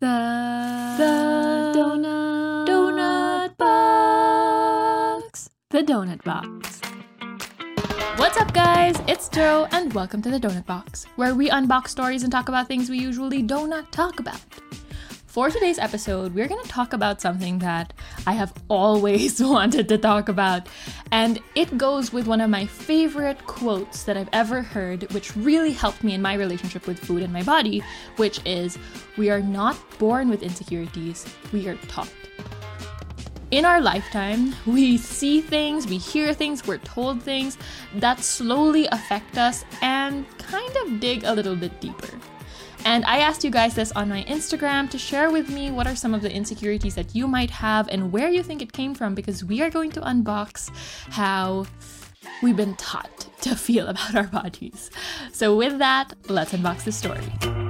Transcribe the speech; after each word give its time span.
The, 0.00 0.06
The 0.96 1.78
donut, 1.78 2.66
Donut 2.66 3.54
box. 3.58 5.50
The 5.68 5.82
donut 5.82 6.24
box. 6.24 6.80
What's 8.16 8.38
up, 8.38 8.54
guys? 8.54 8.96
It's 9.06 9.28
Jo, 9.28 9.68
and 9.72 9.92
welcome 9.92 10.22
to 10.22 10.30
the 10.30 10.40
Donut 10.40 10.64
Box, 10.64 11.04
where 11.16 11.34
we 11.34 11.50
unbox 11.50 11.88
stories 11.88 12.22
and 12.22 12.32
talk 12.32 12.48
about 12.48 12.66
things 12.66 12.88
we 12.88 12.96
usually 12.98 13.42
do 13.42 13.66
not 13.66 13.92
talk 13.92 14.20
about. 14.20 14.40
For 15.30 15.48
today's 15.48 15.78
episode, 15.78 16.34
we're 16.34 16.48
going 16.48 16.60
to 16.60 16.68
talk 16.68 16.92
about 16.92 17.20
something 17.20 17.60
that 17.60 17.92
I 18.26 18.32
have 18.32 18.52
always 18.66 19.40
wanted 19.40 19.88
to 19.90 19.96
talk 19.96 20.28
about, 20.28 20.68
and 21.12 21.38
it 21.54 21.78
goes 21.78 22.12
with 22.12 22.26
one 22.26 22.40
of 22.40 22.50
my 22.50 22.66
favorite 22.66 23.46
quotes 23.46 24.02
that 24.02 24.16
I've 24.16 24.28
ever 24.32 24.60
heard, 24.60 25.08
which 25.12 25.36
really 25.36 25.70
helped 25.70 26.02
me 26.02 26.14
in 26.14 26.20
my 26.20 26.34
relationship 26.34 26.88
with 26.88 26.98
food 26.98 27.22
and 27.22 27.32
my 27.32 27.44
body, 27.44 27.80
which 28.16 28.44
is 28.44 28.76
We 29.16 29.30
are 29.30 29.40
not 29.40 29.76
born 30.00 30.30
with 30.30 30.42
insecurities, 30.42 31.24
we 31.52 31.68
are 31.68 31.76
taught. 31.86 32.10
In 33.52 33.64
our 33.64 33.80
lifetime, 33.80 34.56
we 34.66 34.96
see 34.96 35.40
things, 35.40 35.86
we 35.86 35.98
hear 35.98 36.34
things, 36.34 36.66
we're 36.66 36.78
told 36.78 37.22
things 37.22 37.56
that 37.94 38.18
slowly 38.18 38.88
affect 38.90 39.38
us 39.38 39.64
and 39.80 40.26
kind 40.38 40.76
of 40.78 40.98
dig 40.98 41.22
a 41.22 41.32
little 41.32 41.54
bit 41.54 41.80
deeper. 41.80 42.18
And 42.84 43.04
I 43.04 43.18
asked 43.18 43.44
you 43.44 43.50
guys 43.50 43.74
this 43.74 43.92
on 43.92 44.08
my 44.08 44.24
Instagram 44.24 44.88
to 44.90 44.98
share 44.98 45.30
with 45.30 45.48
me 45.48 45.70
what 45.70 45.86
are 45.86 45.94
some 45.94 46.14
of 46.14 46.22
the 46.22 46.32
insecurities 46.32 46.94
that 46.94 47.14
you 47.14 47.28
might 47.28 47.50
have 47.50 47.88
and 47.88 48.10
where 48.12 48.28
you 48.28 48.42
think 48.42 48.62
it 48.62 48.72
came 48.72 48.94
from 48.94 49.14
because 49.14 49.44
we 49.44 49.62
are 49.62 49.70
going 49.70 49.92
to 49.92 50.00
unbox 50.00 50.70
how 51.10 51.66
we've 52.42 52.56
been 52.56 52.76
taught 52.76 53.28
to 53.42 53.54
feel 53.56 53.88
about 53.88 54.14
our 54.14 54.26
bodies. 54.26 54.90
So, 55.32 55.56
with 55.56 55.78
that, 55.78 56.14
let's 56.28 56.52
unbox 56.52 56.84
the 56.84 56.92
story. 56.92 57.69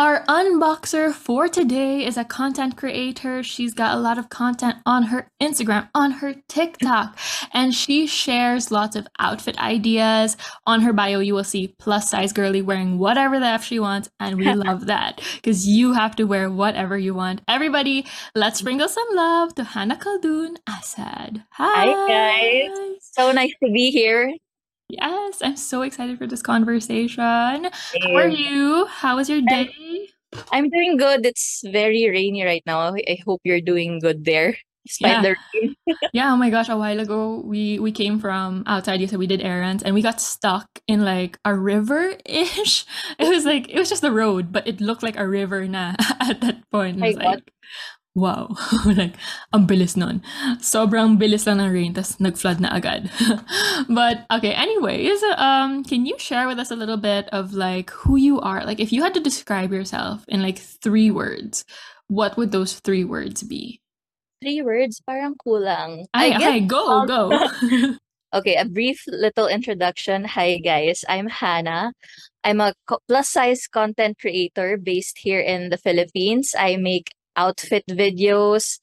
Our 0.00 0.24
unboxer 0.26 1.12
for 1.12 1.48
today 1.48 2.06
is 2.06 2.16
a 2.16 2.24
content 2.24 2.76
creator. 2.76 3.42
She's 3.42 3.74
got 3.74 3.96
a 3.96 4.00
lot 4.00 4.16
of 4.16 4.28
content 4.28 4.76
on 4.86 5.02
her 5.02 5.28
Instagram, 5.42 5.88
on 5.92 6.12
her 6.12 6.36
TikTok, 6.46 7.18
and 7.52 7.74
she 7.74 8.06
shares 8.06 8.70
lots 8.70 8.94
of 8.94 9.08
outfit 9.18 9.58
ideas. 9.58 10.36
On 10.66 10.82
her 10.82 10.92
bio, 10.92 11.18
you 11.18 11.34
will 11.34 11.42
see 11.42 11.74
plus 11.80 12.08
size 12.08 12.32
girly 12.32 12.62
wearing 12.62 13.00
whatever 13.00 13.40
the 13.40 13.46
F 13.46 13.64
she 13.64 13.80
wants, 13.80 14.08
and 14.20 14.36
we 14.36 14.54
love 14.54 14.86
that 14.86 15.20
because 15.34 15.66
you 15.66 15.94
have 15.94 16.14
to 16.14 16.28
wear 16.28 16.48
whatever 16.48 16.96
you 16.96 17.12
want. 17.12 17.40
Everybody, 17.48 18.06
let's 18.36 18.60
sprinkle 18.60 18.88
some 18.88 19.08
love 19.14 19.56
to 19.56 19.64
Hannah 19.64 19.96
Khaldoun 19.96 20.58
Asad. 20.68 21.42
Hi, 21.54 21.86
Hi, 21.86 22.68
guys. 22.68 22.98
So 23.00 23.32
nice 23.32 23.54
to 23.64 23.72
be 23.72 23.90
here. 23.90 24.32
Yes, 24.90 25.40
I'm 25.42 25.56
so 25.56 25.82
excited 25.82 26.16
for 26.16 26.26
this 26.26 26.40
conversation. 26.40 27.20
How 27.20 28.14
are 28.14 28.28
you? 28.28 28.86
How 28.86 29.16
was 29.16 29.28
your 29.28 29.42
day? 29.42 29.68
I'm 30.52 30.68
doing 30.70 30.96
good. 30.96 31.24
It's 31.26 31.62
very 31.64 32.08
rainy 32.10 32.44
right 32.44 32.62
now. 32.66 32.94
I 32.94 33.18
hope 33.24 33.40
you're 33.44 33.60
doing 33.60 34.00
good 34.00 34.24
there, 34.24 34.56
despite 34.86 35.18
Yeah. 35.18 35.22
the 35.22 35.36
rain. 35.54 35.74
Yeah, 36.12 36.32
oh 36.32 36.36
my 36.36 36.50
gosh, 36.50 36.68
a 36.68 36.76
while 36.76 37.00
ago 37.00 37.40
we 37.44 37.78
we 37.78 37.92
came 37.92 38.18
from 38.18 38.64
outside, 38.66 39.00
you 39.00 39.06
said 39.06 39.18
we 39.18 39.26
did 39.26 39.42
errands 39.42 39.82
and 39.82 39.94
we 39.94 40.02
got 40.02 40.20
stuck 40.20 40.66
in 40.88 41.04
like 41.04 41.38
a 41.44 41.54
river-ish. 41.54 42.86
It 43.18 43.28
was 43.28 43.44
like 43.44 43.68
it 43.68 43.78
was 43.78 43.88
just 43.90 44.02
the 44.02 44.12
road, 44.12 44.52
but 44.52 44.66
it 44.66 44.80
looked 44.80 45.02
like 45.02 45.16
a 45.18 45.26
river 45.28 45.66
na 45.68 45.94
at 46.20 46.40
that 46.40 46.64
point. 46.70 46.98
It 46.98 47.02
was 47.02 47.16
like 47.16 47.40
wow. 48.18 48.50
like 48.84 49.14
ang 49.54 49.66
bilis 49.66 49.96
nun. 49.96 50.20
Sobrang 50.58 51.18
bilis 51.18 51.46
lang 51.46 51.62
ng 51.62 51.70
rain 51.72 51.94
tas 51.94 52.18
nag-flood 52.18 52.60
na 52.60 52.74
agad. 52.74 53.10
but 53.88 54.26
okay, 54.30 54.52
anyways, 54.52 55.22
um 55.38 55.84
can 55.84 56.04
you 56.04 56.18
share 56.18 56.46
with 56.50 56.58
us 56.58 56.70
a 56.70 56.76
little 56.76 56.98
bit 56.98 57.30
of 57.30 57.54
like 57.54 57.90
who 57.90 58.16
you 58.16 58.40
are? 58.40 58.66
Like 58.66 58.80
if 58.80 58.92
you 58.92 59.02
had 59.02 59.14
to 59.14 59.22
describe 59.22 59.72
yourself 59.72 60.26
in 60.28 60.42
like 60.42 60.58
three 60.58 61.10
words, 61.10 61.64
what 62.08 62.36
would 62.36 62.50
those 62.50 62.80
three 62.82 63.04
words 63.04 63.42
be? 63.42 63.80
Three 64.42 64.62
words, 64.62 65.02
parang 65.02 65.34
kulang. 65.34 66.06
Ay, 66.14 66.34
okay, 66.34 66.60
go, 66.62 67.02
um, 67.02 67.06
go. 67.06 67.30
Okay, 68.28 68.56
a 68.56 68.68
brief 68.68 69.00
little 69.08 69.48
introduction. 69.48 70.26
Hi, 70.36 70.60
guys. 70.60 71.00
I'm 71.08 71.32
Hannah. 71.32 71.96
I'm 72.44 72.60
a 72.60 72.74
plus 73.08 73.28
size 73.32 73.64
content 73.66 74.20
creator 74.20 74.76
based 74.76 75.16
here 75.16 75.40
in 75.40 75.70
the 75.70 75.80
Philippines. 75.80 76.52
I 76.52 76.76
make 76.76 77.08
outfit 77.38 77.86
videos. 77.86 78.82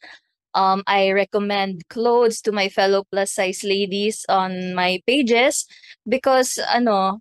Um, 0.55 0.83
I 0.87 1.11
recommend 1.11 1.83
clothes 1.89 2.39
to 2.47 2.51
my 2.55 2.69
fellow 2.69 3.03
plus 3.11 3.35
size 3.35 3.63
ladies 3.63 4.25
on 4.29 4.73
my 4.73 5.03
pages 5.05 5.67
because, 6.07 6.57
ano, 6.71 7.19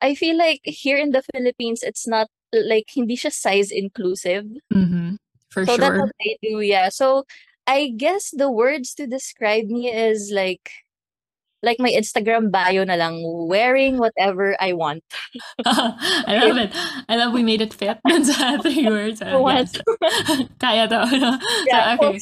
I 0.00 0.14
feel 0.16 0.38
like 0.38 0.60
here 0.64 0.96
in 0.96 1.12
the 1.12 1.22
Philippines, 1.34 1.82
it's 1.84 2.08
not 2.08 2.28
like 2.52 2.88
hindi 2.88 3.16
siya 3.16 3.32
size 3.32 3.70
inclusive. 3.70 4.48
Mm-hmm. 4.72 5.20
For 5.52 5.66
So 5.66 5.76
that's 5.76 5.94
sure. 5.94 6.00
what 6.08 6.16
I 6.20 6.36
do, 6.42 6.60
yeah. 6.60 6.88
So 6.88 7.24
I 7.66 7.92
guess 7.94 8.32
the 8.32 8.50
words 8.50 8.94
to 8.96 9.06
describe 9.06 9.66
me 9.68 9.92
is 9.92 10.32
like 10.34 10.70
like 11.62 11.78
my 11.78 11.90
Instagram 11.90 12.50
bio 12.50 12.84
na 12.84 12.94
lang, 12.98 13.22
wearing 13.22 13.98
whatever 13.98 14.56
I 14.60 14.72
want. 14.74 15.02
I 15.64 16.38
love 16.42 16.58
it. 16.58 16.70
I 17.08 17.16
love 17.16 17.32
we 17.32 17.42
made 17.42 17.60
it 17.62 17.72
fit 17.72 17.98
sa 18.26 18.58
three 18.58 18.86
words. 18.86 19.22
Uh, 19.22 19.38
What? 19.38 19.70
Kaya 20.58 20.88
to. 20.90 21.06
no? 21.06 21.38
Yeah, 21.66 21.96
so, 21.96 22.08
okay. 22.08 22.18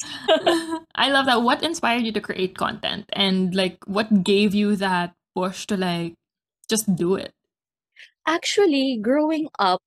I 0.94 1.10
love 1.10 1.26
that. 1.26 1.42
What 1.42 1.62
inspired 1.62 2.04
you 2.04 2.12
to 2.12 2.20
create 2.20 2.56
content? 2.56 3.08
And 3.12 3.54
like 3.54 3.80
what 3.86 4.22
gave 4.22 4.54
you 4.54 4.76
that 4.76 5.14
push 5.34 5.66
to 5.72 5.76
like 5.76 6.14
just 6.68 6.94
do 6.94 7.14
it? 7.16 7.32
Actually, 8.26 9.00
growing 9.00 9.48
up, 9.58 9.80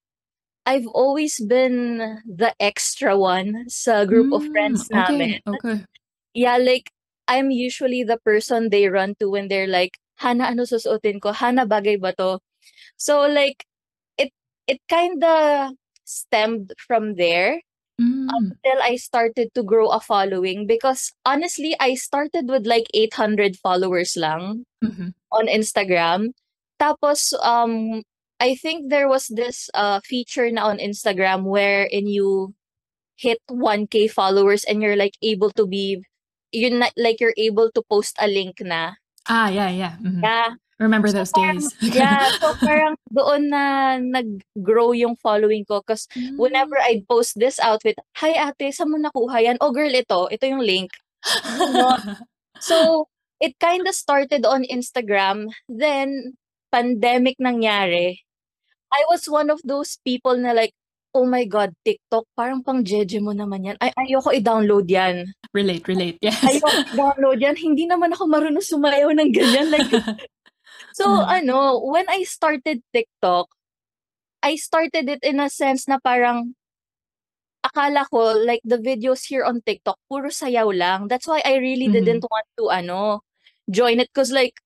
I've 0.66 0.88
always 0.88 1.40
been 1.40 2.20
the 2.26 2.54
extra 2.60 3.18
one 3.18 3.70
sa 3.70 4.06
group 4.06 4.34
of 4.34 4.44
friends 4.50 4.90
Mm, 4.90 5.04
okay, 5.04 5.14
namin. 5.14 5.32
Okay. 5.46 5.78
Yeah, 6.34 6.58
like 6.58 6.90
I'm 7.28 7.52
usually 7.52 8.04
the 8.04 8.18
person 8.20 8.70
they 8.70 8.88
run 8.90 9.16
to 9.20 9.30
when 9.30 9.48
they're 9.48 9.68
like, 9.70 9.98
Hannah, 10.18 10.46
ano 10.52 10.64
susuotin 10.64 11.22
ko? 11.22 11.32
Hannah, 11.34 11.66
bagay 11.68 12.00
ba 12.00 12.14
to? 12.20 12.40
So 12.98 13.28
like, 13.28 13.66
it 14.18 14.32
it 14.68 14.80
kinda 14.90 15.72
stemmed 16.06 16.74
from 16.80 17.16
there. 17.16 17.62
Mm. 18.02 18.26
until 18.34 18.80
I 18.82 18.96
started 18.98 19.54
to 19.54 19.62
grow 19.62 19.90
a 19.94 20.00
following 20.02 20.66
because 20.66 21.14
honestly, 21.30 21.76
I 21.80 21.94
started 21.94 22.50
with 22.50 22.66
like 22.66 22.90
800 22.94 23.54
followers 23.62 24.18
lang 24.18 24.66
Mhm. 24.84 25.14
on 25.30 25.46
Instagram. 25.46 26.34
Tapos, 26.82 27.38
um, 27.46 28.02
I 28.42 28.56
think 28.58 28.90
there 28.90 29.06
was 29.08 29.30
this 29.30 29.70
uh, 29.78 30.02
feature 30.04 30.50
na 30.50 30.66
on 30.74 30.82
Instagram 30.82 31.46
wherein 31.46 32.10
you 32.10 32.56
hit 33.18 33.40
1k 33.50 34.08
followers 34.10 34.66
and 34.66 34.82
you're 34.82 34.98
like 35.00 35.16
able 35.22 35.52
to 35.56 35.66
be, 35.68 36.02
you're 36.54 36.72
not, 36.78 36.94
like 36.96 37.18
you're 37.20 37.36
able 37.36 37.74
to 37.74 37.82
post 37.90 38.16
a 38.22 38.28
link 38.30 38.62
na. 38.62 38.94
Ah, 39.28 39.50
yeah, 39.50 39.70
yeah. 39.74 39.96
mhm. 40.00 40.22
Yeah, 40.22 40.56
Remember 40.80 41.08
So 41.08 41.24
those 41.24 41.32
parang- 41.32 41.64
days. 41.64 41.72
yeah. 41.96 42.28
So 42.44 42.54
parang 42.60 42.96
doon 43.08 43.50
na 43.50 43.96
nag-grow 44.00 44.92
yung 44.94 45.16
following 45.22 45.64
ko 45.64 45.80
because 45.80 46.10
whenever 46.36 46.76
Mm. 46.76 46.86
I'd 46.92 47.04
post 47.08 47.40
this 47.40 47.56
outfit, 47.62 47.96
hi 48.20 48.36
ate, 48.36 48.74
saan 48.76 48.92
mo 48.92 48.98
nakuha 49.00 49.40
yan? 49.44 49.58
Oh 49.64 49.72
girl, 49.72 49.92
ito. 49.92 50.28
Ito 50.28 50.44
yung 50.44 50.64
link. 50.66 50.92
So, 52.60 53.08
it 53.44 53.60
kind 53.60 53.84
of 53.88 53.96
started 53.96 54.46
on 54.48 54.64
Instagram. 54.64 55.52
Then, 55.68 56.40
pandemic 56.72 57.36
nangyari. 57.42 58.24
I 58.88 59.04
was 59.12 59.28
one 59.28 59.50
of 59.52 59.60
those 59.68 60.00
people 60.06 60.38
na 60.38 60.54
like, 60.56 60.72
oh 61.14 61.26
my 61.26 61.46
God, 61.46 61.72
TikTok, 61.86 62.26
parang 62.34 62.66
pang 62.66 62.82
jeje 62.82 63.22
mo 63.22 63.32
naman 63.32 63.64
yan. 63.64 63.78
Ay, 63.78 63.94
ayoko 63.96 64.34
i-download 64.34 64.90
yan. 64.90 65.30
relate, 65.54 65.86
relate. 65.86 66.18
Yes. 66.22 66.42
Ayoko 66.42 66.70
i-download 66.90 67.38
yan. 67.38 67.54
Hindi 67.56 67.86
naman 67.86 68.10
ako 68.12 68.26
marunong 68.26 68.66
sumayaw 68.66 69.14
ng 69.14 69.30
ganyan. 69.30 69.70
Like, 69.70 69.86
so, 70.98 71.06
Mm. 71.06 71.46
ano, 71.46 71.58
when 71.86 72.10
I 72.10 72.26
started 72.26 72.82
TikTok, 72.90 73.48
I 74.42 74.58
started 74.58 75.08
it 75.08 75.22
in 75.22 75.38
a 75.40 75.48
sense 75.48 75.86
na 75.88 76.02
parang, 76.02 76.58
akala 77.64 78.04
ko, 78.10 78.34
like, 78.44 78.60
the 78.66 78.82
videos 78.82 79.24
here 79.30 79.46
on 79.46 79.62
TikTok, 79.64 79.96
puro 80.10 80.28
sayaw 80.28 80.68
lang. 80.74 81.08
That's 81.08 81.30
why 81.30 81.40
I 81.46 81.62
really 81.62 81.88
Mhm. 81.88 81.96
didn't 81.96 82.26
want 82.28 82.50
to, 82.60 82.68
ano, 82.74 83.22
join 83.70 84.02
it. 84.02 84.10
Cause 84.12 84.34
like, 84.34 84.60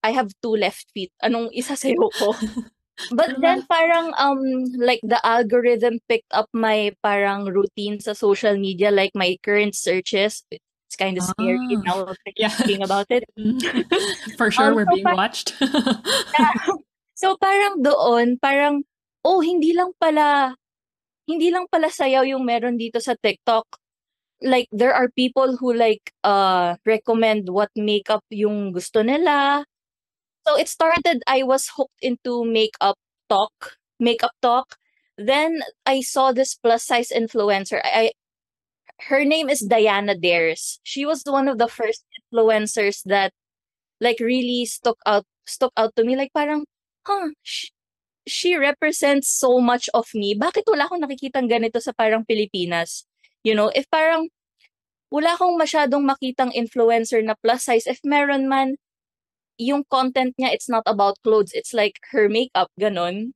I 0.00 0.14
have 0.14 0.30
two 0.40 0.54
left 0.54 0.86
feet. 0.94 1.10
Anong 1.20 1.50
isasayaw 1.52 2.08
ko? 2.16 2.32
But 3.14 3.38
then 3.38 3.62
parang 3.70 4.10
um 4.18 4.42
like 4.74 4.98
the 5.06 5.22
algorithm 5.22 6.02
picked 6.10 6.30
up 6.34 6.50
my 6.50 6.90
parang 7.02 7.46
routine 7.46 8.02
sa 8.02 8.12
social 8.12 8.58
media 8.58 8.90
like 8.90 9.14
my 9.14 9.38
current 9.46 9.78
searches. 9.78 10.42
It's 10.50 10.96
kind 10.96 11.14
of 11.20 11.24
scary 11.24 11.60
Ah. 11.78 11.84
now 11.84 11.98
Yeah. 12.34 12.48
thinking 12.50 12.82
about 12.82 13.06
it. 13.12 13.22
For 14.40 14.50
sure, 14.50 14.72
Um, 14.72 14.82
we're 14.82 14.88
so 14.88 14.94
being 14.98 15.06
pa- 15.06 15.14
watched. 15.18 15.54
So 17.18 17.34
parang 17.34 17.82
doon, 17.82 18.38
parang 18.38 18.86
oh 19.26 19.42
hindi 19.42 19.74
lang 19.74 19.90
pala 19.98 20.54
hindi 21.26 21.50
lang 21.50 21.66
pala 21.66 21.90
sayaw 21.90 22.22
yung 22.24 22.46
meron 22.46 22.78
dito 22.78 23.02
sa 23.02 23.18
TikTok. 23.18 23.66
Like 24.38 24.70
there 24.70 24.94
are 24.94 25.10
people 25.10 25.58
who 25.58 25.74
like 25.74 26.14
uh 26.22 26.78
recommend 26.86 27.50
what 27.50 27.74
makeup 27.74 28.22
yung 28.30 28.70
gusto 28.70 29.02
nila. 29.02 29.66
So 30.48 30.56
it 30.56 30.72
started 30.72 31.20
I 31.28 31.44
was 31.44 31.68
hooked 31.76 32.00
into 32.00 32.40
makeup 32.40 32.96
talk, 33.28 33.76
makeup 34.00 34.32
talk. 34.40 34.80
then 35.20 35.60
I 35.84 36.00
saw 36.00 36.32
this 36.32 36.56
plus 36.56 36.88
size 36.88 37.12
influencer. 37.12 37.84
I, 37.84 37.92
I 37.92 38.06
her 39.12 39.28
name 39.28 39.52
is 39.52 39.60
Diana 39.60 40.16
Dares. 40.16 40.80
She 40.88 41.04
was 41.04 41.20
one 41.28 41.52
of 41.52 41.60
the 41.60 41.68
first 41.68 42.00
influencers 42.16 43.04
that 43.04 43.36
like 44.00 44.24
really 44.24 44.64
stuck 44.64 44.96
out 45.04 45.28
stuck 45.44 45.76
out 45.76 45.92
to 46.00 46.04
me 46.08 46.16
like 46.16 46.32
parang 46.32 46.64
huh 47.04 47.28
she, 47.44 47.68
she 48.24 48.56
represents 48.56 49.28
so 49.28 49.60
much 49.60 49.92
of 49.92 50.08
me. 50.16 50.32
Bakit 50.32 50.64
wala 50.64 50.88
akong 50.88 51.04
nakikitang 51.04 51.52
ganito 51.52 51.76
sa 51.84 51.92
parang 51.92 52.24
Pilipinas? 52.24 53.04
You 53.44 53.52
know, 53.52 53.68
if 53.76 53.84
parang 53.92 54.32
wala 55.12 55.36
akong 55.36 55.60
masyadong 55.60 56.08
makitang 56.08 56.56
influencer 56.56 57.20
na 57.20 57.36
plus 57.36 57.68
size, 57.68 57.84
if 57.84 58.00
meron 58.00 58.48
man, 58.48 58.80
yung 59.58 59.84
content 59.90 60.34
niya, 60.38 60.54
it's 60.54 60.68
not 60.68 60.84
about 60.86 61.18
clothes. 61.22 61.52
It's 61.54 61.74
like 61.74 61.98
her 62.12 62.28
makeup, 62.28 62.70
ganon. 62.80 63.34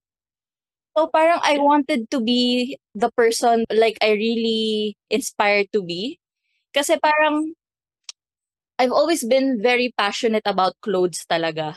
So 0.96 1.08
parang 1.08 1.40
I 1.42 1.56
wanted 1.58 2.10
to 2.12 2.20
be 2.20 2.76
the 2.94 3.10
person 3.16 3.64
like 3.72 3.96
I 4.02 4.12
really 4.12 4.96
inspired 5.10 5.72
to 5.72 5.82
be. 5.82 6.20
Kasi 6.74 6.98
parang 7.00 7.54
I've 8.78 8.92
always 8.92 9.24
been 9.24 9.62
very 9.62 9.94
passionate 9.96 10.42
about 10.44 10.76
clothes 10.82 11.24
talaga. 11.30 11.76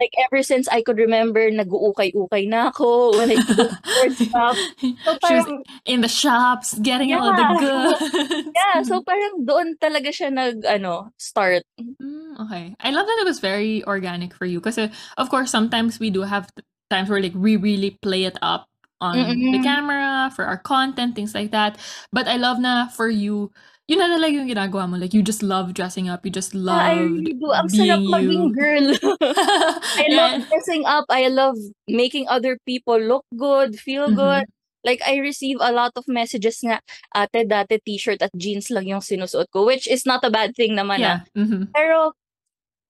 Like 0.00 0.14
ever 0.16 0.42
since 0.42 0.68
I 0.68 0.82
could 0.82 0.98
remember, 0.98 1.50
nag-uukay-ukay 1.50 2.48
na 2.48 2.70
ako 2.70 3.18
when 3.18 3.34
I 3.34 3.38
for 3.42 4.08
stuff. 4.14 4.56
So 5.04 5.18
parang, 5.18 5.64
in 5.84 6.00
the 6.00 6.08
shops, 6.08 6.78
getting 6.78 7.10
yeah. 7.10 7.20
all 7.20 7.34
the 7.34 7.48
goods. 7.58 8.52
yeah, 8.54 8.82
so 8.82 9.02
parang 9.08 9.44
doon 9.44 9.76
talaga 9.76 10.08
siya 10.14 10.32
nag, 10.32 10.64
ano, 10.64 11.10
start. 11.18 11.62
Mm, 11.78 12.40
okay. 12.46 12.74
I 12.80 12.90
love 12.90 13.06
that 13.06 13.18
it 13.20 13.26
was 13.26 13.40
very 13.40 13.84
organic 13.84 14.34
for 14.34 14.46
you. 14.46 14.60
Kasi, 14.60 14.90
of 15.16 15.30
course, 15.30 15.50
sometimes 15.50 15.98
we 15.98 16.10
do 16.10 16.22
have 16.22 16.48
times 16.90 17.10
where 17.10 17.20
like 17.20 17.34
we 17.34 17.56
really 17.56 17.98
play 18.00 18.24
it 18.24 18.38
up 18.42 18.66
on 19.00 19.16
mm-hmm. 19.16 19.52
the 19.52 19.62
camera 19.62 20.30
for 20.34 20.44
our 20.44 20.58
content, 20.58 21.14
things 21.14 21.34
like 21.34 21.50
that. 21.52 21.78
But 22.12 22.26
I 22.26 22.36
love 22.36 22.58
na 22.58 22.88
for 22.88 23.08
you, 23.08 23.52
yun 23.88 24.04
na 24.04 24.12
talaga 24.12 24.36
yung 24.36 24.52
ginagawa 24.52 24.84
mo. 24.84 25.00
Like, 25.00 25.16
you 25.16 25.24
just 25.24 25.40
love 25.40 25.72
dressing 25.72 26.12
up. 26.12 26.20
You 26.20 26.30
just 26.30 26.52
love 26.52 26.76
yeah, 26.76 26.92
I 26.92 26.94
really 27.00 27.34
do. 27.40 27.48
Ang 27.48 27.72
sarap 27.72 28.04
maging 28.04 28.52
girl. 28.52 28.86
I 29.96 30.04
yeah. 30.04 30.16
love 30.20 30.34
dressing 30.52 30.84
up. 30.84 31.08
I 31.08 31.32
love 31.32 31.56
making 31.88 32.28
other 32.28 32.60
people 32.68 33.00
look 33.00 33.24
good, 33.32 33.80
feel 33.80 34.12
mm-hmm. 34.12 34.20
good. 34.20 34.44
Like, 34.84 35.00
I 35.08 35.16
receive 35.24 35.56
a 35.60 35.72
lot 35.72 35.96
of 35.96 36.04
messages 36.06 36.60
nga, 36.60 36.84
ate, 37.16 37.48
dati 37.48 37.80
t-shirt 37.80 38.20
at 38.20 38.30
jeans 38.36 38.68
lang 38.68 38.86
yung 38.86 39.00
sinusuot 39.00 39.48
ko, 39.50 39.64
which 39.64 39.88
is 39.88 40.04
not 40.04 40.20
a 40.22 40.30
bad 40.30 40.52
thing 40.52 40.76
naman. 40.76 41.00
Yeah. 41.00 41.24
Ah. 41.24 41.40
Mm-hmm. 41.40 41.72
Pero, 41.72 42.12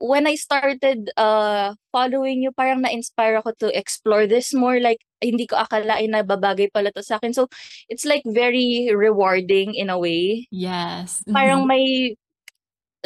when 0.03 0.27
I 0.27 0.35
started 0.35 1.11
uh 1.15 1.79
following 1.95 2.43
you, 2.43 2.51
parang 2.51 2.83
na-inspire 2.83 3.39
ako 3.39 3.55
to 3.63 3.69
explore 3.71 4.27
this 4.27 4.51
more. 4.51 4.83
Like, 4.83 4.99
hindi 5.23 5.47
ko 5.47 5.57
akalain 5.59 6.11
na 6.11 6.23
babagay 6.23 6.71
pala 6.73 6.91
to 6.95 7.03
sa 7.03 7.17
akin. 7.19 7.35
So, 7.35 7.49
it's 7.89 8.05
like 8.05 8.23
very 8.27 8.91
rewarding 8.95 9.75
in 9.75 9.91
a 9.91 9.99
way. 9.99 10.47
Yes. 10.51 11.23
Parang 11.27 11.67
mm-hmm. 11.67 11.75
may, 11.75 12.17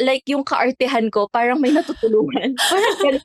like 0.01 0.25
yung 0.25 0.43
kaartehan 0.43 1.11
ko, 1.13 1.29
parang 1.29 1.61
may 1.61 1.69
natutulungan. 1.69 2.57
parang 2.71 3.21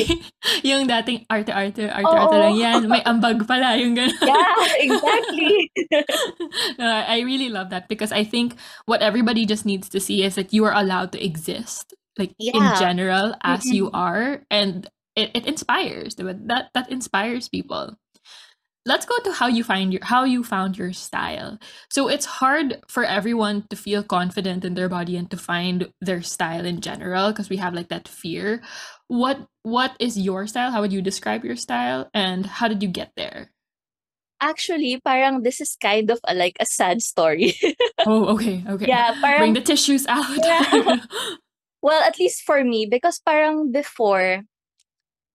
yung 0.68 0.88
dating 0.88 1.24
arte-arte, 1.28 1.88
arte-arte 1.92 2.36
lang 2.36 2.56
yan. 2.56 2.80
May 2.88 3.02
ambag 3.04 3.44
pala 3.44 3.76
yung 3.76 3.96
gano'n. 3.96 4.24
yeah, 4.28 4.56
exactly. 4.80 5.70
uh, 6.80 7.04
I 7.04 7.20
really 7.20 7.48
love 7.48 7.70
that 7.70 7.88
because 7.88 8.12
I 8.12 8.24
think 8.24 8.56
what 8.86 9.02
everybody 9.02 9.44
just 9.44 9.66
needs 9.66 9.88
to 9.90 10.00
see 10.00 10.24
is 10.24 10.36
that 10.36 10.52
you 10.52 10.64
are 10.64 10.74
allowed 10.74 11.12
to 11.12 11.20
exist 11.20 11.94
like 12.18 12.32
yeah. 12.38 12.56
in 12.56 12.64
general 12.80 13.36
as 13.44 13.64
mm-hmm. 13.64 13.76
you 13.76 13.90
are 13.92 14.40
and 14.50 14.88
it, 15.14 15.30
it 15.34 15.46
inspires 15.46 16.14
that 16.16 16.72
that 16.72 16.90
inspires 16.90 17.48
people 17.48 17.96
let's 18.86 19.04
go 19.04 19.18
to 19.24 19.32
how 19.32 19.48
you 19.48 19.64
find 19.64 19.92
your 19.92 20.04
how 20.04 20.24
you 20.24 20.42
found 20.42 20.78
your 20.78 20.94
style. 20.94 21.58
So 21.90 22.08
it's 22.08 22.24
hard 22.24 22.80
for 22.88 23.04
everyone 23.04 23.66
to 23.68 23.76
feel 23.76 24.02
confident 24.02 24.64
in 24.64 24.74
their 24.74 24.88
body 24.88 25.16
and 25.16 25.30
to 25.30 25.36
find 25.36 25.92
their 26.00 26.22
style 26.22 26.64
in 26.64 26.80
general 26.80 27.32
because 27.32 27.50
we 27.50 27.58
have 27.58 27.74
like 27.74 27.88
that 27.88 28.08
fear. 28.08 28.62
What 29.08 29.44
what 29.62 29.92
is 30.00 30.16
your 30.16 30.46
style? 30.46 30.70
How 30.70 30.80
would 30.80 30.92
you 30.92 31.02
describe 31.02 31.44
your 31.44 31.56
style? 31.56 32.08
And 32.14 32.46
how 32.46 32.68
did 32.68 32.82
you 32.82 32.88
get 32.88 33.12
there? 33.16 33.50
Actually 34.40 35.00
parang 35.04 35.42
this 35.42 35.60
is 35.60 35.76
kind 35.80 36.10
of 36.10 36.20
a, 36.24 36.34
like 36.34 36.56
a 36.60 36.66
sad 36.66 37.02
story. 37.02 37.58
Oh 38.06 38.38
okay 38.38 38.62
okay. 38.68 38.86
Yeah 38.86 39.18
parang, 39.20 39.50
bring 39.50 39.54
the 39.58 39.66
tissues 39.66 40.06
out. 40.06 40.38
Yeah. 40.38 41.02
Well, 41.86 42.02
at 42.02 42.18
least 42.18 42.42
for 42.42 42.64
me, 42.64 42.86
because 42.90 43.20
parang 43.22 43.70
before, 43.70 44.42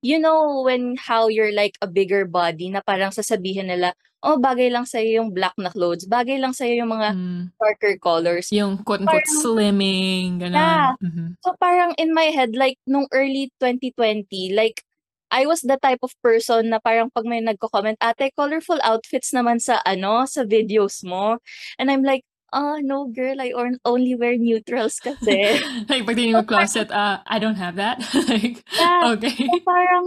you 0.01 0.17
know 0.17 0.65
when 0.65 0.97
how 0.97 1.29
you're 1.29 1.53
like 1.53 1.77
a 1.81 1.87
bigger 1.87 2.25
body 2.25 2.69
na 2.73 2.81
parang 2.81 3.13
sasabihin 3.13 3.69
nila, 3.69 3.93
oh, 4.21 4.37
bagay 4.37 4.69
lang 4.69 4.85
sa'yo 4.85 5.21
yung 5.21 5.29
black 5.33 5.53
na 5.57 5.73
clothes, 5.73 6.05
bagay 6.05 6.37
lang 6.37 6.53
sa'yo 6.53 6.85
yung 6.85 6.93
mga 6.93 7.09
mm. 7.17 7.43
darker 7.57 7.97
colors. 7.97 8.53
Yung 8.53 8.81
quote-unquote 8.85 9.25
parang, 9.25 9.41
slimming, 9.41 10.41
gano'n. 10.41 10.57
Yeah. 10.57 10.93
Mm-hmm. 11.01 11.29
So 11.41 11.57
parang 11.57 11.97
in 11.97 12.13
my 12.13 12.29
head, 12.29 12.53
like 12.53 12.77
nung 12.85 13.09
early 13.09 13.49
2020, 13.57 14.53
like 14.53 14.85
I 15.31 15.47
was 15.47 15.63
the 15.63 15.79
type 15.79 16.03
of 16.03 16.11
person 16.19 16.75
na 16.75 16.83
parang 16.83 17.07
pag 17.09 17.23
may 17.23 17.39
nagko-comment, 17.39 17.97
ate, 18.03 18.35
colorful 18.35 18.77
outfits 18.83 19.31
naman 19.31 19.63
sa 19.63 19.79
ano, 19.87 20.27
sa 20.27 20.43
videos 20.43 21.07
mo. 21.07 21.39
And 21.79 21.87
I'm 21.87 22.03
like, 22.03 22.27
oh, 22.53 22.77
no, 22.83 23.07
girl, 23.07 23.39
I 23.39 23.51
only 23.85 24.15
wear 24.15 24.37
neutrals 24.37 24.99
kasi. 24.99 25.59
like, 25.89 26.05
pag 26.05 26.19
mo 26.31 26.43
closet, 26.43 26.91
uh, 26.91 27.23
I 27.25 27.39
don't 27.39 27.55
have 27.55 27.75
that. 27.75 27.99
like, 28.29 28.63
yeah, 28.75 29.11
okay. 29.15 29.47
So 29.47 29.59
parang, 29.65 30.05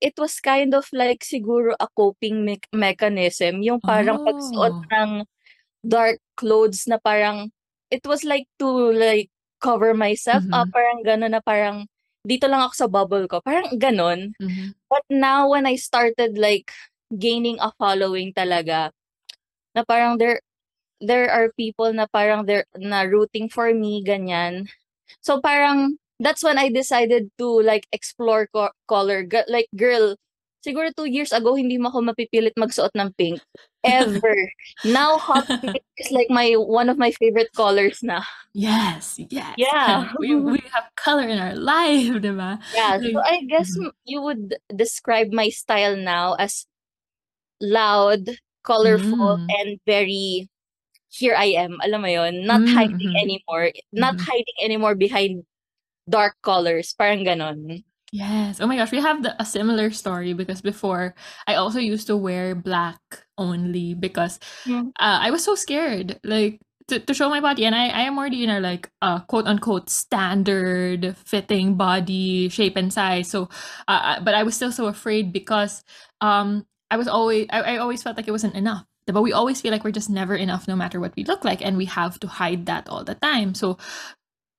it 0.00 0.14
was 0.18 0.38
kind 0.40 0.74
of 0.74 0.86
like 0.92 1.24
siguro 1.24 1.74
a 1.80 1.88
coping 1.96 2.44
me- 2.44 2.70
mechanism. 2.72 3.62
Yung 3.62 3.80
parang 3.80 4.20
oh. 4.20 4.24
pagsuot 4.28 4.76
ng 4.92 5.10
dark 5.84 6.20
clothes 6.36 6.84
na 6.86 7.00
parang, 7.00 7.50
it 7.90 8.04
was 8.06 8.24
like 8.24 8.46
to 8.58 8.68
like 8.92 9.30
cover 9.60 9.94
myself 9.94 10.44
mm-hmm. 10.44 10.54
up. 10.54 10.68
Parang 10.72 11.00
gano'n 11.04 11.32
na 11.32 11.40
parang, 11.40 11.88
dito 12.22 12.46
lang 12.46 12.62
ako 12.62 12.74
sa 12.76 12.88
bubble 12.88 13.26
ko. 13.26 13.40
Parang 13.40 13.74
ganon. 13.80 14.36
Mm-hmm. 14.38 14.78
But 14.86 15.04
now 15.10 15.50
when 15.50 15.66
I 15.66 15.76
started 15.76 16.38
like 16.38 16.70
gaining 17.12 17.58
a 17.60 17.72
following 17.80 18.32
talaga, 18.32 18.92
na 19.72 19.82
parang 19.88 20.20
there 20.20 20.40
there 21.02 21.28
are 21.28 21.50
people 21.58 21.90
na 21.92 22.06
parang 22.06 22.46
they're 22.46 22.66
na 22.78 23.02
rooting 23.02 23.50
for 23.50 23.74
me 23.74 24.06
ganyan. 24.06 24.70
So 25.20 25.42
parang 25.42 25.98
that's 26.22 26.42
when 26.46 26.56
I 26.56 26.70
decided 26.70 27.34
to 27.42 27.48
like 27.60 27.90
explore 27.90 28.46
co- 28.54 28.74
color 28.86 29.26
like 29.50 29.66
girl 29.74 30.14
siguro 30.62 30.94
two 30.94 31.10
years 31.10 31.34
ago 31.34 31.58
hindi 31.58 31.76
mo 31.76 31.90
ako 31.90 32.14
mapipilit 32.14 32.54
magsuot 32.54 32.94
ng 32.94 33.10
pink 33.18 33.42
ever. 33.82 34.38
Now 34.86 35.18
hot 35.18 35.50
pink 35.58 35.82
is 35.98 36.14
like 36.14 36.30
my 36.30 36.54
one 36.54 36.86
of 36.86 36.96
my 36.96 37.10
favorite 37.18 37.50
colors 37.52 37.98
na. 38.06 38.22
Yes, 38.54 39.18
yes. 39.18 39.58
Yeah. 39.58 40.14
we 40.22 40.38
we 40.38 40.62
have 40.70 40.86
color 40.94 41.26
in 41.26 41.42
our 41.42 41.58
life, 41.58 42.22
diba? 42.22 42.62
Yeah, 42.70 43.02
so 43.02 43.18
I 43.18 43.42
guess 43.50 43.74
mm-hmm. 43.74 43.90
you 44.06 44.22
would 44.22 44.54
describe 44.70 45.34
my 45.34 45.50
style 45.50 45.98
now 45.98 46.38
as 46.38 46.70
loud, 47.58 48.30
colorful, 48.62 49.42
mm. 49.42 49.46
and 49.50 49.82
very 49.86 50.51
here 51.12 51.36
I 51.36 51.60
am, 51.60 51.76
alam 51.84 52.00
mo 52.00 52.08
yon, 52.08 52.48
not 52.48 52.64
mm-hmm. 52.64 52.74
hiding 52.74 53.12
anymore, 53.20 53.70
not 53.92 54.16
mm-hmm. 54.16 54.24
hiding 54.24 54.58
anymore 54.64 54.94
behind 54.96 55.44
dark 56.08 56.40
colors, 56.42 56.96
parang 56.96 57.24
ganon. 57.24 57.84
Yes. 58.12 58.60
Oh 58.60 58.66
my 58.66 58.76
gosh, 58.76 58.92
we 58.92 59.00
have 59.00 59.22
the, 59.22 59.36
a 59.40 59.44
similar 59.44 59.90
story 59.90 60.32
because 60.32 60.60
before 60.60 61.14
I 61.46 61.54
also 61.56 61.78
used 61.78 62.06
to 62.08 62.16
wear 62.16 62.54
black 62.54 63.00
only 63.38 63.94
because 63.94 64.38
mm. 64.64 64.88
uh, 65.00 65.18
I 65.24 65.30
was 65.30 65.42
so 65.42 65.54
scared 65.54 66.20
like 66.22 66.60
to, 66.88 67.00
to 67.00 67.14
show 67.14 67.30
my 67.30 67.40
body 67.40 67.64
and 67.64 67.74
I, 67.74 67.88
I 67.88 68.02
am 68.02 68.18
already 68.18 68.44
in 68.44 68.50
a 68.50 68.60
like 68.60 68.90
uh, 69.00 69.20
quote 69.20 69.46
unquote 69.46 69.88
standard 69.88 71.16
fitting 71.24 71.76
body 71.76 72.50
shape 72.50 72.76
and 72.76 72.92
size 72.92 73.30
so 73.30 73.48
uh, 73.88 74.20
but 74.20 74.34
I 74.34 74.42
was 74.42 74.56
still 74.56 74.72
so 74.72 74.86
afraid 74.86 75.32
because 75.32 75.82
um 76.20 76.66
I 76.90 76.98
was 76.98 77.08
always 77.08 77.46
I, 77.48 77.62
I 77.62 77.76
always 77.78 78.02
felt 78.02 78.18
like 78.18 78.28
it 78.28 78.32
wasn't 78.32 78.56
enough 78.56 78.84
but 79.06 79.22
we 79.22 79.32
always 79.32 79.60
feel 79.60 79.72
like 79.72 79.84
we're 79.84 79.90
just 79.90 80.10
never 80.10 80.34
enough 80.34 80.68
no 80.68 80.76
matter 80.76 81.00
what 81.00 81.14
we 81.16 81.24
look 81.24 81.44
like 81.44 81.64
and 81.64 81.76
we 81.76 81.86
have 81.86 82.20
to 82.20 82.28
hide 82.28 82.66
that 82.66 82.88
all 82.88 83.04
the 83.04 83.14
time. 83.16 83.54
So 83.54 83.78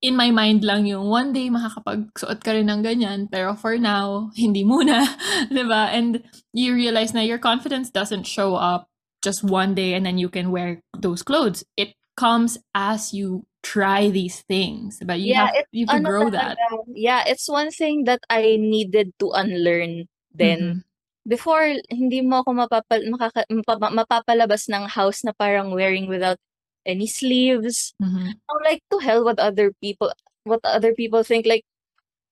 in 0.04 0.16
my 0.20 0.32
mind 0.32 0.64
lang 0.68 0.86
yung 0.86 1.08
one 1.08 1.32
day 1.32 1.48
makakapagsuot 1.48 2.44
ka 2.44 2.52
rin 2.52 2.68
ng 2.68 2.84
ganyan 2.84 3.32
pero 3.32 3.56
for 3.56 3.80
now 3.80 4.32
hindi 4.36 4.68
muna. 4.68 5.08
'di 5.48 5.64
ba 5.64 5.88
and 5.96 6.20
you 6.52 6.76
realize 6.76 7.16
na 7.16 7.24
your 7.24 7.40
confidence 7.40 7.88
doesn't 7.88 8.28
show 8.28 8.56
up 8.60 8.92
just 9.24 9.44
one 9.44 9.72
day 9.72 9.96
and 9.96 10.04
then 10.04 10.20
you 10.20 10.28
can 10.28 10.52
wear 10.52 10.84
those 10.92 11.24
clothes. 11.24 11.64
It 11.80 11.96
comes 12.20 12.60
as 12.76 13.16
you 13.16 13.48
try 13.64 14.12
these 14.12 14.44
things. 14.44 15.00
But 15.00 15.24
you 15.24 15.40
yeah, 15.40 15.48
have 15.56 15.72
you 15.72 15.88
can 15.88 16.04
grow 16.04 16.28
that. 16.30 16.60
yeah 16.92 17.24
it's 17.24 17.48
one 17.48 17.72
thing 17.72 18.04
that 18.04 18.20
i 18.28 18.60
needed 18.60 19.16
to 19.24 19.32
unlearn 19.32 20.12
then. 20.36 20.60
Mm-hmm 20.60 20.93
before 21.28 21.80
hindi 21.88 22.20
mo 22.22 22.44
ako 22.44 22.52
mapapal 22.68 23.02
makaka 23.08 23.48
mapa 23.48 23.90
mapapalabas 23.92 24.68
ng 24.68 24.88
house 24.92 25.24
na 25.24 25.32
parang 25.36 25.72
wearing 25.72 26.08
without 26.08 26.38
any 26.86 27.08
sleeves. 27.08 27.96
Mm-hmm. 28.04 28.36
I'm 28.36 28.62
like, 28.64 28.84
to 28.92 29.00
hell 29.00 29.24
what 29.24 29.40
other 29.40 29.72
people 29.80 30.12
what 30.44 30.60
other 30.64 30.94
people 30.94 31.24
think. 31.24 31.48
Like, 31.48 31.64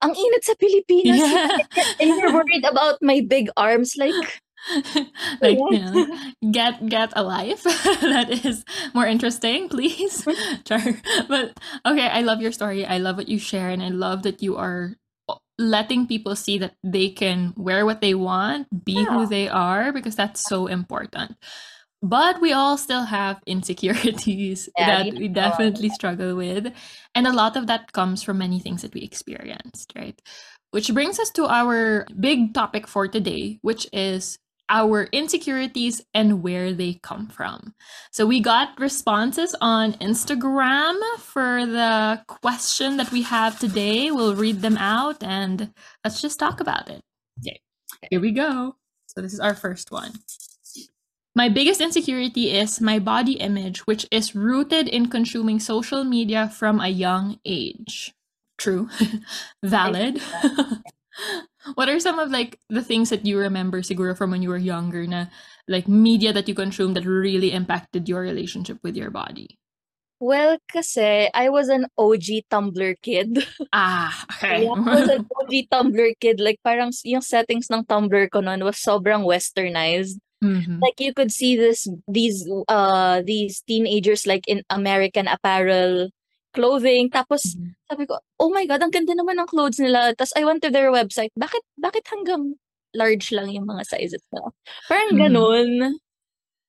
ang 0.03 0.12
init 0.12 0.43
sa 0.43 0.53
Pilipinas. 0.60 1.19
Yeah. 1.19 1.48
and 2.00 2.10
you're 2.19 2.33
worried 2.33 2.65
about 2.65 3.00
my 3.01 3.24
big 3.24 3.48
arms. 3.55 3.95
Like, 3.95 4.41
like 5.41 5.57
you 5.57 5.79
know, 5.79 6.05
get 6.51 6.86
get 6.86 7.10
a 7.15 7.24
life 7.24 7.63
that 8.05 8.29
is 8.29 8.65
more 8.93 9.07
interesting, 9.07 9.69
please. 9.69 10.27
sure. 10.67 11.00
But 11.27 11.57
okay, 11.86 12.07
I 12.10 12.21
love 12.21 12.41
your 12.41 12.51
story. 12.51 12.86
I 12.86 12.98
love 12.98 13.17
what 13.17 13.29
you 13.29 13.39
share, 13.39 13.69
and 13.69 13.81
I 13.81 13.89
love 13.89 14.24
that 14.24 14.43
you 14.43 14.57
are 14.57 14.98
letting 15.58 16.08
people 16.08 16.36
see 16.36 16.58
that 16.58 16.75
they 16.84 17.10
can 17.10 17.53
wear 17.55 17.86
what 17.86 18.01
they 18.01 18.13
want, 18.13 18.67
be 18.86 18.93
yeah. 18.93 19.05
who 19.05 19.25
they 19.25 19.48
are, 19.48 19.91
because 19.91 20.15
that's 20.15 20.41
so 20.41 20.67
important. 20.67 21.36
But 22.01 22.41
we 22.41 22.51
all 22.51 22.77
still 22.77 23.03
have 23.03 23.39
insecurities 23.46 24.70
yeah, 24.77 25.03
that 25.03 25.13
we 25.13 25.27
definitely 25.27 25.89
struggle 25.89 26.36
with. 26.36 26.74
And 27.13 27.27
a 27.27 27.34
lot 27.34 27.55
of 27.55 27.67
that 27.67 27.93
comes 27.93 28.24
from 28.24 28.39
many 28.39 28.60
things 28.60 28.81
that 28.81 28.93
we 28.93 29.01
experienced, 29.01 29.93
right? 29.96 30.20
Which 30.72 30.93
brings 30.93 31.20
us 31.20 31.29
to 31.31 31.46
our 31.46 32.08
big 32.20 32.53
topic 32.53 32.88
for 32.88 33.08
today, 33.08 33.60
which 33.62 33.88
is 33.93 34.39
our 34.71 35.03
insecurities 35.11 36.01
and 36.13 36.41
where 36.41 36.73
they 36.73 36.93
come 37.03 37.27
from. 37.27 37.75
So 38.09 38.25
we 38.25 38.39
got 38.39 38.79
responses 38.79 39.53
on 39.59 39.93
Instagram 39.93 40.97
for 41.19 41.65
the 41.65 42.23
question 42.27 42.95
that 42.97 43.11
we 43.11 43.21
have 43.23 43.59
today. 43.59 44.09
We'll 44.11 44.35
read 44.35 44.61
them 44.61 44.77
out 44.77 45.21
and 45.21 45.73
let's 46.03 46.21
just 46.21 46.39
talk 46.39 46.61
about 46.61 46.89
it. 46.89 47.01
Okay, 47.39 47.59
here 48.09 48.21
we 48.21 48.31
go. 48.31 48.77
So 49.07 49.21
this 49.21 49.33
is 49.33 49.41
our 49.41 49.53
first 49.53 49.91
one. 49.91 50.13
My 51.35 51.49
biggest 51.49 51.81
insecurity 51.81 52.51
is 52.51 52.81
my 52.81 52.99
body 52.99 53.33
image, 53.33 53.85
which 53.87 54.05
is 54.09 54.35
rooted 54.35 54.87
in 54.87 55.09
consuming 55.09 55.59
social 55.59 56.03
media 56.03 56.49
from 56.49 56.79
a 56.79 56.89
young 56.89 57.39
age. 57.45 58.13
True. 58.57 58.89
Valid. 59.63 60.21
what 61.75 61.89
are 61.89 61.99
some 61.99 62.19
of 62.19 62.31
like 62.31 62.59
the 62.69 62.83
things 62.83 63.09
that 63.09 63.25
you 63.25 63.37
remember 63.37 63.81
siguro 63.81 64.17
from 64.17 64.31
when 64.31 64.41
you 64.41 64.49
were 64.49 64.61
younger 64.61 65.05
na 65.05 65.25
like 65.67 65.87
media 65.87 66.33
that 66.33 66.47
you 66.47 66.55
consumed 66.55 66.95
that 66.95 67.05
really 67.05 67.51
impacted 67.51 68.09
your 68.09 68.21
relationship 68.21 68.77
with 68.83 68.95
your 68.95 69.09
body? 69.09 69.57
Well, 70.21 70.61
kasi 70.69 71.33
I 71.33 71.49
was 71.49 71.65
an 71.73 71.89
OG 71.97 72.45
Tumblr 72.45 72.93
kid. 73.01 73.41
Ah, 73.73 74.13
okay. 74.37 74.69
I 74.69 74.69
was 74.69 75.09
an 75.09 75.25
OG 75.25 75.53
Tumblr 75.73 76.13
kid. 76.21 76.37
Like 76.37 76.61
parang 76.61 76.93
yung 77.01 77.25
settings 77.25 77.73
ng 77.73 77.89
Tumblr 77.89 78.29
ko 78.29 78.45
noon 78.45 78.61
was 78.61 78.77
sobrang 78.77 79.25
westernized. 79.25 80.21
Mm-hmm. 80.45 80.77
Like 80.77 81.01
you 81.01 81.13
could 81.13 81.33
see 81.33 81.57
this 81.57 81.89
these 82.05 82.45
uh 82.69 83.21
these 83.25 83.61
teenagers 83.65 84.25
like 84.29 84.45
in 84.45 84.61
American 84.69 85.25
apparel 85.25 86.13
clothing. 86.51 87.10
Tapos, 87.10 87.55
mm-hmm. 87.55 87.72
sabi 87.89 88.03
ko, 88.05 88.20
oh 88.39 88.51
my 88.51 88.67
God, 88.67 88.84
ang 88.84 88.93
ganda 88.93 89.15
naman 89.15 89.39
ng 89.39 89.50
clothes 89.50 89.79
nila. 89.79 90.13
Tapos, 90.15 90.36
I 90.36 90.46
went 90.46 90.62
to 90.63 90.72
their 90.72 90.91
website. 90.91 91.31
Bakit, 91.39 91.63
bakit 91.79 92.05
hanggang 92.12 92.55
large 92.93 93.31
lang 93.31 93.50
yung 93.51 93.67
mga 93.67 93.88
sizes 93.88 94.24
nila? 94.31 94.51
Parang 94.88 95.10
mm-hmm. 95.12 95.24
ganun. 95.24 95.72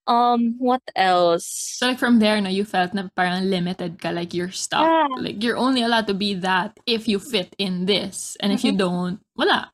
Um, 0.03 0.59
what 0.59 0.83
else? 0.99 1.47
So, 1.79 1.87
like, 1.87 1.99
from 1.99 2.19
there, 2.19 2.41
no, 2.41 2.51
you 2.51 2.67
felt 2.67 2.91
na 2.95 3.07
parang 3.15 3.47
limited 3.47 4.03
ka. 4.03 4.11
Like, 4.11 4.35
you're 4.35 4.51
stuck. 4.51 4.83
Yeah. 4.83 5.07
Like, 5.19 5.39
you're 5.43 5.59
only 5.59 5.83
allowed 5.83 6.11
to 6.11 6.15
be 6.15 6.35
that 6.43 6.75
if 6.87 7.07
you 7.07 7.23
fit 7.23 7.55
in 7.59 7.87
this. 7.87 8.37
And 8.43 8.51
if 8.51 8.67
mm-hmm. 8.67 8.75
you 8.75 8.75
don't, 8.79 9.19
wala. 9.39 9.71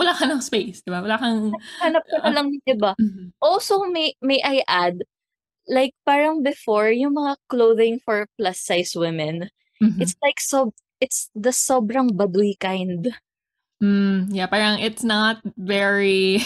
Wala 0.00 0.16
ka 0.16 0.24
ng 0.24 0.40
space, 0.40 0.80
di 0.80 0.88
ba? 0.88 1.04
Wala 1.04 1.20
kang... 1.20 1.52
Hanap 1.84 2.00
ka 2.08 2.24
na 2.24 2.32
lang, 2.32 2.56
di 2.64 2.72
ba? 2.72 2.96
Mm-hmm. 2.96 3.36
Also, 3.44 3.84
may, 3.84 4.16
may 4.24 4.40
I 4.40 4.64
add, 4.64 5.04
like 5.70 5.94
parang 6.02 6.42
before 6.42 6.90
yung 6.90 7.14
mga 7.14 7.38
clothing 7.46 8.02
for 8.02 8.26
plus 8.34 8.58
size 8.58 8.98
women, 8.98 9.48
mm-hmm. 9.78 10.02
it's 10.02 10.18
like 10.18 10.42
so 10.42 10.74
it's 10.98 11.30
the 11.32 11.54
sobrang 11.54 12.10
baduy 12.10 12.58
kind. 12.58 13.14
Mm, 13.80 14.28
yeah, 14.34 14.44
parang 14.50 14.82
it's 14.82 15.06
not 15.06 15.40
very 15.56 16.42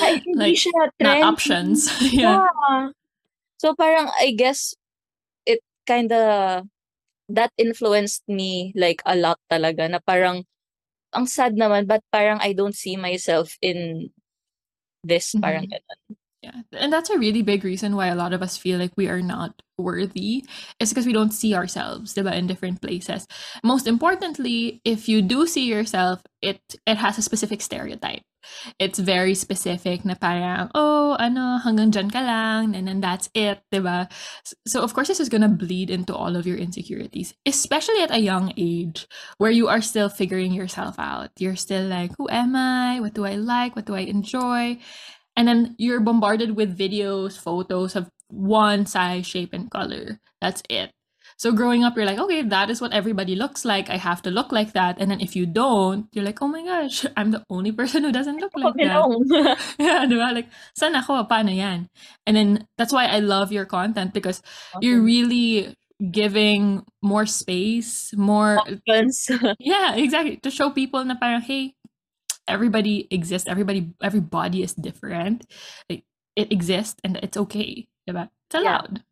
like 0.00 0.24
not 0.98 1.22
options. 1.22 1.86
yeah. 2.10 2.42
yeah. 2.42 2.90
So 3.60 3.76
parang 3.76 4.10
I 4.18 4.32
guess 4.34 4.74
it 5.46 5.60
kind 5.86 6.10
of 6.10 6.66
that 7.28 7.52
influenced 7.56 8.24
me 8.26 8.72
like 8.74 9.00
a 9.06 9.14
lot 9.14 9.38
talaga 9.52 9.86
na 9.86 10.00
parang 10.02 10.44
ang 11.14 11.30
sad 11.30 11.54
naman 11.54 11.86
but 11.86 12.02
parang 12.10 12.42
I 12.42 12.52
don't 12.52 12.74
see 12.74 12.98
myself 12.98 13.54
in 13.62 14.10
this 15.06 15.30
mm-hmm. 15.30 15.44
parang 15.44 15.64
ganun. 15.70 16.00
Yeah. 16.44 16.60
And 16.76 16.92
that's 16.92 17.08
a 17.08 17.18
really 17.18 17.40
big 17.40 17.64
reason 17.64 17.96
why 17.96 18.08
a 18.08 18.14
lot 18.14 18.34
of 18.34 18.42
us 18.42 18.58
feel 18.58 18.78
like 18.78 18.92
we 18.96 19.08
are 19.08 19.22
not 19.22 19.62
worthy. 19.78 20.44
It's 20.78 20.92
because 20.92 21.06
we 21.06 21.16
don't 21.16 21.32
see 21.32 21.54
ourselves 21.54 22.12
diba, 22.12 22.34
in 22.36 22.46
different 22.46 22.82
places. 22.82 23.26
Most 23.64 23.86
importantly, 23.86 24.82
if 24.84 25.08
you 25.08 25.22
do 25.22 25.46
see 25.46 25.64
yourself, 25.64 26.20
it 26.42 26.60
it 26.84 27.00
has 27.00 27.16
a 27.16 27.24
specific 27.24 27.62
stereotype. 27.62 28.20
It's 28.78 29.00
very 29.00 29.32
specific 29.32 30.04
na 30.04 30.20
parang, 30.20 30.68
oh, 30.76 31.16
ano, 31.16 31.56
hanggang 31.64 31.88
dyan 31.88 32.12
ka 32.12 32.20
lang, 32.20 32.76
and 32.76 32.84
then 32.84 33.00
that's 33.00 33.32
it, 33.32 33.64
diba? 33.72 34.12
So, 34.68 34.84
of 34.84 34.92
course, 34.92 35.08
this 35.08 35.16
is 35.16 35.32
gonna 35.32 35.48
bleed 35.48 35.88
into 35.88 36.12
all 36.12 36.36
of 36.36 36.44
your 36.44 36.60
insecurities, 36.60 37.32
especially 37.48 38.04
at 38.04 38.12
a 38.12 38.20
young 38.20 38.52
age 38.60 39.08
where 39.40 39.50
you 39.50 39.72
are 39.72 39.80
still 39.80 40.12
figuring 40.12 40.52
yourself 40.52 41.00
out. 41.00 41.32
You're 41.40 41.56
still 41.56 41.88
like, 41.88 42.12
who 42.20 42.28
am 42.28 42.52
I? 42.52 43.00
What 43.00 43.16
do 43.16 43.24
I 43.24 43.40
like? 43.40 43.72
What 43.80 43.88
do 43.88 43.96
I 43.96 44.04
enjoy? 44.04 44.76
And 45.36 45.48
then 45.48 45.74
you're 45.78 46.00
bombarded 46.00 46.56
with 46.56 46.78
videos, 46.78 47.38
photos 47.38 47.96
of 47.96 48.10
one 48.28 48.86
size, 48.86 49.26
shape, 49.26 49.52
and 49.52 49.70
color. 49.70 50.20
That's 50.40 50.62
it. 50.70 50.90
So 51.36 51.50
growing 51.50 51.82
up, 51.82 51.96
you're 51.96 52.06
like, 52.06 52.18
okay, 52.18 52.42
that 52.42 52.70
is 52.70 52.80
what 52.80 52.92
everybody 52.92 53.34
looks 53.34 53.64
like. 53.64 53.90
I 53.90 53.96
have 53.96 54.22
to 54.22 54.30
look 54.30 54.52
like 54.52 54.72
that. 54.72 54.96
And 55.00 55.10
then 55.10 55.20
if 55.20 55.34
you 55.34 55.46
don't, 55.46 56.06
you're 56.12 56.24
like, 56.24 56.40
oh 56.40 56.48
my 56.48 56.62
gosh, 56.62 57.06
I'm 57.16 57.32
the 57.32 57.44
only 57.50 57.72
person 57.72 58.04
who 58.04 58.12
doesn't 58.12 58.38
look 58.38 58.52
like 58.54 58.74
that. 58.78 59.58
yeah, 59.78 60.06
diba? 60.06 60.34
Like, 60.34 60.48
saan 60.78 60.94
ako? 60.94 61.24
Paano 61.26 61.54
yan? 61.54 61.90
And 62.26 62.36
then 62.36 62.66
that's 62.78 62.92
why 62.92 63.06
I 63.06 63.18
love 63.18 63.50
your 63.50 63.66
content 63.66 64.14
because 64.14 64.42
okay. 64.76 64.86
you're 64.86 65.02
really 65.02 65.74
giving 66.10 66.84
more 67.02 67.26
space, 67.26 68.14
more... 68.16 68.60
yeah, 69.58 69.94
exactly. 69.94 70.36
To 70.42 70.50
show 70.50 70.70
people 70.70 71.04
na 71.04 71.14
parang, 71.18 71.42
hey, 71.42 71.74
everybody 72.48 73.08
exists 73.10 73.48
everybody 73.48 73.90
every 74.02 74.20
body 74.20 74.62
is 74.62 74.74
different 74.74 75.46
it, 75.88 76.02
it 76.36 76.52
exists 76.52 77.00
and 77.04 77.16
it's 77.22 77.36
okay 77.36 77.86
it's 78.06 78.54
allowed 78.54 79.02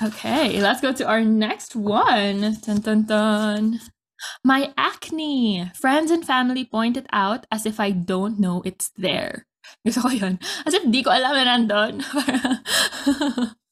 yeah. 0.00 0.08
okay 0.08 0.60
let's 0.60 0.80
go 0.80 0.92
to 0.92 1.06
our 1.06 1.22
next 1.22 1.76
one 1.76 2.56
dun, 2.62 2.80
dun, 2.80 3.02
dun. 3.04 3.80
my 4.44 4.72
acne 4.76 5.70
friends 5.74 6.10
and 6.10 6.24
family 6.24 6.64
point 6.64 6.96
it 6.96 7.06
out 7.12 7.46
as 7.50 7.66
if 7.66 7.78
i 7.78 7.90
don't 7.90 8.38
know 8.40 8.62
it's 8.64 8.90
there 8.96 9.46
Gusto 9.84 10.08
ko 10.08 10.10
yun. 10.12 10.36
As 10.64 10.72
if 10.76 10.84
di 10.88 11.00
ko 11.04 11.12
alam 11.12 11.32
na 11.36 11.44
nandun. 11.44 11.94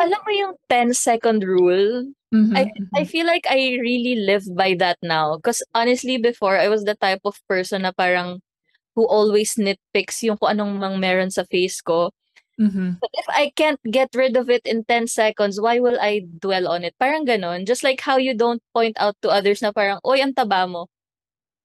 alam 0.00 0.20
mo 0.20 0.32
yung 0.32 0.54
10 0.68 0.94
second 0.94 1.44
rule? 1.44 2.10
Mm-hmm, 2.32 2.56
I 2.56 2.64
mm-hmm. 2.64 2.96
I 2.96 3.02
feel 3.04 3.26
like 3.28 3.44
I 3.48 3.76
really 3.80 4.16
live 4.24 4.48
by 4.56 4.72
that 4.80 4.96
now. 5.04 5.36
Because 5.36 5.60
honestly, 5.76 6.16
before, 6.16 6.56
I 6.56 6.72
was 6.72 6.84
the 6.84 6.96
type 6.96 7.20
of 7.28 7.36
person 7.44 7.84
na 7.84 7.92
parang 7.92 8.40
who 8.96 9.04
always 9.08 9.56
nitpicks 9.56 10.24
yung 10.24 10.36
kung 10.36 10.56
anong 10.56 10.80
mang 10.80 10.96
meron 11.00 11.32
sa 11.32 11.44
face 11.44 11.80
ko. 11.80 12.12
Mm-hmm. 12.60 13.00
But 13.00 13.12
if 13.16 13.26
I 13.28 13.52
can't 13.56 13.80
get 13.88 14.12
rid 14.14 14.36
of 14.36 14.48
it 14.52 14.62
in 14.64 14.84
10 14.84 15.08
seconds, 15.08 15.60
why 15.60 15.80
will 15.80 15.96
I 16.00 16.24
dwell 16.40 16.68
on 16.68 16.84
it? 16.84 16.94
Parang 17.00 17.24
ganon. 17.24 17.64
Just 17.64 17.82
like 17.82 18.00
how 18.00 18.16
you 18.20 18.36
don't 18.36 18.62
point 18.76 18.96
out 19.00 19.16
to 19.24 19.32
others 19.32 19.64
na 19.64 19.72
parang, 19.72 19.98
oy, 20.04 20.20
ang 20.20 20.36
taba 20.36 20.68
mo. 20.68 20.88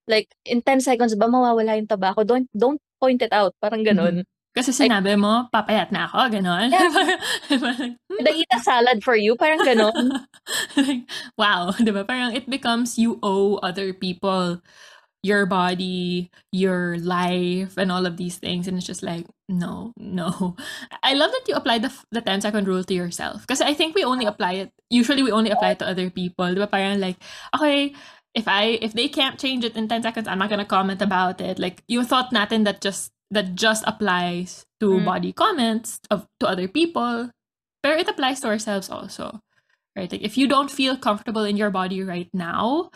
Like, 0.08 0.32
in 0.48 0.64
10 0.64 0.80
seconds 0.80 1.12
ba 1.14 1.28
mawawala 1.28 1.76
yung 1.76 1.86
taba 1.88 2.16
ko? 2.16 2.24
Don't, 2.24 2.48
don't 2.56 2.80
point 2.96 3.20
it 3.20 3.32
out. 3.32 3.52
Parang 3.60 3.84
ganon. 3.84 4.24
Mm-hmm. 4.24 4.37
Kasi 4.56 4.72
sinabi 4.74 5.14
like, 5.14 5.22
mo, 5.22 5.46
papayat 5.52 5.92
na 5.92 6.08
ako, 6.08 6.40
gano'n. 6.40 6.68
Yeah. 6.72 8.28
I 8.28 8.32
eat 8.34 8.50
a 8.50 8.60
salad 8.60 9.04
for 9.04 9.14
you? 9.14 9.36
Parang 9.36 9.62
gano'n. 9.62 10.26
like, 10.76 11.04
wow, 11.38 11.70
di 11.84 11.92
ba? 11.92 12.02
Parang 12.04 12.34
it 12.34 12.48
becomes 12.50 12.98
you 12.98 13.18
owe 13.22 13.56
other 13.62 13.92
people 13.92 14.60
your 15.22 15.46
body, 15.46 16.30
your 16.52 16.96
life, 16.98 17.76
and 17.76 17.90
all 17.90 18.06
of 18.06 18.16
these 18.16 18.38
things. 18.38 18.68
And 18.68 18.78
it's 18.78 18.86
just 18.86 19.02
like, 19.02 19.26
no, 19.48 19.92
no. 19.98 20.54
I 21.02 21.14
love 21.14 21.30
that 21.32 21.48
you 21.48 21.54
apply 21.54 21.78
the, 21.78 21.92
the 22.12 22.20
10 22.20 22.42
second 22.42 22.68
rule 22.68 22.84
to 22.84 22.94
yourself. 22.94 23.42
Because 23.42 23.60
I 23.60 23.74
think 23.74 23.94
we 23.94 24.04
only 24.04 24.26
apply 24.26 24.52
it, 24.52 24.70
usually 24.90 25.22
we 25.22 25.32
only 25.32 25.50
apply 25.50 25.70
it 25.70 25.78
to 25.80 25.88
other 25.88 26.10
people. 26.10 26.54
Di 26.54 26.60
ba? 26.60 26.66
Parang 26.66 27.00
like, 27.00 27.16
okay, 27.54 27.94
if 28.34 28.46
I 28.46 28.78
if 28.80 28.92
they 28.92 29.08
can't 29.08 29.38
change 29.38 29.64
it 29.64 29.76
in 29.76 29.88
10 29.88 30.02
seconds, 30.02 30.28
I'm 30.28 30.38
not 30.38 30.50
gonna 30.50 30.64
comment 30.64 31.02
about 31.02 31.40
it. 31.40 31.58
Like, 31.58 31.82
you 31.88 32.04
thought 32.04 32.30
natin 32.32 32.64
that 32.64 32.80
just 32.80 33.10
that 33.30 33.54
just 33.54 33.84
applies 33.86 34.64
to 34.80 35.00
mm. 35.00 35.04
body 35.04 35.32
comments 35.32 36.00
of 36.10 36.26
to 36.40 36.48
other 36.48 36.68
people, 36.68 37.30
but 37.82 37.98
it 37.98 38.08
applies 38.08 38.40
to 38.40 38.48
ourselves 38.48 38.88
also. 38.88 39.40
Right? 39.96 40.10
Like 40.10 40.22
if 40.22 40.38
you 40.38 40.46
don't 40.46 40.70
feel 40.70 40.96
comfortable 40.96 41.44
in 41.44 41.56
your 41.56 41.70
body 41.70 42.02
right 42.02 42.30
now, 42.32 42.90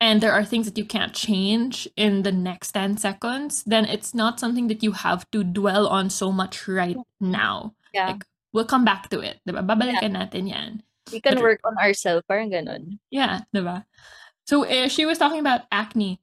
and 0.00 0.20
there 0.20 0.32
are 0.32 0.44
things 0.44 0.64
that 0.64 0.78
you 0.78 0.84
can't 0.84 1.12
change 1.12 1.86
in 1.96 2.22
the 2.22 2.32
next 2.32 2.72
10 2.72 2.96
seconds, 2.96 3.62
then 3.64 3.84
it's 3.84 4.14
not 4.14 4.40
something 4.40 4.68
that 4.68 4.82
you 4.82 4.92
have 4.92 5.28
to 5.30 5.44
dwell 5.44 5.86
on 5.86 6.08
so 6.08 6.32
much 6.32 6.66
right 6.66 6.96
now. 7.20 7.74
Yeah. 7.92 8.16
Like, 8.16 8.24
we'll 8.52 8.64
come 8.64 8.84
back 8.84 9.10
to 9.10 9.20
it. 9.20 9.40
Diba? 9.46 9.60
Babalikan 9.60 10.16
yeah. 10.16 10.24
natin 10.24 10.48
yan. 10.48 10.82
We 11.12 11.20
can 11.20 11.34
but, 11.34 11.42
work 11.42 11.60
on 11.64 11.76
ourselves. 11.76 12.24
Parang 12.26 12.50
ganun. 12.50 12.98
Yeah, 13.10 13.44
diba? 13.54 13.84
So 14.46 14.64
uh, 14.64 14.88
she 14.88 15.04
was 15.04 15.18
talking 15.18 15.40
about 15.40 15.68
acne 15.70 16.20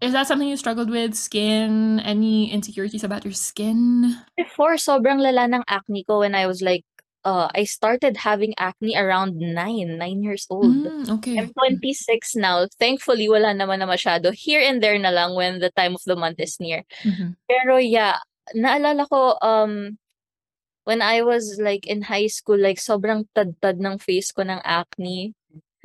Is 0.00 0.12
that 0.12 0.26
something 0.26 0.48
you 0.48 0.56
struggled 0.56 0.90
with? 0.90 1.14
Skin? 1.14 2.00
Any 2.00 2.50
insecurities 2.52 3.04
about 3.04 3.24
your 3.24 3.34
skin? 3.34 4.16
Before, 4.36 4.74
sobrang 4.78 5.18
lala 5.18 5.48
ng 5.50 5.64
acne 5.66 6.04
ko 6.04 6.20
when 6.20 6.34
I 6.34 6.46
was 6.46 6.62
like, 6.62 6.84
uh, 7.24 7.48
I 7.54 7.64
started 7.64 8.16
having 8.16 8.54
acne 8.58 8.96
around 8.96 9.36
nine, 9.36 9.98
nine 9.98 10.22
years 10.22 10.46
old. 10.50 10.70
Mm, 10.70 11.18
okay. 11.18 11.38
I'm 11.38 11.52
26 11.52 12.36
now. 12.36 12.66
Thankfully, 12.78 13.28
wala 13.28 13.52
naman 13.52 13.82
na 13.82 13.86
masyado. 13.90 14.30
Here 14.32 14.62
and 14.62 14.82
there 14.82 14.98
na 14.98 15.10
lang 15.10 15.34
when 15.34 15.58
the 15.58 15.70
time 15.74 15.94
of 15.94 16.02
the 16.06 16.16
month 16.16 16.38
is 16.38 16.60
near. 16.60 16.84
Mhm. 17.02 17.34
Pero 17.50 17.76
yeah, 17.76 18.22
naalala 18.54 19.08
ko, 19.10 19.34
um, 19.42 19.98
when 20.86 21.02
I 21.02 21.20
was 21.20 21.58
like 21.60 21.84
in 21.86 22.06
high 22.06 22.30
school, 22.30 22.56
like 22.56 22.78
sobrang 22.78 23.26
tad-tad 23.34 23.82
ng 23.82 23.98
face 23.98 24.32
ko 24.32 24.46
ng 24.46 24.62
acne. 24.64 25.34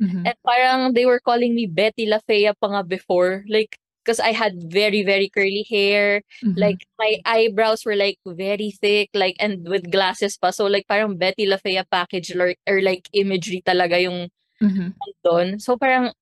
Mhm. 0.00 0.24
And 0.24 0.36
parang 0.46 0.94
they 0.94 1.04
were 1.04 1.20
calling 1.20 1.52
me 1.54 1.66
Betty 1.66 2.06
La 2.06 2.24
Fea 2.24 2.54
pa 2.56 2.72
nga 2.72 2.82
before. 2.86 3.44
Like, 3.50 3.76
because 4.04 4.20
I 4.20 4.36
had 4.36 4.60
very, 4.68 5.00
very 5.00 5.32
curly 5.32 5.64
hair. 5.64 6.20
Mhm. 6.44 6.60
Like, 6.60 6.84
my 7.00 7.16
eyebrows 7.24 7.88
were 7.88 7.96
like 7.96 8.20
very 8.28 8.76
thick, 8.76 9.08
like, 9.16 9.40
and 9.40 9.64
with 9.64 9.88
glasses 9.88 10.36
pa. 10.36 10.52
So, 10.52 10.68
like, 10.68 10.84
parang 10.84 11.16
Betty 11.16 11.48
La 11.48 11.56
Fea 11.56 11.80
package 11.88 12.36
or, 12.36 12.52
or 12.68 12.84
like 12.84 13.08
imagery 13.16 13.64
talaga 13.64 13.96
yung 13.96 14.28
Mhm. 14.60 14.92
doon. 15.24 15.56
So, 15.58 15.80
parang, 15.80 16.12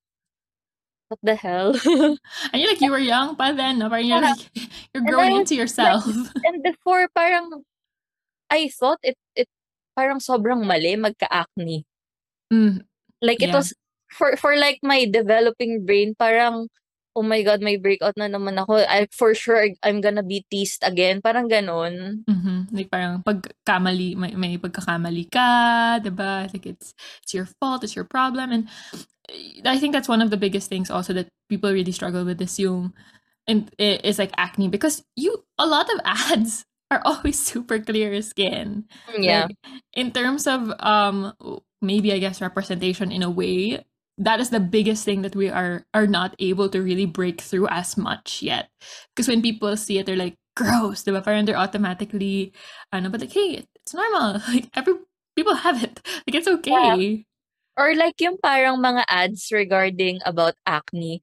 what 1.11 1.19
the 1.27 1.35
hell? 1.35 1.75
And 2.55 2.57
you're 2.62 2.71
like, 2.71 2.81
you 2.81 2.95
were 2.95 3.03
young 3.03 3.35
pa 3.35 3.51
then, 3.51 3.83
no? 3.83 3.91
Parang 3.91 4.07
you're 4.07 4.23
like, 4.23 4.39
you're 4.95 5.03
growing 5.05 5.35
was 5.35 5.51
into 5.51 5.59
yourself. 5.59 6.07
and 6.47 6.62
before, 6.62 7.11
parang, 7.11 7.67
I 8.49 8.71
thought 8.71 9.03
it, 9.03 9.19
it, 9.35 9.51
parang 9.99 10.23
sobrang 10.23 10.62
mali 10.65 10.95
magka-acne. 10.95 11.83
Mm, 12.55 12.87
Like, 13.21 13.43
it 13.43 13.51
Yeah. 13.51 13.59
was, 13.59 13.75
for, 14.12 14.37
for 14.37 14.57
like 14.57 14.79
my 14.83 15.05
developing 15.07 15.85
brain, 15.85 16.15
parang, 16.15 16.69
oh 17.14 17.23
my 17.23 17.42
God, 17.42 17.61
may 17.61 17.76
breakout 17.76 18.16
na 18.16 18.26
naman 18.28 18.57
ako. 18.59 18.81
I, 18.83 19.07
for 19.12 19.35
sure, 19.35 19.69
I'm 19.83 20.00
gonna 20.00 20.23
be 20.23 20.45
teased 20.50 20.83
again. 20.85 21.21
Parang 21.21 21.49
ganon. 21.49 22.25
mhm. 22.25 22.73
Like 22.73 22.90
parang 22.90 23.23
pagkamali, 23.23 24.16
may, 24.16 24.33
may 24.35 24.57
pagkakamali 24.59 25.28
ka, 25.31 26.00
diba? 26.00 26.49
Like 26.52 26.66
it's, 26.66 26.95
it's 27.23 27.35
your 27.35 27.47
fault, 27.61 27.85
it's 27.85 27.95
your 27.97 28.07
problem. 28.09 28.50
And 28.52 28.69
eh, 29.28 29.61
I 29.64 29.78
think 29.78 29.92
that's 29.92 30.09
one 30.09 30.23
of 30.23 30.31
the 30.31 30.40
biggest 30.40 30.69
things 30.69 30.90
also 30.90 31.12
that 31.14 31.28
people 31.49 31.73
really 31.73 31.92
struggle 31.92 32.25
with 32.25 32.38
this 32.38 32.59
yung, 32.59 32.92
and 33.47 33.71
i- 33.78 34.00
is 34.04 34.19
like 34.19 34.33
acne 34.37 34.69
because 34.69 35.02
you, 35.16 35.45
a 35.59 35.66
lot 35.66 35.88
of 35.92 36.00
ads 36.04 36.64
are 36.90 37.00
always 37.04 37.40
super 37.40 37.78
clear 37.81 38.21
skin. 38.23 38.85
Yeah. 39.16 39.49
Like, 39.49 39.57
in 39.97 40.12
terms 40.12 40.47
of 40.47 40.69
um 40.81 41.33
maybe 41.81 42.12
I 42.12 42.19
guess 42.21 42.40
representation 42.40 43.11
in 43.11 43.23
a 43.25 43.31
way, 43.33 43.81
that 44.23 44.41
is 44.41 44.50
the 44.50 44.61
biggest 44.62 45.05
thing 45.05 45.23
that 45.23 45.35
we 45.35 45.50
are 45.50 45.85
are 45.95 46.07
not 46.07 46.35
able 46.38 46.69
to 46.71 46.81
really 46.81 47.07
break 47.07 47.41
through 47.43 47.67
as 47.69 47.97
much 47.99 48.43
yet. 48.43 48.71
Because 49.11 49.26
when 49.29 49.43
people 49.43 49.76
see 49.76 49.99
it, 49.99 50.07
they're 50.07 50.17
like, 50.17 50.38
gross, 50.55 51.02
diba? 51.02 51.25
Parang 51.25 51.45
they're 51.45 51.59
automatically, 51.59 52.52
ano, 52.93 53.11
but 53.11 53.21
like, 53.21 53.33
hey, 53.33 53.67
it's 53.75 53.95
normal. 53.95 54.41
Like 54.49 54.71
every 54.75 54.95
people 55.35 55.55
have 55.55 55.83
it. 55.83 56.00
Like 56.26 56.37
it's 56.38 56.49
okay. 56.49 57.26
Or 57.76 57.95
like 57.97 58.21
yung 58.21 58.37
parang 58.38 58.79
mga 58.79 59.05
ads 59.09 59.49
regarding 59.50 60.21
about 60.25 60.55
acne. 60.67 61.23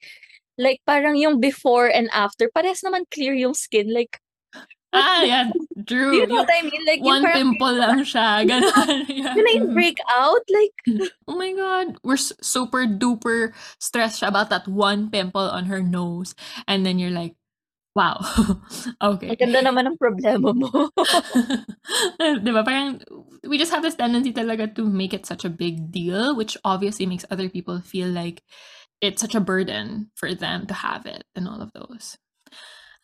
Like 0.58 0.82
parang 0.84 1.16
yung 1.16 1.40
before 1.40 1.88
and 1.88 2.10
after, 2.12 2.50
parehas 2.52 2.84
naman 2.84 3.08
clear 3.14 3.34
yung 3.34 3.54
skin. 3.54 3.94
Like, 3.94 4.20
Ah, 4.92 5.22
yeah, 5.22 5.54
true. 5.86 6.18
you 6.18 6.26
know 6.26 6.42
what 6.42 6.50
I 6.50 6.66
mean? 6.66 6.82
Like, 6.82 7.02
one 7.06 7.22
pimple 7.30 7.78
lang 7.78 8.02
siya. 8.02 8.42
Ganon. 8.50 9.06
Yeah. 9.10 9.38
yun 9.38 9.46
na 9.46 9.52
yung 9.54 9.70
Mhm. 9.70 9.78
breakout. 9.78 10.44
Like, 10.50 10.76
Oh 11.30 11.38
my 11.38 11.54
god, 11.54 11.98
we're 12.02 12.18
super 12.18 12.90
duper 12.90 13.54
stressed 13.78 14.26
about 14.26 14.50
that 14.50 14.66
one 14.66 15.14
pimple 15.14 15.46
on 15.46 15.70
her 15.70 15.86
nose. 15.86 16.34
And 16.66 16.86
then 16.86 16.98
you're 16.98 17.14
like, 17.14 17.38
wow. 17.94 18.18
okay. 19.14 19.30
ang 19.30 19.38
ganda 19.38 19.62
naman 19.62 19.94
ng 19.94 19.98
problema 20.02 20.58
mo. 20.58 20.90
diba? 22.42 22.66
Parang, 22.66 23.02
we 23.46 23.58
just 23.62 23.72
have 23.72 23.84
this 23.86 23.96
tendency 23.96 24.34
talaga 24.34 24.74
to 24.74 24.86
make 24.90 25.14
it 25.14 25.26
such 25.26 25.46
a 25.46 25.54
big 25.54 25.92
deal, 25.94 26.34
which 26.36 26.58
obviously 26.66 27.06
makes 27.06 27.26
other 27.30 27.50
people 27.50 27.78
feel 27.82 28.10
like 28.10 28.42
it's 29.02 29.22
such 29.22 29.36
a 29.36 29.44
burden 29.44 30.10
for 30.16 30.34
them 30.34 30.66
to 30.68 30.74
have 30.74 31.06
it 31.06 31.24
and 31.36 31.48
all 31.48 31.62
of 31.62 31.72
those. 31.74 32.18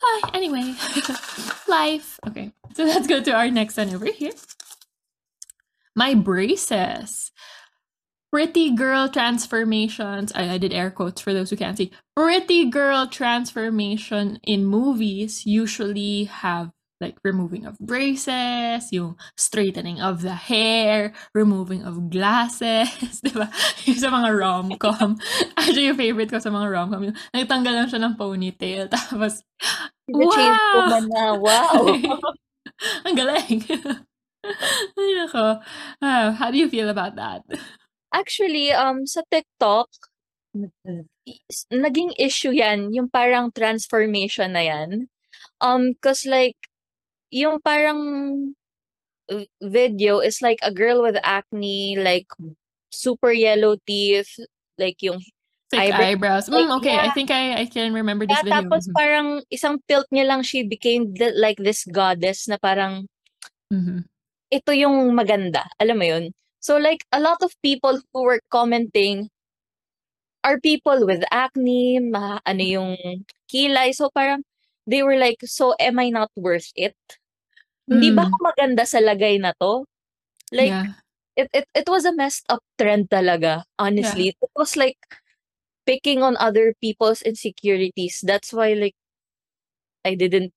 Ah, 0.03 0.31
anyway, 0.33 0.75
life. 1.67 2.19
Okay, 2.27 2.51
so 2.73 2.83
let's 2.83 3.07
go 3.07 3.21
to 3.21 3.31
our 3.31 3.49
next 3.49 3.77
one 3.77 3.93
over 3.93 4.05
here. 4.05 4.31
My 5.95 6.13
braces. 6.13 7.31
Pretty 8.31 8.75
girl 8.75 9.07
transformations. 9.07 10.33
I, 10.35 10.55
I 10.55 10.57
did 10.57 10.73
air 10.73 10.91
quotes 10.91 11.21
for 11.21 11.33
those 11.33 11.49
who 11.49 11.55
can't 11.55 11.77
see. 11.77 11.91
Pretty 12.17 12.69
girl 12.69 13.07
transformation 13.07 14.39
in 14.43 14.65
movies 14.65 15.45
usually 15.45 16.25
have 16.25 16.71
like 17.03 17.19
removing 17.23 17.67
of 17.67 17.75
braces, 17.79 18.87
yung 18.91 19.19
straightening 19.35 19.99
of 19.99 20.23
the 20.23 20.35
hair, 20.35 21.11
removing 21.35 21.83
of 21.83 22.07
glasses, 22.07 23.19
di 23.25 23.35
ba? 23.35 23.51
Yung 23.83 23.99
sa 23.99 24.07
mga 24.07 24.29
rom-com. 24.31 25.19
Actually, 25.59 25.91
yung 25.91 25.99
favorite 25.99 26.31
ko 26.31 26.39
sa 26.39 26.51
mga 26.51 26.67
rom-com, 26.71 27.11
yung 27.11 27.17
nagtanggal 27.35 27.73
lang 27.75 27.87
siya 27.91 28.01
ng 28.03 28.15
ponytail, 28.15 28.87
tapos, 28.95 29.43
Change 30.05 30.61
ko 30.71 30.79
Wow! 30.79 30.87
man 30.87 31.05
na, 31.09 31.23
wow. 31.33 31.75
ang 33.09 33.15
galing. 33.17 33.65
Ay, 34.93 35.09
nako. 35.17 35.65
Ah, 35.99 36.29
how 36.37 36.53
do 36.53 36.57
you 36.61 36.69
feel 36.69 36.87
about 36.93 37.17
that? 37.17 37.41
Actually, 38.13 38.69
um, 38.69 39.09
sa 39.09 39.25
TikTok, 39.33 39.89
naging 41.73 42.13
issue 42.21 42.53
yan, 42.53 42.93
yung 42.93 43.09
parang 43.09 43.51
transformation 43.51 44.53
na 44.53 44.63
yan. 44.63 45.09
Um, 45.59 45.97
cause 45.99 46.23
like, 46.29 46.55
yung 47.35 47.59
parang 47.59 47.99
uh, 49.27 49.43
video 49.59 50.23
is 50.23 50.39
like 50.39 50.59
a 50.63 50.71
girl 50.71 51.03
with 51.03 51.19
acne, 51.19 51.99
like 51.99 52.31
super 52.95 53.35
yellow 53.35 53.75
teeth, 53.83 54.39
like 54.79 55.03
yung 55.03 55.19
Thick 55.67 55.91
Eyebrow- 55.91 56.07
eyebrows. 56.15 56.45
like, 56.47 56.63
Mm, 56.69 56.77
okay, 56.79 56.95
I 56.95 57.09
yeah. 57.09 57.13
think 57.17 57.29
I, 57.33 57.43
I 57.59 57.65
can 57.65 57.91
remember 57.91 58.23
this 58.23 58.37
Yeah, 58.39 58.45
video. 58.47 58.69
tapos 58.69 58.85
parang 58.95 59.41
isang 59.51 59.81
tilt 59.89 60.05
niya 60.13 60.29
lang 60.31 60.45
she 60.45 60.63
became 60.63 61.11
the, 61.17 61.33
like 61.35 61.57
this 61.59 61.83
goddess 61.89 62.47
na 62.47 62.55
parang 62.61 63.09
Mhm. 63.73 64.05
ito 64.53 64.71
yung 64.71 65.11
maganda. 65.11 65.65
Alam 65.81 65.97
mo 65.99 66.05
yun? 66.05 66.25
So 66.61 66.77
like 66.77 67.01
a 67.11 67.19
lot 67.19 67.41
of 67.41 67.51
people 67.65 67.97
who 68.13 68.21
were 68.23 68.39
commenting 68.53 69.27
are 70.45 70.61
people 70.61 71.09
with 71.09 71.25
acne, 71.33 71.97
ma, 71.97 72.37
ano 72.45 72.61
yung 72.61 72.93
kilay. 73.49 73.89
So 73.89 74.13
parang 74.13 74.45
they 74.85 75.01
were 75.01 75.17
like, 75.17 75.41
so 75.49 75.73
am 75.81 75.97
I 75.97 76.13
not 76.13 76.29
worth 76.37 76.69
it? 76.77 76.93
Hindi 77.87 78.09
ba 78.13 78.25
Mm. 78.25 78.27
ako 78.29 78.37
maganda 78.41 78.83
sa 78.87 78.99
lagay 79.01 79.37
na 79.41 79.53
to? 79.61 79.85
Like, 80.51 80.73
yeah. 80.73 80.93
it, 81.37 81.47
it, 81.53 81.65
it 81.75 81.87
was 81.89 82.05
a 82.05 82.13
messed 82.15 82.45
up 82.49 82.61
trend 82.77 83.09
talaga, 83.09 83.63
honestly. 83.77 84.33
It 84.33 84.51
was 84.55 84.77
like 84.77 84.97
picking 85.85 86.23
on 86.23 86.37
other 86.37 86.73
people's 86.81 87.21
insecurities. 87.21 88.21
That's 88.25 88.53
why 88.53 88.73
like 88.73 88.95
I 90.05 90.15
didn't 90.15 90.53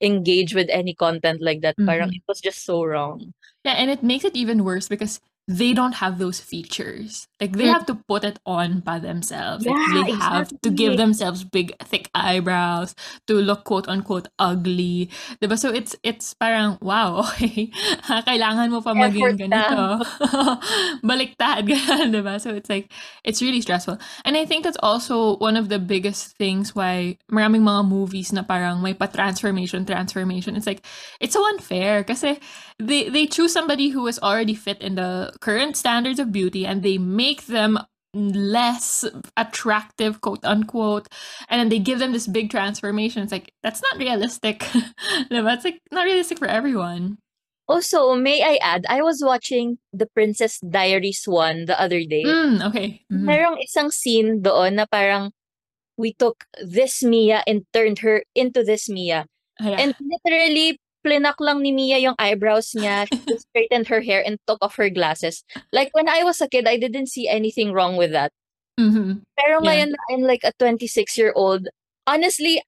engage 0.00 0.54
with 0.54 0.68
any 0.70 0.94
content 0.94 1.40
like 1.42 1.62
that. 1.62 1.76
Parang 1.78 2.10
Mhm. 2.10 2.16
it 2.20 2.24
was 2.28 2.40
just 2.40 2.64
so 2.64 2.84
wrong. 2.84 3.32
Yeah, 3.64 3.74
and 3.78 3.90
it 3.90 4.02
makes 4.02 4.24
it 4.24 4.36
even 4.36 4.64
worse 4.64 4.88
because 4.88 5.20
they 5.46 5.76
don't 5.76 6.00
have 6.00 6.16
those 6.16 6.40
features. 6.40 7.28
Like 7.36 7.52
they 7.60 7.68
Mm. 7.68 7.76
have 7.76 7.84
to 7.92 8.00
put 8.08 8.24
it 8.24 8.40
on 8.48 8.80
by 8.80 8.96
themselves. 8.96 9.68
Like 9.68 9.76
Yeah, 9.76 10.08
they 10.08 10.16
have 10.16 10.48
to 10.64 10.70
give 10.72 10.96
themselves 10.96 11.44
big 11.44 11.76
thick 11.84 12.08
eyebrows 12.16 12.96
to 13.28 13.36
look 13.36 13.68
quote 13.68 13.84
unquote 13.84 14.28
ugly. 14.40 15.12
Diba? 15.44 15.60
So 15.60 15.68
it's 15.68 15.92
it's 16.00 16.32
parang 16.32 16.80
wow, 16.80 17.28
okay. 17.28 17.68
Kailangan 18.28 18.72
mo 18.72 18.80
pa 18.80 18.96
maging 18.96 19.36
ganito. 19.36 20.00
Baliktad 21.04 21.66
ganun, 21.70 22.08
diba? 22.16 22.40
So 22.40 22.56
it's 22.56 22.70
like 22.72 22.88
it's 23.24 23.42
really 23.42 23.60
stressful. 23.60 23.98
And 24.24 24.36
I 24.36 24.44
think 24.48 24.64
that's 24.64 24.80
also 24.80 25.36
one 25.38 25.56
of 25.60 25.68
the 25.68 25.78
biggest 25.78 26.36
things 26.40 26.72
why 26.74 27.18
maraming 27.28 27.62
mga 27.68 27.84
movies 27.88 28.32
na 28.32 28.42
parang 28.42 28.80
may 28.80 28.94
pa-transformation, 28.94 29.84
transformation. 29.84 30.56
It's 30.56 30.66
like, 30.66 30.80
it's 31.20 31.34
so 31.34 31.44
unfair 31.48 32.04
kasi 32.04 32.38
they, 32.78 33.08
they 33.08 33.26
choose 33.26 33.52
somebody 33.52 33.88
who 33.90 34.06
is 34.06 34.18
already 34.24 34.54
fit 34.54 34.80
in 34.80 34.94
the 34.96 35.33
current 35.40 35.76
standards 35.76 36.18
of 36.18 36.32
beauty 36.32 36.66
and 36.66 36.82
they 36.82 36.98
make 36.98 37.46
them 37.46 37.78
less 38.14 39.04
attractive, 39.36 40.20
quote 40.20 40.44
unquote, 40.44 41.08
and 41.48 41.60
then 41.60 41.68
they 41.68 41.78
give 41.78 41.98
them 41.98 42.12
this 42.12 42.26
big 42.26 42.50
transformation. 42.50 43.22
It's 43.22 43.32
like, 43.32 43.52
that's 43.62 43.82
not 43.82 43.98
realistic. 43.98 44.62
It's 45.30 45.64
like 45.64 45.80
not 45.90 46.04
realistic 46.04 46.38
for 46.38 46.46
everyone. 46.46 47.18
Also, 47.66 48.14
may 48.14 48.42
I 48.44 48.58
add, 48.60 48.84
I 48.88 49.00
was 49.00 49.22
watching 49.24 49.78
the 49.92 50.06
Princess 50.06 50.60
Diaries 50.60 51.24
one 51.24 51.64
the 51.64 51.80
other 51.80 52.04
day. 52.04 52.22
Mm, 52.22 52.60
okay. 52.68 53.00
Mhm. 53.10 53.24
Merong 53.24 53.56
isang 53.64 53.88
scene 53.90 54.44
doon 54.44 54.76
na 54.76 54.84
parang 54.84 55.32
we 55.96 56.12
took 56.12 56.44
this 56.60 57.02
Mia 57.02 57.42
and 57.46 57.64
turned 57.72 58.04
her 58.04 58.22
into 58.34 58.62
this 58.62 58.88
Mia. 58.88 59.24
And 59.62 59.94
literally, 59.96 60.76
plinak 61.04 61.36
lang 61.38 61.60
ni 61.60 61.70
Mia 61.70 61.98
yung 62.00 62.16
eyebrows 62.18 62.72
niya. 62.72 63.04
She 63.12 63.36
straightened 63.52 63.86
her 63.92 64.00
hair 64.00 64.24
and 64.24 64.40
took 64.48 64.58
off 64.64 64.76
her 64.80 64.88
glasses. 64.88 65.44
Like, 65.70 65.92
when 65.92 66.08
I 66.08 66.24
was 66.24 66.40
a 66.40 66.48
kid, 66.48 66.66
I 66.66 66.80
didn't 66.80 67.12
see 67.12 67.28
anything 67.28 67.72
wrong 67.76 67.96
with 68.00 68.10
that. 68.16 68.32
Mhm. 68.80 69.22
Pero 69.38 69.60
Yeah. 69.60 69.66
ngayon, 69.68 69.88
na 69.92 69.98
I'm 70.10 70.22
like 70.24 70.42
a 70.42 70.52
26-year-old. 70.58 71.68
honestly, 72.04 72.60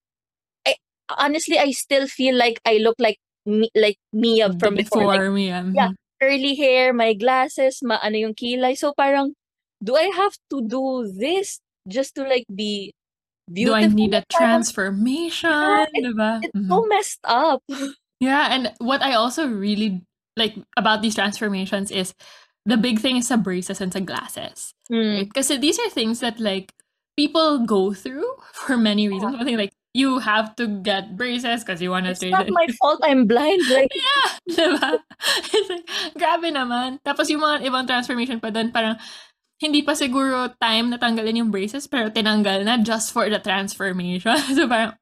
I 0.64 0.76
honestly 1.12 1.58
I 1.60 1.72
still 1.76 2.08
feel 2.08 2.32
like 2.36 2.56
I 2.64 2.78
look 2.80 2.96
like 2.96 3.20
me, 3.44 3.68
like 3.76 4.00
Mia 4.16 4.48
from 4.56 4.76
before. 4.80 5.12
before 5.12 5.28
Like, 5.28 5.36
me. 5.36 5.50
um, 5.52 5.74
yeah. 5.76 5.92
curly 6.16 6.56
hair, 6.56 6.96
my 6.96 7.12
glasses, 7.12 7.84
ma 7.84 8.00
ano 8.00 8.16
yung 8.16 8.32
kilay. 8.32 8.72
So 8.78 8.96
parang, 8.96 9.36
do 9.84 9.92
I 9.92 10.08
have 10.16 10.32
to 10.56 10.64
do 10.64 11.04
this 11.04 11.60
just 11.84 12.16
to 12.16 12.24
like 12.24 12.48
be 12.48 12.96
Do 13.46 13.70
beautiful? 13.70 13.78
I 13.78 13.86
need 13.92 14.14
a 14.16 14.24
transformation? 14.26 15.52
Yeah, 15.52 15.86
it- 15.92 16.02
diba? 16.02 16.32
It's 16.42 16.56
Mhm. 16.56 16.66
so 16.72 16.76
messed 16.88 17.22
up. 17.28 17.60
Yeah, 18.20 18.48
and 18.50 18.72
what 18.78 19.02
I 19.02 19.12
also 19.14 19.46
really 19.46 20.02
like 20.36 20.56
about 20.76 21.02
these 21.02 21.14
transformations 21.14 21.90
is 21.90 22.14
the 22.64 22.76
big 22.76 22.98
thing 23.00 23.16
is 23.16 23.28
the 23.28 23.36
braces 23.36 23.80
and 23.80 23.92
the 23.92 24.00
glasses. 24.00 24.74
Mm. 24.90 25.28
Because 25.28 25.48
these 25.48 25.78
are 25.78 25.90
things 25.90 26.20
that 26.20 26.40
like 26.40 26.72
people 27.16 27.64
go 27.64 27.92
through 27.92 28.28
for 28.52 28.76
many 28.76 29.08
reasons. 29.08 29.36
I 29.38 29.44
think 29.44 29.58
like 29.58 29.72
you 29.96 30.18
have 30.20 30.52
to 30.56 30.68
get 30.84 31.16
braces 31.16 31.64
because 31.64 31.80
you 31.80 31.88
want 31.88 32.04
to 32.04 32.12
It's 32.12 32.22
not 32.24 32.48
my 32.52 32.66
it. 32.68 32.76
fault 32.80 33.00
I'm 33.02 33.24
blind. 33.24 33.64
Like, 33.70 33.88
Yeah, 33.96 34.28
diba? 34.52 35.00
It's 35.56 35.68
like, 35.72 35.86
grabe 36.20 36.52
naman. 36.52 37.00
Tapos 37.00 37.32
yung 37.32 37.40
mga 37.40 37.64
ibang 37.64 37.88
transformation 37.88 38.36
pa 38.36 38.52
doon, 38.52 38.68
parang 38.76 39.00
hindi 39.56 39.80
pa 39.80 39.96
siguro 39.96 40.52
time 40.60 40.92
na 40.92 41.00
tanggalin 41.00 41.40
yung 41.40 41.50
braces, 41.50 41.88
pero 41.88 42.12
tinanggal 42.12 42.68
na 42.68 42.76
just 42.76 43.08
for 43.08 43.24
the 43.32 43.40
transformation. 43.40 44.36
So 44.52 44.68
parang, 44.68 45.00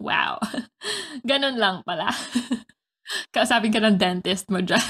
wow. 0.00 0.38
Ganun 1.26 1.58
lang 1.58 1.82
pala. 1.84 2.10
Kausapin 3.34 3.72
ka 3.72 3.80
ng 3.84 3.98
dentist 4.00 4.48
mo 4.48 4.60
dyan. 4.64 4.80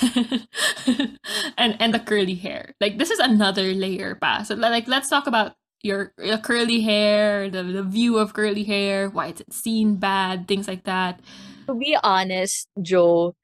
and, 1.59 1.75
and 1.81 1.93
the 1.95 1.99
curly 1.99 2.35
hair. 2.39 2.73
Like, 2.81 2.99
this 2.99 3.11
is 3.11 3.19
another 3.19 3.75
layer 3.75 4.15
pa. 4.15 4.43
So, 4.43 4.55
like, 4.55 4.87
let's 4.87 5.11
talk 5.11 5.27
about 5.27 5.55
your, 5.83 6.13
your 6.19 6.39
curly 6.39 6.81
hair, 6.81 7.51
the, 7.51 7.63
the 7.63 7.83
view 7.83 8.19
of 8.19 8.33
curly 8.33 8.65
hair, 8.65 9.11
why 9.11 9.29
it's 9.35 9.43
seen 9.51 9.97
bad, 9.97 10.47
things 10.49 10.69
like 10.69 10.85
that. 10.85 11.21
to 11.69 11.75
be 11.75 11.97
honest, 12.03 12.69
Jo, 12.81 13.35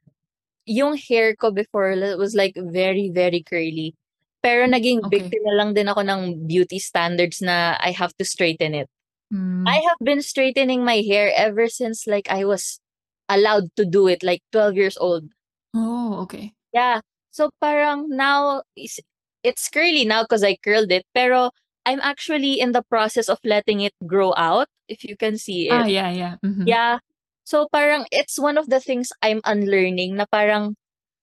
yung 0.66 0.96
hair 0.96 1.34
ko 1.36 1.50
before 1.50 1.96
was 2.18 2.34
like 2.34 2.54
very, 2.56 3.10
very 3.12 3.42
curly. 3.42 3.94
Pero 4.42 4.64
naging 4.66 5.04
Okay. 5.04 5.20
biktima 5.20 5.52
lang 5.56 5.74
din 5.74 5.88
ako 5.88 6.00
ng 6.02 6.46
beauty 6.48 6.78
standards 6.78 7.42
na 7.42 7.76
I 7.80 7.92
have 7.92 8.16
to 8.16 8.24
straighten 8.24 8.74
it. 8.74 8.88
Mm. 9.32 9.66
I 9.68 9.82
have 9.86 9.98
been 10.02 10.22
straightening 10.22 10.84
my 10.84 11.02
hair 11.06 11.30
ever 11.34 11.68
since 11.68 12.06
like 12.06 12.26
I 12.30 12.44
was 12.44 12.80
allowed 13.28 13.70
to 13.76 13.84
do 13.84 14.08
it, 14.08 14.22
like 14.22 14.42
12 14.52 14.74
years 14.76 14.96
old. 14.98 15.30
Oh, 15.74 16.20
okay. 16.26 16.52
Yeah. 16.72 17.00
So 17.30 17.50
parang 17.62 18.10
now 18.10 18.62
is 18.76 18.98
it's 19.42 19.68
curly 19.68 20.04
now 20.04 20.22
because 20.24 20.42
I 20.42 20.56
curled 20.58 20.90
it, 20.92 21.06
pero 21.14 21.50
I'm 21.86 22.00
actually 22.02 22.60
in 22.60 22.72
the 22.72 22.82
process 22.82 23.28
of 23.28 23.38
letting 23.44 23.80
it 23.80 23.94
grow 24.06 24.34
out, 24.36 24.68
if 24.88 25.04
you 25.04 25.16
can 25.16 25.38
see 25.38 25.68
it. 25.70 25.72
Ah, 25.72 25.86
yeah, 25.86 26.10
yeah. 26.10 26.34
mhm. 26.44 26.66
Yeah. 26.66 26.98
So 27.44 27.66
parang 27.72 28.06
it's 28.10 28.38
one 28.38 28.58
of 28.58 28.68
the 28.68 28.80
things 28.80 29.10
I'm 29.22 29.40
unlearning 29.46 30.16
na 30.16 30.26
parang 30.30 30.74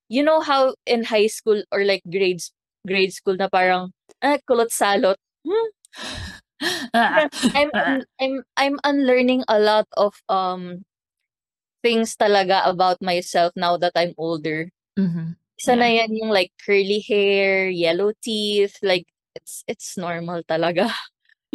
you 0.09 0.23
know 0.23 0.41
how 0.41 0.75
in 0.87 1.05
high 1.11 1.27
school 1.27 1.63
or 1.71 1.83
like 1.83 2.03
grades 2.07 2.51
grade 2.87 3.11
school 3.13 3.35
na 3.35 3.47
parang 3.51 3.91
ah, 4.23 4.39
kulot 4.47 4.71
salot. 4.71 5.19
Hmm? 5.43 5.67
Ah. 6.93 7.29
I'm 7.53 7.69
un- 7.73 8.05
I'm 8.19 8.35
I'm 8.57 8.75
unlearning 8.83 9.43
a 9.47 9.59
lot 9.59 9.85
of 9.95 10.17
um 10.29 10.83
things 11.83 12.15
talaga 12.17 12.65
about 12.67 13.01
myself 13.01 13.53
now 13.55 13.77
that 13.77 13.93
I'm 13.95 14.13
older. 14.17 14.69
Mhm. 14.97 15.37
Isa 15.57 15.73
na 15.77 15.89
Yeah. 15.89 16.05
yan 16.05 16.17
yung 16.17 16.31
like 16.33 16.53
curly 16.61 17.01
hair, 17.01 17.69
yellow 17.69 18.13
teeth, 18.21 18.77
like 18.81 19.05
it's 19.37 19.61
it's 19.69 19.97
normal 19.97 20.41
talaga. 20.45 20.89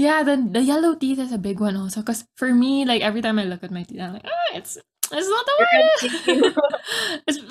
Yeah, 0.00 0.24
the 0.24 0.40
the 0.40 0.64
yellow 0.64 0.96
teeth 0.96 1.20
is 1.20 1.32
a 1.36 1.38
big 1.42 1.60
one 1.60 1.76
also. 1.76 2.00
Because 2.00 2.24
for 2.34 2.54
me, 2.56 2.88
like 2.88 3.02
every 3.04 3.20
time 3.20 3.38
I 3.38 3.44
look 3.44 3.60
at 3.62 3.70
my 3.70 3.84
teeth, 3.84 4.00
I'm 4.00 4.16
like, 4.16 4.24
ah, 4.26 4.50
it's 4.56 4.80
it's 5.12 5.29
not 5.29 5.44
the 5.46 5.55
You're 5.59 5.68
one. 5.72 5.90
thinking, 6.01 6.40
Es- 7.29 7.44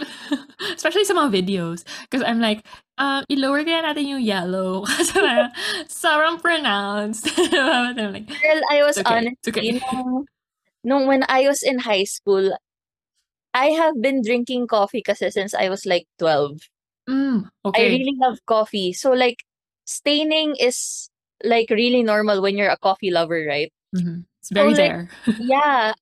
Especially 0.76 1.06
sa 1.06 1.14
mga 1.14 1.30
videos. 1.32 1.84
Because 2.10 2.26
I'm 2.26 2.42
like, 2.42 2.66
um, 2.98 3.24
i-lower 3.30 3.64
kaya 3.64 3.82
natin 3.86 4.08
yung 4.08 4.22
yellow. 4.22 4.86
Kasi 4.90 5.14
parang 5.14 5.52
sobrang 5.88 6.38
pronounced. 6.42 7.30
I'm 7.54 7.96
like, 8.14 8.28
Girl, 8.28 8.62
I 8.70 8.84
was 8.84 8.98
okay. 8.98 9.10
honest 9.10 9.42
okay. 9.48 9.82
nung, 9.82 10.26
nung 10.84 11.04
when 11.08 11.24
I 11.30 11.48
was 11.48 11.64
in 11.64 11.80
high 11.80 12.06
school, 12.06 12.54
I 13.54 13.76
have 13.76 14.00
been 14.02 14.22
drinking 14.24 14.68
coffee 14.68 15.02
kasi 15.04 15.30
since 15.30 15.54
I 15.54 15.68
was 15.68 15.86
like 15.86 16.08
12. 16.20 16.62
Mm, 17.10 17.50
I 17.76 17.82
really 17.82 18.16
love 18.16 18.40
coffee. 18.46 18.94
So 18.94 19.12
like 19.12 19.44
staining 19.84 20.56
is 20.56 21.10
like 21.44 21.70
really 21.70 22.04
normal 22.04 22.42
when 22.42 22.56
you're 22.56 22.72
a 22.72 22.80
coffee 22.80 23.12
lover, 23.12 23.44
right? 23.48 23.74
Mhm. 23.96 24.24
It's 24.40 24.50
very 24.50 24.70
like, 24.72 24.78
there. 24.78 25.10
Yeah. 25.38 25.94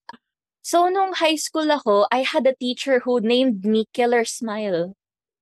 So 0.61 0.87
nung 0.89 1.13
high 1.17 1.35
school 1.35 1.71
ako, 1.71 2.07
I 2.11 2.23
had 2.23 2.45
a 2.45 2.55
teacher 2.55 2.99
who 3.01 3.19
named 3.19 3.65
me 3.65 3.85
Killer 3.93 4.25
Smile. 4.25 4.93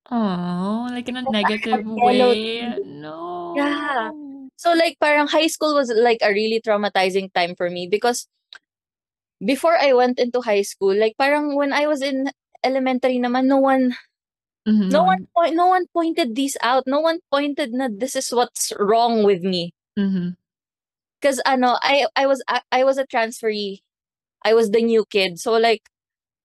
Oh, 0.09 0.87
like 0.91 1.09
in 1.09 1.17
a 1.17 1.23
So, 1.23 1.31
negative 1.31 1.85
way. 1.99 2.77
No. 2.85 3.53
Yeah. 3.55 4.11
So 4.55 4.73
like 4.73 4.97
parang 4.99 5.27
high 5.27 5.47
school 5.47 5.75
was 5.75 5.91
like 5.93 6.19
a 6.23 6.31
really 6.31 6.61
traumatizing 6.61 7.33
time 7.33 7.55
for 7.55 7.69
me 7.69 7.87
because 7.87 8.27
before 9.43 9.77
I 9.77 9.93
went 9.93 10.19
into 10.19 10.41
high 10.41 10.63
school, 10.63 10.95
like 10.95 11.15
parang 11.17 11.55
when 11.55 11.73
I 11.73 11.87
was 11.87 12.01
in 12.01 12.29
elementary 12.63 13.19
naman, 13.19 13.45
no 13.45 13.57
one 13.57 13.95
Mhm, 14.67 14.91
no 14.91 15.03
one 15.03 15.55
no 15.55 15.67
one 15.67 15.87
pointed 15.93 16.35
these 16.35 16.57
out. 16.61 16.83
No 16.87 16.99
one 16.99 17.19
pointed 17.31 17.71
na 17.73 17.87
this 17.91 18.15
is 18.15 18.31
what's 18.33 18.73
wrong 18.79 19.23
with 19.23 19.41
me. 19.43 19.73
Mhm. 19.97 20.35
Cause 21.21 21.41
ano, 21.45 21.77
I 21.81 22.07
I 22.15 22.27
was 22.27 22.43
I, 22.47 22.61
I 22.71 22.83
was 22.83 22.97
a 22.97 23.05
transferee. 23.07 23.81
I 24.45 24.53
was 24.53 24.71
the 24.71 24.81
new 24.83 25.05
kid. 25.09 25.39
So 25.39 25.53
like 25.53 25.83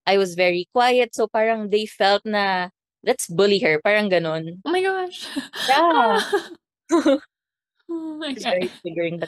I 0.07 0.19
was 0.19 0.35
very 0.35 0.69
quiet. 0.73 1.15
So 1.15 1.29
parang 1.29 1.71
they 1.71 1.87
felt 1.87 2.23
na 2.25 2.69
let's 3.05 3.27
bully 3.29 3.59
her. 3.61 3.81
Parang 3.83 4.11
ganon. 4.11 4.63
Oh 4.65 4.71
my 4.71 4.83
gosh. 4.83 5.27
Yeah. 5.69 6.21
Oh 7.91 8.17
my 8.19 8.35
God. 8.35 8.71
triggering 8.85 9.23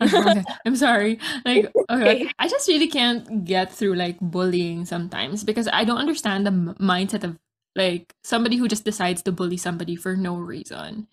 Okay, 0.00 0.44
I'm 0.64 0.76
sorry. 0.76 1.18
Like, 1.44 1.72
okay. 1.90 2.30
I 2.38 2.48
just 2.48 2.68
really 2.68 2.88
can't 2.88 3.44
get 3.44 3.72
through 3.72 3.94
like 3.94 4.18
bullying 4.20 4.84
sometimes 4.84 5.44
because 5.44 5.68
I 5.72 5.84
don't 5.84 5.98
understand 5.98 6.46
the 6.46 6.52
m- 6.52 6.76
mindset 6.80 7.24
of 7.24 7.38
like 7.74 8.14
somebody 8.22 8.56
who 8.56 8.68
just 8.68 8.84
decides 8.84 9.22
to 9.22 9.32
bully 9.32 9.56
somebody 9.56 9.96
for 9.96 10.16
no 10.16 10.36
reason, 10.36 11.08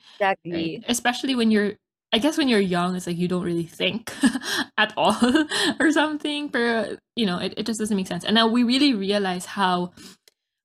right? 0.51 0.73
Exactly. 0.73 0.83
Especially 0.87 1.35
when 1.35 1.51
you're, 1.51 1.73
I 2.15 2.17
guess 2.17 2.37
when 2.37 2.47
you're 2.47 2.63
young, 2.63 2.95
it's 2.95 3.07
like 3.07 3.17
you 3.19 3.27
don't 3.27 3.43
really 3.43 3.67
think 3.67 4.13
at 4.79 4.93
all 4.95 5.19
or 5.81 5.91
something. 5.91 6.47
But 6.47 6.99
you 7.15 7.25
know, 7.25 7.39
it, 7.39 7.53
it 7.57 7.65
just 7.67 7.79
doesn't 7.79 7.95
make 7.95 8.07
sense. 8.07 8.23
And 8.23 8.35
now 8.35 8.47
we 8.47 8.63
really 8.63 8.93
realize 8.93 9.45
how 9.45 9.91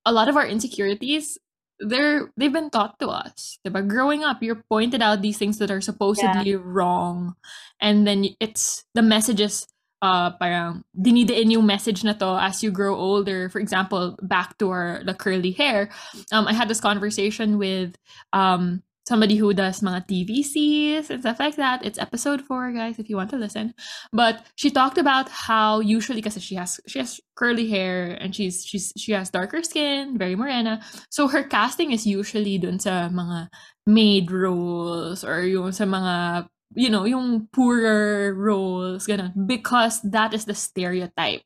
a 0.05 0.13
lot 0.13 0.29
of 0.29 0.37
our 0.37 0.47
insecurities 0.47 1.37
they're 1.79 2.31
they've 2.37 2.53
been 2.53 2.69
taught 2.69 2.99
to 2.99 3.09
us 3.09 3.57
diba? 3.65 3.81
growing 3.87 4.23
up 4.23 4.43
you're 4.43 4.63
pointed 4.69 5.01
out 5.01 5.21
these 5.21 5.37
things 5.37 5.57
that 5.57 5.71
are 5.71 5.81
Yeah. 5.81 5.81
supposedly 5.81 6.55
wrong 6.55 7.35
and 7.81 8.05
then 8.05 8.25
it's 8.39 8.85
the 8.93 9.01
messages 9.01 9.65
uh 10.03 10.29
parang 10.37 10.83
dinidiin 10.93 11.51
yung 11.51 11.65
message 11.65 12.03
na 12.03 12.13
to 12.13 12.37
as 12.37 12.61
you 12.61 12.69
grow 12.69 12.95
older 12.95 13.49
for 13.49 13.59
example 13.59 14.15
back 14.21 14.57
to 14.59 14.69
our 14.69 15.01
the 15.05 15.13
curly 15.13 15.51
hair 15.51 15.89
um 16.31 16.45
i 16.47 16.53
had 16.53 16.69
this 16.69 16.81
conversation 16.81 17.57
with 17.57 17.97
um 18.33 18.83
somebody 19.11 19.35
who 19.35 19.51
does 19.51 19.83
mga 19.83 20.07
TVCs 20.07 21.11
and 21.11 21.19
stuff 21.19 21.35
like 21.35 21.59
that. 21.59 21.83
It's 21.83 21.99
episode 21.99 22.39
four, 22.47 22.71
guys, 22.71 22.95
if 22.95 23.11
you 23.11 23.19
want 23.19 23.29
to 23.35 23.35
listen. 23.35 23.75
But 24.15 24.47
she 24.55 24.71
talked 24.71 24.95
about 24.95 25.27
how 25.27 25.83
usually 25.83 26.23
because 26.23 26.39
she 26.39 26.55
has 26.55 26.79
she 26.87 27.03
has 27.03 27.19
curly 27.35 27.67
hair 27.67 28.15
and 28.15 28.31
she's 28.31 28.63
she's 28.63 28.95
she 28.95 29.11
has 29.11 29.27
darker 29.27 29.67
skin, 29.67 30.15
very 30.15 30.39
morena. 30.39 30.79
So 31.11 31.27
her 31.27 31.43
casting 31.43 31.91
is 31.91 32.07
usually 32.07 32.55
dun 32.55 32.79
sa 32.79 33.11
mga 33.11 33.51
maid 33.83 34.31
roles 34.31 35.27
or 35.27 35.43
yung 35.43 35.75
sa 35.75 35.83
mga 35.83 36.47
you 36.71 36.87
know, 36.87 37.03
yung 37.03 37.51
poorer 37.51 38.31
roles, 38.31 39.03
ganun, 39.03 39.35
because 39.43 39.99
that 40.07 40.31
is 40.31 40.47
the 40.47 40.55
stereotype 40.55 41.43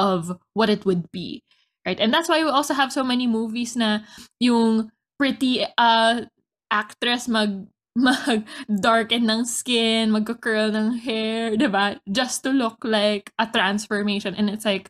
of 0.00 0.32
what 0.56 0.72
it 0.72 0.88
would 0.88 1.12
be. 1.12 1.44
Right? 1.84 2.00
And 2.00 2.08
that's 2.08 2.32
why 2.32 2.40
we 2.40 2.48
also 2.48 2.72
have 2.72 2.88
so 2.88 3.04
many 3.04 3.28
movies 3.28 3.76
na 3.76 4.00
yung 4.40 4.88
pretty 5.20 5.66
uh 5.76 6.24
actress 6.72 7.28
mag 7.28 7.68
mag 7.96 8.48
darken 8.66 9.28
ng 9.28 9.44
skin, 9.44 10.08
magka-curl 10.08 10.72
ng 10.72 10.96
hair, 10.96 11.52
'di 11.60 11.68
ba? 11.68 12.00
Just 12.08 12.40
to 12.40 12.50
look 12.50 12.80
like 12.88 13.28
a 13.36 13.44
transformation 13.44 14.32
and 14.32 14.48
it's 14.48 14.64
like 14.64 14.88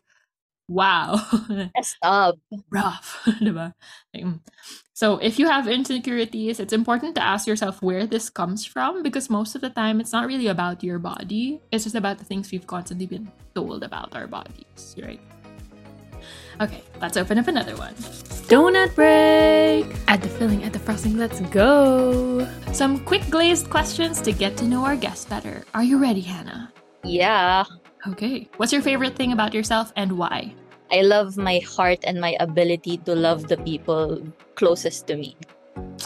wow. 0.71 1.19
Messed 1.75 1.99
up. 1.99 2.39
rough, 2.71 3.19
'di 3.43 3.51
ba? 3.51 3.75
Mm. 4.15 4.39
So, 4.95 5.17
if 5.17 5.41
you 5.41 5.49
have 5.49 5.67
insecurities, 5.67 6.61
it's 6.61 6.71
important 6.71 7.19
to 7.19 7.23
ask 7.23 7.43
yourself 7.49 7.81
where 7.81 8.05
this 8.07 8.29
comes 8.29 8.63
from 8.63 9.03
because 9.03 9.27
most 9.27 9.55
of 9.57 9.61
the 9.61 9.73
time 9.73 9.99
it's 9.99 10.13
not 10.13 10.27
really 10.29 10.47
about 10.47 10.85
your 10.85 10.99
body. 11.01 11.59
It's 11.73 11.83
just 11.83 11.99
about 11.99 12.21
the 12.21 12.25
things 12.25 12.53
we've 12.53 12.69
constantly 12.69 13.09
been 13.09 13.27
told 13.57 13.83
about 13.83 14.15
our 14.15 14.27
bodies, 14.27 14.95
right? 15.01 15.19
Okay, 16.61 16.83
let's 17.01 17.17
open 17.17 17.37
up 17.37 17.47
another 17.47 17.75
one. 17.75 17.93
Donut 18.47 18.93
break! 18.93 19.87
Add 20.07 20.21
the 20.21 20.29
filling, 20.29 20.63
add 20.63 20.73
the 20.73 20.79
frosting, 20.79 21.17
let's 21.17 21.39
go! 21.49 22.47
Some 22.71 22.99
quick 23.05 23.27
glazed 23.29 23.69
questions 23.69 24.21
to 24.21 24.31
get 24.31 24.57
to 24.57 24.65
know 24.65 24.85
our 24.85 24.95
guests 24.95 25.25
better. 25.25 25.63
Are 25.73 25.83
you 25.83 25.97
ready, 25.97 26.21
Hannah? 26.21 26.71
Yeah. 27.03 27.63
Okay. 28.05 28.49
What's 28.57 28.73
your 28.73 28.81
favorite 28.81 29.15
thing 29.15 29.31
about 29.31 29.53
yourself 29.53 29.91
and 29.95 30.17
why? 30.17 30.53
I 30.91 31.01
love 31.01 31.37
my 31.37 31.59
heart 31.65 31.99
and 32.03 32.21
my 32.21 32.35
ability 32.39 32.97
to 33.09 33.15
love 33.15 33.47
the 33.47 33.57
people 33.57 34.21
closest 34.55 35.07
to 35.07 35.15
me. 35.15 35.35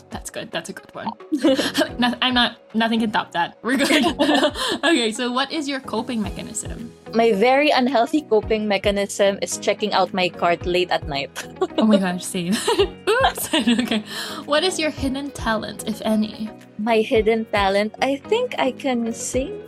That's 0.09 0.29
good. 0.29 0.51
That's 0.51 0.69
a 0.69 0.73
good 0.73 0.93
one. 0.93 1.11
No- 1.99 2.13
I'm 2.21 2.33
not, 2.33 2.57
nothing 2.75 2.99
can 2.99 3.11
top 3.11 3.31
that. 3.31 3.57
We're 3.63 3.77
good. 3.77 4.05
okay, 4.83 5.11
so 5.11 5.31
what 5.31 5.51
is 5.51 5.67
your 5.67 5.79
coping 5.79 6.21
mechanism? 6.21 6.93
My 7.13 7.33
very 7.33 7.69
unhealthy 7.71 8.21
coping 8.21 8.67
mechanism 8.67 9.39
is 9.41 9.57
checking 9.57 9.93
out 9.93 10.13
my 10.13 10.29
cart 10.29 10.65
late 10.65 10.91
at 10.91 11.07
night. 11.07 11.31
Oh 11.77 11.85
my 11.85 11.97
gosh, 12.03 12.23
same. 12.23 12.53
Oops. 12.53 13.53
okay. 13.53 14.03
What 14.45 14.63
is 14.63 14.77
your 14.79 14.91
hidden 14.91 15.31
talent, 15.31 15.87
if 15.87 16.01
any? 16.05 16.49
my 16.77 17.01
hidden 17.01 17.45
talent, 17.45 17.95
I 18.01 18.17
think 18.17 18.53
I 18.59 18.71
can 18.71 19.11
sing. 19.13 19.61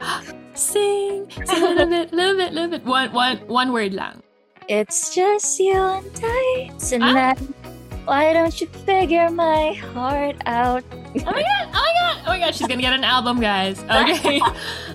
Sing. 0.54 1.30
Sing 1.30 1.62
a 1.62 1.68
little 1.68 1.86
bit, 1.86 2.12
little 2.12 2.36
bit, 2.36 2.52
little 2.52 2.70
bit. 2.70 2.84
One, 2.84 3.10
one, 3.12 3.38
one 3.48 3.72
word 3.72 3.94
lang. 3.94 4.22
It's 4.68 5.14
just 5.14 5.58
you 5.58 5.74
and 5.74 6.20
I 6.22 6.70
tonight. 6.78 7.38
Ah. 7.40 7.61
Why 8.04 8.32
don't 8.32 8.60
you 8.60 8.66
figure 8.66 9.30
my 9.30 9.72
heart 9.74 10.36
out? 10.46 10.82
Oh 10.92 10.96
my 11.14 11.42
god! 11.42 11.68
Oh 11.68 11.72
my 11.72 11.92
god! 12.00 12.16
Oh 12.24 12.28
my 12.28 12.38
god! 12.40 12.54
She's 12.54 12.66
gonna 12.66 12.80
get 12.82 12.92
an 12.92 13.04
album, 13.04 13.40
guys. 13.40 13.82
Okay, 13.90 14.40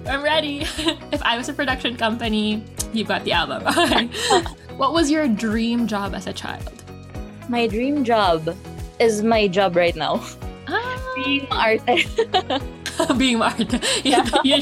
I'm 0.08 0.22
ready. 0.24 0.66
If 1.12 1.22
I 1.24 1.38
was 1.38 1.48
a 1.50 1.54
production 1.54 1.96
company, 1.96 2.64
you've 2.94 3.08
got 3.08 3.24
the 3.24 3.32
album. 3.34 3.64
Okay. 3.78 4.08
What 4.76 4.94
was 4.94 5.10
your 5.10 5.28
dream 5.28 5.88
job 5.88 6.14
as 6.14 6.28
a 6.28 6.34
child? 6.34 6.84
My 7.50 7.66
dream 7.68 8.04
job 8.04 8.56
is 9.00 9.24
my 9.24 9.48
job 9.48 9.76
right 9.76 9.96
now. 9.96 10.22
Ah, 10.68 11.14
Being 11.16 11.48
artist. 11.50 12.20
being. 13.18 13.40
You- 13.40 14.24
you 14.44 14.58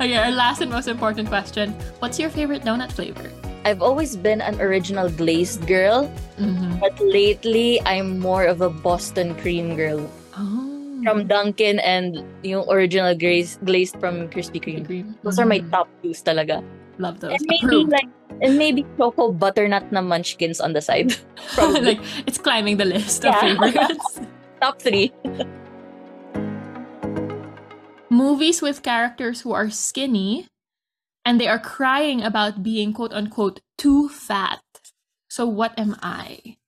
okay, 0.00 0.16
our 0.16 0.30
last 0.32 0.60
and 0.62 0.70
most 0.70 0.88
important 0.88 1.28
question: 1.28 1.72
What's 2.00 2.18
your 2.18 2.30
favorite 2.30 2.62
donut 2.64 2.90
flavor? 2.92 3.30
I've 3.66 3.82
always 3.82 4.14
been 4.14 4.38
an 4.40 4.62
original 4.62 5.10
glazed 5.10 5.66
girl, 5.66 6.06
Mm-hmm. 6.38 6.78
but 6.78 6.94
lately 7.02 7.82
I'm 7.82 8.22
more 8.22 8.46
of 8.46 8.62
a 8.62 8.70
Boston 8.70 9.34
cream 9.42 9.74
girl. 9.74 10.06
Oh, 10.38 11.02
From 11.02 11.26
Dunkin' 11.26 11.82
and 11.82 12.22
yung 12.46 12.62
original 12.70 13.14
glazed, 13.18 13.58
glazed 13.66 13.98
from 13.98 14.30
Krispy 14.30 14.62
Kreme. 14.62 15.18
Those 15.26 15.38
are 15.42 15.46
my 15.50 15.58
Mhm. 15.60 15.70
top 15.74 15.90
twos 16.02 16.22
talaga. 16.22 16.62
Love 17.02 17.18
those. 17.18 17.34
And 17.34 17.42
maybe 17.50 17.66
Approved. 17.66 17.90
like 17.90 18.08
and 18.44 18.54
maybe 18.60 18.84
choco 19.00 19.32
butternut 19.34 19.90
na 19.90 19.98
munchkins 20.04 20.60
on 20.62 20.70
the 20.76 20.80
side. 20.84 21.16
Like 21.58 21.98
it's 22.28 22.38
climbing 22.38 22.76
the 22.78 22.86
list 22.86 23.24
of 23.26 23.34
favorites. 23.42 24.20
top 24.62 24.78
three. 24.78 25.10
Movies 28.08 28.62
with 28.62 28.82
characters 28.86 29.42
who 29.42 29.52
are 29.52 29.68
skinny 29.70 30.46
and 31.26 31.40
they 31.40 31.48
are 31.48 31.60
crying 31.60 32.22
about 32.22 32.64
being 32.64 32.94
quote 32.94 33.14
unquote 33.14 33.60
too 33.78 34.08
fat. 34.10 34.62
So 35.30 35.46
what 35.46 35.78
am 35.78 35.96
I? 36.02 36.58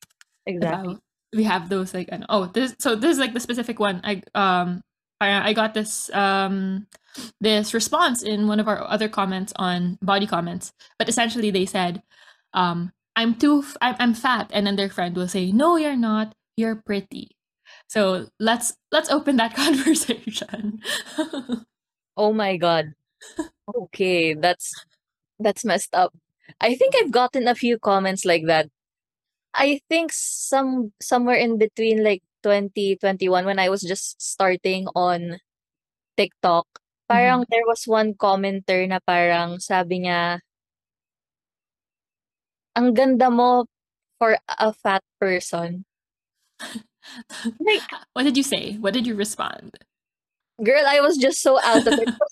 Exactly. 0.46 0.94
About- 0.94 1.02
We 1.34 1.44
have 1.44 1.68
those 1.68 1.94
like 1.94 2.08
ano- 2.12 2.26
oh 2.30 2.46
this 2.46 2.74
so 2.80 2.96
this 2.96 3.12
is 3.12 3.18
like 3.20 3.34
the 3.34 3.40
specific 3.40 3.78
one. 3.80 4.00
I 4.04 4.22
um 4.34 4.80
I, 5.20 5.50
I 5.50 5.52
got 5.52 5.74
this 5.74 6.08
um 6.14 6.86
this 7.40 7.74
response 7.74 8.22
in 8.22 8.48
one 8.48 8.60
of 8.60 8.68
our 8.68 8.80
other 8.88 9.08
comments 9.08 9.52
on 9.56 9.98
body 10.02 10.26
comments, 10.26 10.72
but 10.98 11.08
essentially 11.08 11.50
they 11.50 11.66
said 11.66 12.02
um 12.54 12.92
I'm 13.16 13.34
too 13.36 13.60
f- 13.60 13.76
I'm, 13.82 13.96
I'm 14.00 14.14
fat 14.14 14.50
and 14.54 14.66
then 14.66 14.76
their 14.76 14.88
friend 14.90 15.16
will 15.16 15.28
say 15.28 15.52
no 15.52 15.76
you're 15.76 15.96
not 16.00 16.34
you're 16.56 16.76
pretty. 16.76 17.36
So 17.88 18.28
let's 18.40 18.74
let's 18.92 19.10
open 19.10 19.36
that 19.36 19.54
conversation. 19.62 20.80
Oh 22.16 22.32
my 22.34 22.56
god. 22.58 22.94
Okay, 23.68 24.34
that's 24.34 24.72
that's 25.38 25.64
messed 25.64 25.94
up. 25.94 26.14
I 26.60 26.74
think 26.74 26.94
I've 26.96 27.12
gotten 27.12 27.46
a 27.46 27.54
few 27.54 27.78
comments 27.78 28.24
like 28.24 28.46
that. 28.46 28.68
I 29.54 29.80
think 29.88 30.12
some 30.12 30.92
somewhere 31.00 31.36
in 31.36 31.58
between 31.58 32.04
like 32.04 32.22
2021 32.42 33.44
when 33.44 33.58
I 33.58 33.68
was 33.68 33.82
just 33.82 34.20
starting 34.20 34.86
on 34.94 35.38
TikTok, 36.16 36.66
mm-hmm. 36.66 37.10
parang 37.10 37.44
there 37.50 37.66
was 37.66 37.84
one 37.86 38.14
commenter 38.14 38.86
na 38.88 39.00
parang 39.04 39.58
sabi 39.60 40.06
niya 40.06 40.40
ang 42.78 42.94
ganda 42.94 43.30
mo 43.30 43.66
for 44.18 44.38
a 44.46 44.72
fat 44.72 45.02
person. 45.20 45.84
Like, 47.56 47.88
what 48.12 48.28
did 48.28 48.36
you 48.36 48.44
say? 48.44 48.76
What 48.76 48.92
did 48.92 49.06
you 49.06 49.16
respond? 49.16 49.80
girl, 50.62 50.84
I 50.86 51.00
was 51.00 51.16
just 51.16 51.40
so 51.40 51.60
out 51.62 51.86
of 51.86 51.94
it. 51.94 52.08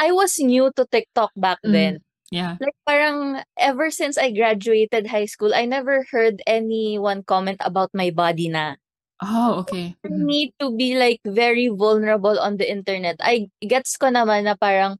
I 0.00 0.10
was 0.16 0.40
new 0.40 0.72
to 0.80 0.88
TikTok 0.88 1.30
back 1.36 1.60
Mm. 1.60 1.72
then. 1.72 1.94
Yeah. 2.32 2.56
Like 2.62 2.78
parang 2.88 3.44
ever 3.60 3.90
since 3.92 4.16
I 4.16 4.32
graduated 4.32 5.12
high 5.12 5.28
school, 5.28 5.52
I 5.52 5.66
never 5.68 6.06
heard 6.08 6.40
anyone 6.48 7.22
comment 7.26 7.60
about 7.60 7.92
my 7.92 8.08
body 8.08 8.48
na. 8.48 8.80
Oh, 9.20 9.60
okay. 9.66 9.92
I 10.00 10.08
Mhm. 10.08 10.24
need 10.24 10.50
to 10.64 10.72
be 10.72 10.96
like 10.96 11.20
very 11.26 11.68
vulnerable 11.68 12.40
on 12.40 12.56
the 12.56 12.64
internet. 12.64 13.20
I 13.20 13.52
gets 13.60 14.00
ko 14.00 14.08
naman 14.08 14.48
na 14.48 14.56
parang 14.56 14.96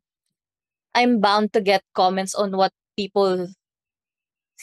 I'm 0.93 1.23
bound 1.25 1.55
to 1.55 1.63
get 1.65 1.87
comments 1.97 2.35
on 2.37 2.53
what 2.59 2.75
people 2.99 3.49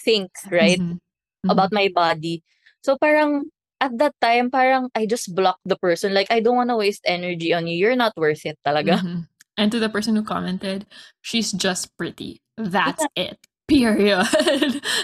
think, 0.05 0.29
right? 0.51 0.79
Mhm. 0.79 0.99
Mhm. 1.45 1.49
About 1.51 1.71
my 1.71 1.87
body. 1.89 2.43
So 2.83 2.97
parang 2.99 3.49
at 3.81 3.95
that 3.97 4.13
time, 4.21 4.49
parang 4.51 4.89
I 4.95 5.05
just 5.05 5.33
blocked 5.35 5.63
the 5.65 5.77
person. 5.77 6.13
Like 6.13 6.29
I 6.29 6.39
don't 6.41 6.57
want 6.57 6.69
to 6.69 6.77
waste 6.79 7.03
energy 7.05 7.53
on 7.53 7.67
you. 7.67 7.77
You're 7.77 7.97
not 7.99 8.13
worth 8.17 8.45
it 8.45 8.57
talaga. 8.65 9.01
Mhm. 9.01 9.25
And 9.57 9.71
to 9.71 9.79
the 9.79 9.89
person 9.89 10.15
who 10.15 10.23
commented, 10.23 10.85
she's 11.21 11.51
just 11.51 11.95
pretty. 11.97 12.41
That's 12.57 13.05
it. 13.15 13.37
Period. 13.67 14.25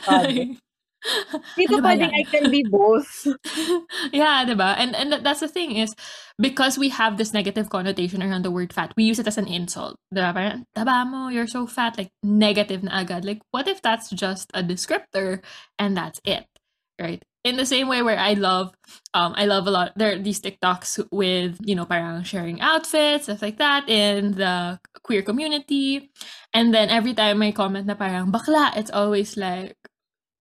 God. 0.08 0.58
Di 1.58 1.68
ba 1.68 1.76
Ano 1.76 1.84
pwedeng? 1.84 2.14
I 2.16 2.24
can 2.24 2.48
be 2.48 2.64
both? 2.64 3.28
yeah, 4.16 4.48
diba? 4.48 4.76
And 4.80 4.96
and 4.96 5.20
that's 5.20 5.44
the 5.44 5.52
thing 5.52 5.76
is 5.76 5.92
because 6.40 6.80
we 6.80 6.90
have 6.96 7.20
this 7.20 7.36
negative 7.36 7.68
connotation 7.68 8.24
around 8.24 8.48
the 8.48 8.52
word 8.56 8.72
fat, 8.72 8.96
we 8.96 9.04
use 9.04 9.20
it 9.20 9.28
as 9.28 9.38
an 9.38 9.48
insult. 9.52 10.00
Diba? 10.16 10.32
Parang, 10.32 10.64
taba 10.72 11.04
mo, 11.04 11.28
you're 11.28 11.50
so 11.50 11.68
fat, 11.68 11.98
like 12.00 12.12
negative 12.24 12.84
na 12.88 13.04
agad. 13.04 13.28
Like 13.28 13.44
what 13.52 13.68
if 13.68 13.84
that's 13.84 14.10
just 14.16 14.48
a 14.56 14.64
descriptor 14.64 15.44
and 15.78 15.98
that's 15.98 16.24
it? 16.24 16.48
Right? 16.96 17.24
In 17.44 17.58
the 17.58 17.66
same 17.66 17.88
way 17.92 18.02
where 18.02 18.18
I 18.18 18.34
love 18.40 18.72
um 19.14 19.34
I 19.36 19.46
love 19.46 19.68
a 19.68 19.72
lot 19.72 19.92
there 19.96 20.16
are 20.16 20.20
these 20.20 20.40
TikToks 20.40 21.12
with, 21.12 21.60
you 21.60 21.76
know, 21.76 21.86
parang 21.86 22.24
sharing 22.24 22.62
outfits, 22.62 23.26
stuff 23.26 23.42
like 23.42 23.58
that 23.58 23.90
in 23.90 24.40
the 24.40 24.80
queer 25.04 25.22
community. 25.22 26.10
And 26.54 26.74
then 26.74 26.90
every 26.90 27.14
time 27.14 27.42
I 27.42 27.52
comment 27.52 27.86
na 27.88 27.96
parang 27.96 28.32
bakla, 28.32 28.78
it's 28.78 28.92
always 28.92 29.36
like 29.36 29.76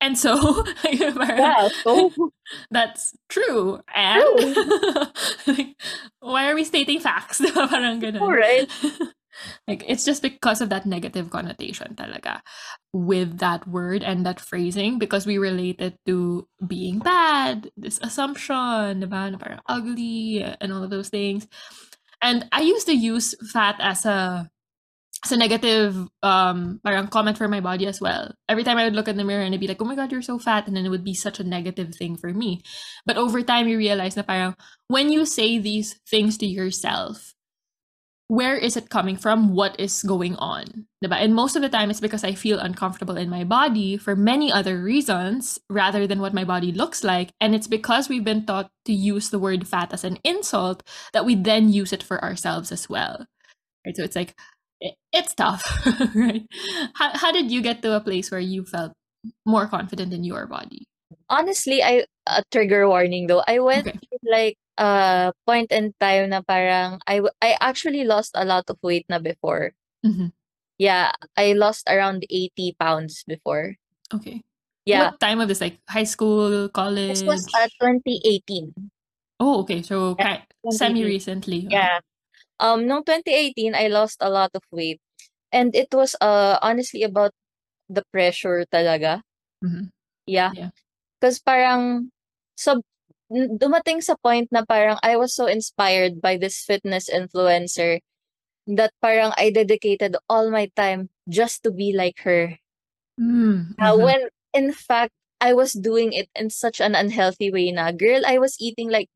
and 0.03 0.19
so 0.19 0.65
parang, 0.83 1.39
Yeah, 1.39 1.69
so 1.83 2.11
that's 2.71 3.15
true. 3.29 3.81
And 3.95 4.57
like, 5.47 5.77
why 6.21 6.51
are 6.51 6.55
we 6.55 6.65
stating 6.65 6.99
facts? 7.01 7.41
Parang 7.41 8.03
ganun. 8.03 8.27
right. 8.27 8.67
Like 9.67 9.85
it's 9.87 10.05
just 10.05 10.23
because 10.23 10.61
of 10.61 10.69
that 10.69 10.87
negative 10.87 11.31
connotation 11.31 11.95
talaga 11.95 12.41
with 12.93 13.39
that 13.39 13.67
word 13.67 14.03
and 14.03 14.27
that 14.27 14.41
phrasing 14.41 14.99
because 14.99 15.27
we 15.27 15.39
relate 15.39 15.81
it 15.81 15.97
to 16.07 16.47
being 16.67 16.99
bad, 16.99 17.71
this 17.77 17.99
assumption, 18.03 19.01
diba? 19.01 19.39
Parang 19.41 19.61
ugly 19.67 20.43
and 20.43 20.73
all 20.73 20.83
of 20.83 20.91
those 20.91 21.09
things. 21.09 21.47
And 22.21 22.47
I 22.53 22.61
used 22.61 22.87
to 22.87 22.95
use 22.95 23.35
fat 23.53 23.77
as 23.81 24.05
a 24.07 24.49
as 25.25 25.31
a 25.31 25.37
negative 25.37 25.95
um 26.23 26.81
parang 26.83 27.07
comment 27.07 27.39
for 27.39 27.49
my 27.49 27.61
body 27.61 27.87
as 27.87 28.01
well. 28.01 28.35
Every 28.49 28.65
time 28.65 28.77
I 28.77 28.85
would 28.85 28.95
look 28.95 29.09
in 29.09 29.17
the 29.17 29.25
mirror 29.25 29.43
and 29.43 29.55
I'd 29.55 29.61
be 29.61 29.69
like, 29.69 29.81
oh 29.81 29.87
my 29.87 29.95
god, 29.97 30.13
you're 30.13 30.23
so 30.23 30.39
fat. 30.39 30.67
And 30.67 30.77
then 30.77 30.85
it 30.85 30.91
would 30.91 31.05
be 31.05 31.15
such 31.15 31.41
a 31.41 31.45
negative 31.45 31.95
thing 31.95 32.17
for 32.17 32.33
me. 32.33 32.63
But 33.07 33.17
over 33.17 33.43
time, 33.43 33.69
you 33.69 33.79
realize 33.79 34.17
na 34.17 34.23
parang 34.23 34.55
when 34.89 35.11
you 35.13 35.25
say 35.25 35.59
these 35.59 35.99
things 36.09 36.37
to 36.39 36.47
yourself, 36.47 37.35
where 38.33 38.57
is 38.57 38.79
it 38.79 38.89
coming 38.89 39.15
from? 39.15 39.53
What 39.53 39.79
is 39.79 40.03
going 40.03 40.37
on? 40.37 40.87
Diba? 41.05 41.21
And 41.21 41.35
most 41.35 41.55
of 41.55 41.61
the 41.61 41.69
time, 41.69 41.91
it's 41.91 42.01
because 42.01 42.25
I 42.25 42.33
feel 42.33 42.59
uncomfortable 42.59 43.19
in 43.19 43.29
my 43.29 43.45
body 43.45 43.99
for 43.99 44.17
many 44.17 44.51
other 44.51 44.83
reasons 44.83 45.61
rather 45.69 46.07
than 46.07 46.19
what 46.19 46.33
my 46.33 46.43
body 46.43 46.73
looks 46.73 47.05
like. 47.05 47.35
And 47.43 47.55
it's 47.55 47.69
because 47.69 48.09
we've 48.09 48.25
been 48.25 48.47
taught 48.47 48.71
to 48.87 48.93
use 48.95 49.29
the 49.29 49.39
word 49.39 49.69
fat 49.69 49.93
as 49.93 50.03
an 50.03 50.17
insult 50.25 50.83
that 51.13 51.27
we 51.27 51.35
then 51.35 51.69
use 51.69 51.93
it 51.93 52.03
for 52.03 52.25
ourselves 52.25 52.73
as 52.73 52.89
well. 52.89 53.27
Right? 53.85 53.95
So 53.95 54.03
it's 54.03 54.17
like, 54.17 54.35
it's 55.13 55.35
tough, 55.35 55.61
right? 56.17 56.49
How, 56.95 57.13
how 57.13 57.33
did 57.33 57.51
you 57.51 57.61
get 57.61 57.83
to 57.83 57.95
a 57.95 58.01
place 58.01 58.31
where 58.31 58.41
you 58.41 58.65
felt 58.65 58.95
more 59.45 59.67
confident 59.67 60.15
in 60.15 60.25
your 60.25 60.47
body? 60.47 60.87
Honestly, 61.29 61.83
I 61.83 62.07
a 62.27 62.43
trigger 62.51 62.89
warning 62.89 63.27
though. 63.27 63.45
I 63.47 63.59
went 63.59 63.89
Okay. 63.89 63.99
like 64.25 64.57
a 64.83 65.31
point 65.47 65.71
in 65.71 65.95
time 66.03 66.35
na 66.35 66.43
parang 66.43 66.99
I 67.07 67.23
w- 67.23 67.37
I 67.39 67.55
actually 67.63 68.03
lost 68.03 68.35
a 68.35 68.43
lot 68.43 68.67
of 68.67 68.83
weight 68.83 69.07
na 69.07 69.23
before. 69.23 69.79
Mhm. 70.03 70.35
Yeah, 70.83 71.15
I 71.39 71.55
lost 71.55 71.87
around 71.87 72.27
80 72.27 72.75
pounds 72.75 73.23
before. 73.23 73.79
Okay. 74.11 74.43
Yeah, 74.83 75.15
What 75.15 75.23
time 75.23 75.39
of 75.39 75.47
this? 75.47 75.63
Like 75.63 75.79
high 75.87 76.09
school, 76.09 76.67
college? 76.75 77.15
this 77.15 77.23
was 77.23 77.47
uh, 77.55 77.71
2018. 77.79 78.75
oh, 79.39 79.63
okay. 79.63 79.79
So 79.87 80.19
Yeah, 80.19 80.43
semi 80.75 81.07
recently. 81.07 81.71
Yeah. 81.71 82.03
Um, 82.59 82.87
no 82.91 83.03
2018, 83.07 83.75
I 83.79 83.87
lost 83.87 84.19
a 84.19 84.31
lot 84.31 84.51
of 84.59 84.63
weight. 84.75 84.99
And 85.55 85.71
it 85.79 85.95
was 85.95 86.17
uh 86.19 86.59
honestly 86.63 87.07
about 87.07 87.31
the 87.87 88.03
pressure 88.11 88.67
talaga. 88.75 89.23
Mhm. 89.63 89.95
Yeah. 90.27 90.51
Yeah. 90.57 90.71
Cause 91.23 91.39
parang 91.39 92.11
n- 92.59 92.83
dumating 93.33 94.05
sa 94.05 94.15
point 94.21 94.49
na 94.53 94.63
parang 94.69 95.01
I 95.03 95.17
was 95.17 95.33
so 95.35 95.47
inspired 95.49 96.21
by 96.21 96.37
this 96.37 96.61
fitness 96.65 97.09
influencer 97.09 98.01
that 98.69 98.93
parang 99.03 99.33
I 99.41 99.51
dedicated 99.51 100.17
all 100.29 100.51
my 100.53 100.69
time 100.77 101.09
just 101.29 101.65
to 101.65 101.71
be 101.73 101.93
like 101.97 102.21
her. 102.29 102.61
Mm, 103.21 103.75
Uh, 103.81 103.97
mhm. 103.97 104.03
when 104.05 104.21
in 104.55 104.69
fact 104.73 105.13
I 105.41 105.53
was 105.53 105.73
doing 105.75 106.13
it 106.15 106.31
in 106.39 106.49
such 106.55 106.79
an 106.81 106.95
unhealthy 106.95 107.51
way 107.51 107.73
na. 107.75 107.91
Girl, 107.91 108.23
I 108.23 108.39
was 108.39 108.55
eating 108.63 108.89
like 108.93 109.11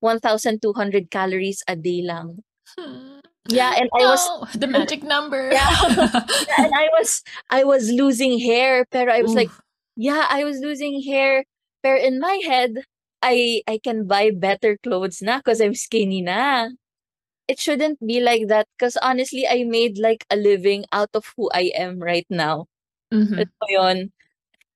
1,200 0.00 1.10
calories 1.10 1.62
a 1.68 1.76
day 1.76 2.02
lang. 2.02 2.42
Hmm. 2.78 3.20
Yeah, 3.50 3.74
and 3.74 3.90
I 3.90 4.06
was 4.06 4.22
the 4.54 4.70
magic 4.70 5.02
number. 5.02 5.50
Yeah. 5.50 5.66
Yeah, 6.46 6.62
and 6.62 6.70
I 6.78 6.86
was 6.94 7.26
I 7.50 7.66
was 7.66 7.90
losing 7.90 8.38
hair, 8.38 8.86
pero 8.86 9.10
I 9.10 9.18
was 9.26 9.34
like, 9.34 9.50
yeah, 9.98 10.30
I 10.30 10.46
was 10.46 10.62
losing 10.62 11.02
hair. 11.02 11.42
Pero 11.82 11.98
in 11.98 12.22
my 12.22 12.38
head, 12.46 12.86
I 13.22 13.62
I 13.68 13.78
can 13.82 14.06
buy 14.06 14.30
better 14.30 14.76
clothes 14.82 15.22
now 15.22 15.38
because 15.38 15.60
I'm 15.60 15.74
skinny 15.74 16.22
na. 16.22 16.70
It 17.48 17.58
shouldn't 17.60 17.98
be 18.04 18.20
like 18.20 18.48
that 18.48 18.68
because 18.78 18.96
honestly, 19.02 19.46
I 19.48 19.64
made 19.64 19.98
like 19.98 20.24
a 20.30 20.36
living 20.36 20.84
out 20.92 21.10
of 21.14 21.32
who 21.36 21.50
I 21.54 21.72
am 21.76 22.00
right 22.00 22.26
now. 22.30 22.66
Mhm. 23.12 23.38
Ito 23.46 23.66
yun. 23.68 23.98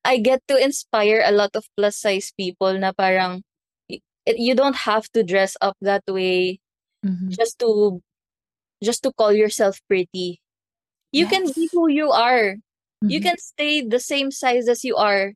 I 0.05 0.19
get 0.19 0.43
to 0.49 0.57
inspire 0.59 1.23
a 1.25 1.33
lot 1.33 1.55
of 1.57 1.67
plus 1.77 1.97
size 1.99 2.33
people 2.37 2.73
na 2.79 2.93
parang 2.93 3.43
it, 3.89 4.03
you 4.39 4.55
don't 4.55 4.87
have 4.89 5.09
to 5.15 5.23
dress 5.25 5.57
up 5.61 5.77
that 5.83 6.05
way 6.09 6.61
Mhm. 7.05 7.31
just 7.33 7.59
to 7.61 8.01
just 8.83 9.03
to 9.05 9.13
call 9.13 9.33
yourself 9.33 9.81
pretty. 9.89 10.41
You 11.13 11.27
can 11.27 11.51
be 11.53 11.69
who 11.73 11.89
you 11.89 12.11
are. 12.11 12.57
You 13.09 13.21
Mhm. 13.21 13.23
can 13.23 13.39
stay 13.39 13.83
the 13.83 14.01
same 14.01 14.31
size 14.31 14.69
as 14.69 14.85
you 14.85 14.97
are, 14.97 15.35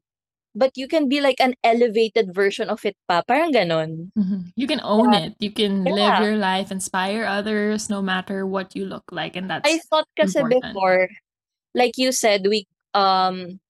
but 0.55 0.75
you 0.77 0.89
can 0.89 1.09
be 1.09 1.21
like 1.21 1.39
an 1.41 1.55
elevated 1.63 2.35
version 2.35 2.69
of 2.69 2.85
it 2.85 2.97
pa. 3.09 3.23
Parang 3.27 3.53
ganon. 3.55 4.11
Mhm. 4.19 4.51
You 4.57 4.67
can 4.67 4.81
own 4.83 5.13
Yeah. 5.15 5.31
it. 5.31 5.33
You 5.41 5.53
can 5.55 5.85
live 5.87 6.21
Yeah. 6.21 6.23
your 6.23 6.37
life, 6.37 6.71
inspire 6.73 7.25
others, 7.25 7.89
no 7.89 8.03
matter 8.03 8.47
what 8.47 8.75
you 8.75 8.85
look 8.87 9.07
like, 9.13 9.37
and 9.37 9.51
I 9.51 9.61
that's 9.63 9.87
thought 9.89 10.09
kasi 10.19 10.41
important. 10.43 10.75
before, 10.75 11.09
like 11.75 11.97
you 11.99 12.13
said, 12.13 12.47
we 12.47 12.67
um 12.95 13.61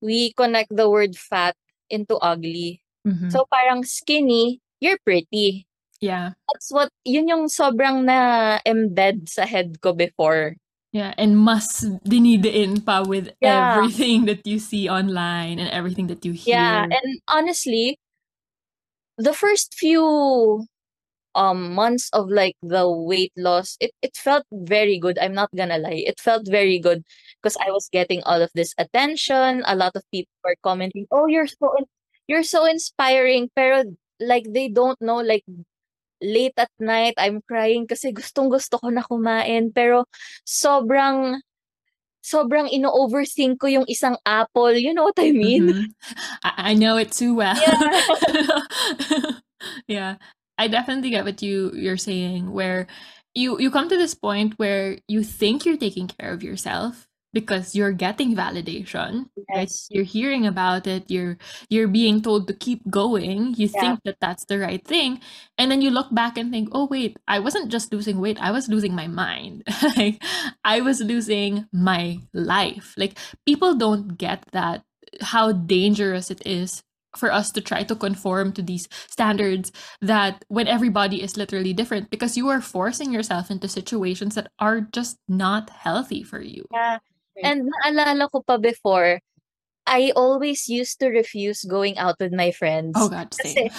we 0.00 0.32
connect 0.36 0.72
the 0.74 0.88
word 0.90 1.16
fat 1.16 1.56
into 1.90 2.16
ugly. 2.20 2.80
Mhm. 3.06 3.32
So 3.32 3.44
parang 3.50 3.84
skinny, 3.84 4.60
you're 4.80 5.00
pretty. 5.04 5.66
Yeah. 6.00 6.36
That's 6.52 6.68
what 6.72 6.92
yun 7.08 7.28
yung 7.28 7.46
sobrang 7.48 8.04
na 8.04 8.58
embed 8.68 9.28
sa 9.32 9.46
head 9.48 9.80
ko 9.80 9.92
before. 9.96 10.56
Yeah, 10.94 11.14
and 11.18 11.36
must 11.38 11.82
they 12.06 12.20
need 12.22 12.44
dinidiin 12.46 12.86
pa 12.86 13.02
with 13.02 13.34
Yeah. 13.40 13.90
everything 13.90 14.26
that 14.30 14.46
you 14.46 14.58
see 14.62 14.88
online 14.88 15.58
and 15.58 15.68
everything 15.70 16.06
that 16.08 16.24
you 16.24 16.32
hear. 16.32 16.70
Yeah, 16.70 16.86
and 16.90 17.20
honestly, 17.28 17.98
the 19.18 19.34
first 19.34 19.74
few 19.74 20.66
um 21.34 21.74
months 21.74 22.10
of 22.12 22.28
like 22.30 22.56
the 22.62 22.88
weight 22.90 23.32
loss, 23.36 23.76
it 23.80 23.92
it 24.02 24.16
felt 24.16 24.44
very 24.52 24.98
good. 24.98 25.18
I'm 25.18 25.34
not 25.34 25.50
gonna 25.56 25.78
lie. 25.78 26.04
It 26.06 26.20
felt 26.20 26.48
very 26.48 26.78
good 26.80 27.04
because 27.42 27.56
I 27.58 27.70
was 27.70 27.88
getting 27.92 28.22
all 28.24 28.42
of 28.42 28.50
this 28.54 28.74
attention. 28.78 29.62
A 29.66 29.76
lot 29.76 29.96
of 29.96 30.04
people 30.12 30.32
were 30.44 30.56
commenting, 30.64 31.06
"Oh, 31.12 31.26
you're 31.28 31.48
so 31.48 31.74
you're 32.28 32.44
so 32.46 32.66
inspiring." 32.66 33.50
Pero 33.56 33.84
like 34.20 34.46
they 34.52 34.68
don't 34.68 35.00
know 35.02 35.18
like 35.22 35.44
late 36.24 36.56
at 36.56 36.72
night 36.80 37.14
I'm 37.20 37.44
crying 37.44 37.84
kasi 37.84 38.10
gustong-gusto 38.16 38.80
ko 38.80 38.88
na 38.88 39.04
kumain 39.04 39.68
pero 39.70 40.08
sobrang 40.48 41.38
sobrang 42.24 42.72
ino-overthink 42.72 43.60
ko 43.60 43.68
yung 43.68 43.84
isang 43.84 44.16
apple. 44.24 44.72
You 44.72 44.96
know 44.96 45.04
what 45.04 45.20
I 45.20 45.30
mean? 45.36 45.68
Mhm. 45.68 45.84
I, 46.40 46.72
I 46.72 46.74
know 46.74 46.96
it 46.96 47.12
too 47.12 47.36
well. 47.36 47.52
Yeah. 47.52 48.64
yeah. 50.00 50.14
I 50.56 50.68
definitely 50.68 51.10
get 51.10 51.28
what 51.28 51.42
you 51.42 51.72
you're 51.76 52.00
saying 52.00 52.48
where 52.48 52.86
you 53.34 53.60
you 53.60 53.70
come 53.70 53.90
to 53.90 53.98
this 53.98 54.14
point 54.14 54.54
where 54.56 54.96
you 55.08 55.22
think 55.22 55.66
you're 55.66 55.76
taking 55.76 56.06
care 56.08 56.32
of 56.32 56.42
yourself 56.42 57.06
because 57.34 57.74
you're 57.74 57.92
getting 57.92 58.34
validation 58.36 59.26
right? 59.50 59.70
You're 59.90 60.04
hearing 60.08 60.46
about 60.46 60.86
it 60.86 61.10
you're 61.10 61.36
you're 61.68 61.88
being 61.88 62.22
told 62.22 62.48
to 62.48 62.54
keep 62.54 62.80
going 62.88 63.54
you 63.58 63.68
Yeah. 63.74 63.80
think 63.80 64.00
that 64.04 64.18
that's 64.20 64.44
the 64.46 64.58
right 64.58 64.84
thing 64.86 65.20
and 65.58 65.70
then 65.70 65.82
you 65.82 65.90
look 65.90 66.14
back 66.14 66.38
and 66.38 66.50
think 66.50 66.68
oh 66.72 66.86
wait 66.86 67.18
i 67.28 67.38
wasn't 67.38 67.70
just 67.70 67.92
losing 67.92 68.20
weight 68.20 68.38
i 68.40 68.50
was 68.50 68.68
losing 68.68 68.94
my 68.94 69.08
mind. 69.08 69.64
Like 69.96 70.22
i 70.64 70.80
was 70.80 71.00
losing 71.00 71.66
my 71.72 72.20
life. 72.32 72.94
Like 72.96 73.18
people 73.46 73.74
don't 73.74 74.16
get 74.18 74.46
that 74.52 74.84
how 75.20 75.52
dangerous 75.52 76.30
it 76.30 76.42
is 76.46 76.82
for 77.16 77.30
us 77.32 77.52
to 77.52 77.60
try 77.60 77.84
to 77.84 77.94
conform 77.94 78.52
to 78.52 78.62
these 78.62 78.88
standards 79.08 79.70
that 80.02 80.44
when 80.48 80.66
everybody 80.66 81.22
is 81.22 81.36
literally 81.36 81.72
different 81.72 82.10
because 82.10 82.36
you 82.36 82.48
are 82.48 82.60
forcing 82.60 83.12
yourself 83.12 83.50
into 83.50 83.68
situations 83.68 84.34
that 84.34 84.50
are 84.58 84.80
just 84.80 85.18
not 85.28 85.70
healthy 85.70 86.24
for 86.24 86.40
you. 86.42 86.66
Yeah. 86.72 86.98
Right. 87.36 87.44
And 87.44 87.70
naalala 87.84 88.30
ko 88.30 88.42
pa 88.42 88.56
before, 88.58 89.20
I 89.86 90.12
always 90.16 90.68
used 90.68 91.00
to 91.00 91.08
refuse 91.08 91.64
going 91.64 91.98
out 91.98 92.16
with 92.20 92.32
my 92.32 92.50
friends. 92.52 92.94
oh 92.98 93.08
god 93.08 93.32
same 93.34 93.70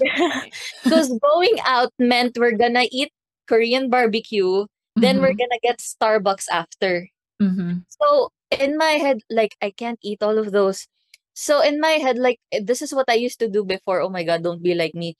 because 0.84 1.08
going 1.22 1.56
out 1.66 1.92
meant 1.98 2.36
we're 2.38 2.56
gonna 2.58 2.86
eat 2.90 3.10
Korean 3.48 3.90
barbecue, 3.90 4.66
then 4.96 5.20
we're 5.20 5.34
Mhm, 5.34 5.38
gonna 5.38 5.60
get 5.62 5.78
Starbucks 5.78 6.46
after. 6.50 7.08
mhm. 7.40 7.84
So 7.88 8.30
in 8.50 8.76
my 8.76 8.98
head, 9.00 9.20
like 9.30 9.56
I 9.62 9.70
can't 9.70 9.98
eat 10.02 10.22
all 10.22 10.38
of 10.38 10.52
those. 10.52 10.86
So 11.34 11.60
in 11.60 11.80
my 11.80 11.98
head, 12.00 12.18
like 12.18 12.40
this 12.52 12.82
is 12.82 12.92
what 12.94 13.08
I 13.08 13.14
used 13.18 13.38
to 13.40 13.48
do 13.48 13.64
before. 13.64 14.00
Oh 14.00 14.08
my 14.10 14.24
god, 14.24 14.42
don't 14.42 14.62
be 14.62 14.74
like 14.74 14.94
me. 14.94 15.16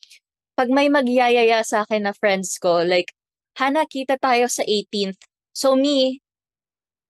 Pag 0.57 0.69
may 0.73 0.89
magyayaya 0.89 1.65
sa 1.65 1.85
akin 1.85 2.05
na 2.09 2.13
friends 2.17 2.57
ko, 2.59 2.81
like, 2.83 3.13
Hana, 3.57 3.85
kita 3.89 4.17
tayo 4.21 4.49
sa 4.51 4.65
18th. 4.67 5.21
So 5.53 5.77
me, 5.77 6.21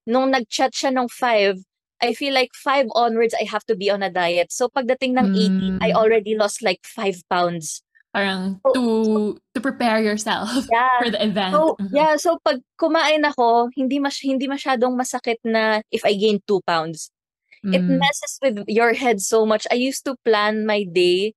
nung 0.07 0.31
nag-chat 0.31 0.73
siya 0.73 0.89
nung 0.95 1.11
5, 1.11 1.59
I 2.01 2.13
feel 2.15 2.33
like 2.33 2.53
5 2.55 2.87
onwards, 2.95 3.35
I 3.35 3.45
have 3.49 3.65
to 3.67 3.75
be 3.75 3.89
on 3.91 4.01
a 4.03 4.09
diet. 4.09 4.51
So 4.53 4.69
pagdating 4.69 5.19
ng 5.19 5.27
18, 5.35 5.75
I 5.83 5.91
Mm. 5.93 5.97
already 5.99 6.33
lost 6.37 6.63
like 6.63 6.81
5 6.87 7.21
pounds. 7.29 7.83
parang 8.15 8.57
So, 8.65 8.71
to 8.73 8.81
to 9.53 9.59
prepare 9.61 10.01
yourself 10.01 10.49
yeah. 10.71 10.89
for 11.03 11.11
the 11.11 11.21
event 11.21 11.53
So, 11.53 11.77
Mhm. 11.77 11.93
yeah, 11.93 12.13
so 12.17 12.39
pag 12.41 12.59
kumain 12.81 13.21
ako, 13.27 13.69
hindi 13.77 13.99
mas 14.01 14.17
hindi 14.23 14.47
masyadong 14.49 14.95
masakit 14.97 15.37
na 15.45 15.83
if 15.93 16.01
I 16.07 16.15
gain 16.17 16.41
2 16.49 16.63
pounds. 16.65 17.11
It 17.71 17.83
Mm. 17.85 17.99
messes 17.99 18.33
with 18.41 18.57
your 18.71 18.93
head 18.95 19.19
so 19.21 19.45
much. 19.45 19.67
I 19.71 19.75
used 19.79 20.05
to 20.07 20.15
plan 20.23 20.65
my 20.65 20.83
day 20.87 21.35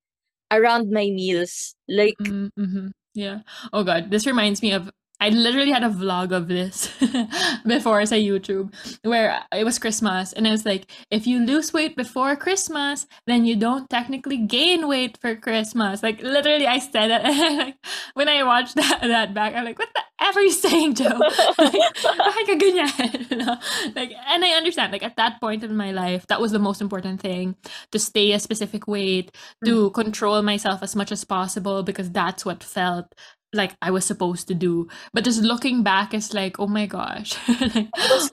around 0.53 0.91
my 0.93 1.11
meals. 1.11 1.75
Like, 1.89 2.17
Mm, 2.21 2.51
mhm. 2.59 2.87
Yeah. 3.15 3.43
Oh 3.73 3.83
god, 3.85 4.11
this 4.11 4.27
reminds 4.27 4.63
me 4.63 4.73
of 4.73 4.91
I 5.21 5.29
literally 5.29 5.71
had 5.71 5.85
a 5.85 5.91
vlog 5.91 6.33
of 6.33 6.49
this 6.49 6.89
before 7.67 8.05
sa 8.07 8.17
YouTube 8.17 8.73
where 9.03 9.43
it 9.53 9.65
was 9.65 9.79
Christmas 9.79 10.33
and 10.33 10.47
it 10.47 10.51
was 10.51 10.65
like 10.65 10.91
if 11.11 11.27
you 11.27 11.45
lose 11.45 11.73
weight 11.73 11.95
before 11.95 12.35
Christmas, 12.37 13.07
then 13.27 13.45
you 13.45 13.55
don't 13.55 13.89
technically 13.91 14.39
gain 14.39 14.89
weight 14.89 15.19
for 15.21 15.37
Christmas. 15.37 16.03
Like 16.03 16.23
literally 16.23 16.67
I 16.67 16.79
said 16.79 17.09
that 17.09 17.25
and 17.25 17.59
like 17.63 17.77
when 18.15 18.29
I 18.29 18.43
watched 18.45 18.77
that 18.77 19.01
that 19.03 19.35
back, 19.35 19.55
I'm 19.55 19.65
like, 19.65 19.79
what 19.79 19.91
the 19.95 20.03
F 20.23 20.37
are 20.37 20.43
you 20.43 20.53
saying, 20.53 20.95
Jo? 20.95 21.05
like, 21.59 21.73
bakit 22.05 22.45
ka 22.49 22.57
ganyan? 22.57 23.31
You 23.31 23.37
know? 23.37 23.57
Like 23.95 24.13
and 24.13 24.45
I 24.45 24.57
understand, 24.57 24.93
like 24.93 25.03
at 25.03 25.17
that 25.17 25.41
point 25.41 25.65
in 25.65 25.77
my 25.77 25.93
life, 25.93 26.27
that 26.29 26.41
was 26.41 26.53
the 26.53 26.59
most 26.59 26.81
important 26.81 27.21
thing 27.21 27.57
to 27.93 27.99
stay 27.99 28.33
a 28.33 28.41
specific 28.41 28.89
weight, 28.89 29.37
to 29.65 29.91
mm. 29.91 29.95
control 29.95 30.41
myself 30.43 30.83
as 30.83 30.97
much 30.97 31.13
as 31.13 31.25
possible 31.25 31.83
because 31.83 32.11
that's 32.11 32.45
what 32.45 32.65
felt 32.65 33.15
like 33.53 33.75
I 33.83 33.91
was 33.91 34.05
supposed 34.05 34.49
to 34.49 34.55
do. 34.55 34.89
But 35.13 35.25
just 35.25 35.43
looking 35.43 35.83
back, 35.83 36.15
it's 36.15 36.33
like, 36.33 36.59
oh 36.59 36.67
my 36.69 36.87
gosh. 36.87 37.37
Like, 37.71 37.89
I 37.95 38.07
was, 38.11 38.31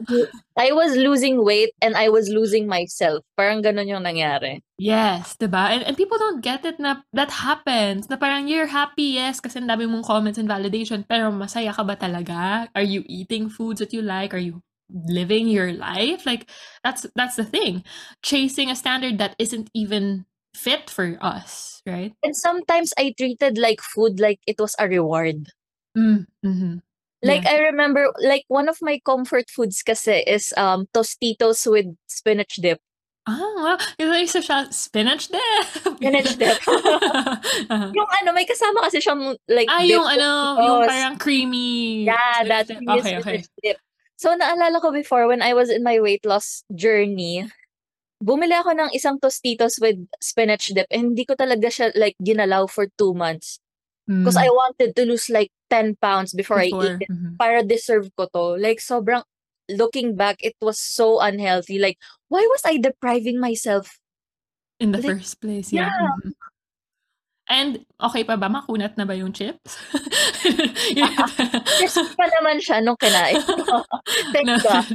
I 0.57 0.71
was 0.71 0.91
losing 0.97 1.43
weight 1.43 1.73
and 1.81 1.95
I 1.95 2.09
was 2.09 2.29
losing 2.29 2.67
myself. 2.67 3.23
Parang 3.37 3.61
ganun 3.61 3.87
yung 3.87 4.03
nangyari. 4.03 4.61
yes, 4.77 5.35
diba? 5.37 5.69
And, 5.73 5.83
and 5.83 5.97
people 5.97 6.17
don't 6.17 6.41
get 6.41 6.65
it 6.65 6.79
na 6.79 7.01
that 7.13 7.29
happens. 7.31 8.09
Na 8.09 8.17
parang 8.17 8.47
you're 8.47 8.69
happy, 8.69 9.17
yes, 9.17 9.39
kasi 9.39 9.59
dami 9.61 9.89
mong 9.89 10.05
comments 10.05 10.37
and 10.37 10.49
validation, 10.49 11.05
pero 11.07 11.29
masaya 11.33 11.73
ka 11.73 11.83
ba 11.83 11.97
talaga? 11.97 12.69
Are 12.73 12.85
you 12.85 13.03
eating 13.05 13.49
foods 13.49 13.79
that 13.81 13.93
you 13.93 14.01
like? 14.01 14.33
Are 14.33 14.41
you 14.41 14.61
living 14.89 15.49
your 15.49 15.73
life? 15.73 16.25
Like, 16.25 16.49
that's 16.83 17.05
that's 17.17 17.35
the 17.35 17.45
thing. 17.45 17.83
Chasing 18.21 18.69
a 18.69 18.77
standard 18.77 19.17
that 19.17 19.35
isn't 19.37 19.69
even 19.73 20.25
fit 20.57 20.89
for 20.89 21.13
us, 21.21 21.81
right? 21.85 22.11
And 22.25 22.33
sometimes 22.35 22.91
I 22.97 23.13
treated 23.13 23.57
like 23.61 23.79
food 23.85 24.19
like 24.19 24.41
it 24.49 24.57
was 24.57 24.73
a 24.81 24.89
reward. 24.89 25.53
Mm, 25.93 26.25
mhm. 26.45 26.81
Like 27.21 27.45
Yeah. 27.45 27.53
I 27.53 27.57
remember 27.73 28.09
like 28.21 28.45
one 28.49 28.69
of 28.69 28.77
my 28.81 28.97
comfort 29.05 29.49
foods 29.49 29.81
kasi 29.85 30.21
is 30.25 30.53
um 30.57 30.89
Tostitos 30.93 31.65
with 31.69 31.93
spinach 32.09 32.57
dip. 32.61 32.81
Ah. 33.27 33.75
Yung 33.99 34.15
isa 34.23 34.39
siya, 34.39 34.71
spinach 34.71 35.27
dip. 35.27 35.65
Spinach 35.83 36.33
dip. 36.39 36.57
Uh-huh. 37.67 37.91
yung 37.91 38.09
ano, 38.23 38.31
may 38.31 38.47
kasama 38.47 38.79
kasi 38.87 39.03
siyang 39.03 39.35
like 39.51 39.67
ah, 39.67 39.83
yung 39.83 40.05
ano, 40.07 40.55
yung 40.63 40.79
parang 40.87 41.17
creamy 41.19 42.07
Yeah, 42.07 42.47
that 42.47 42.71
creamy 42.71 42.87
Okay, 43.01 43.13
okay. 43.19 43.37
spinach 43.43 43.51
dip. 43.59 43.77
So, 44.17 44.33
naalala 44.33 44.81
ko 44.81 44.89
before 44.89 45.27
when 45.29 45.43
I 45.45 45.53
was 45.53 45.69
in 45.69 45.83
my 45.85 45.99
weight 46.01 46.25
loss 46.25 46.63
journey, 46.73 47.45
bumili 48.23 48.53
ako 48.57 48.73
ng 48.75 48.89
isang 48.97 49.17
Tostitos 49.21 49.77
with 49.81 49.97
spinach 50.21 50.73
dip 50.73 50.87
and 50.91 51.13
hindi 51.13 51.25
ko 51.25 51.35
talaga 51.37 51.67
siya 51.69 51.93
like 51.95 52.15
ginalaw 52.21 52.65
for 52.69 52.87
two 52.97 53.13
months. 53.13 53.59
Because 54.23 54.37
I 54.39 54.49
Mm. 54.49 54.57
wanted 54.57 54.89
to 54.97 55.03
lose 55.07 55.29
like 55.29 55.51
10 55.69 55.95
pounds 56.01 56.33
before, 56.33 56.59
I 56.59 56.71
Before. 56.73 56.83
eat 56.99 57.07
it. 57.07 57.11
Mhm. 57.11 57.37
Para 57.39 57.63
deserve 57.63 58.09
ko 58.17 58.27
to. 58.33 58.57
Like, 58.59 58.79
sobrang, 58.83 59.23
looking 59.69 60.15
back, 60.17 60.39
it 60.43 60.55
was 60.61 60.79
so 60.79 61.19
unhealthy. 61.21 61.77
Like, 61.79 61.97
why 62.27 62.43
was 62.49 62.63
I 62.65 62.77
depriving 62.81 63.39
myself? 63.39 63.99
In 64.79 64.91
the 64.91 64.99
Like, 65.01 65.17
first 65.17 65.41
place, 65.41 65.73
yeah. 65.73 65.89
yeah. 65.89 66.13
mhm. 66.25 66.33
And 67.49 67.85
okay 67.99 68.23
pa 68.27 68.35
ba? 68.35 68.51
Makunat 68.51 68.97
na 68.99 69.05
ba 69.07 69.15
yung 69.15 69.31
chips? 69.31 69.79
Crispy 71.79 72.11
pa 72.15 72.25
naman 72.39 72.59
siya 72.59 72.83
nung 72.83 72.99
kinain. 72.99 73.39
Thank 74.35 74.47
No. 74.47 74.57
God. 74.59 74.85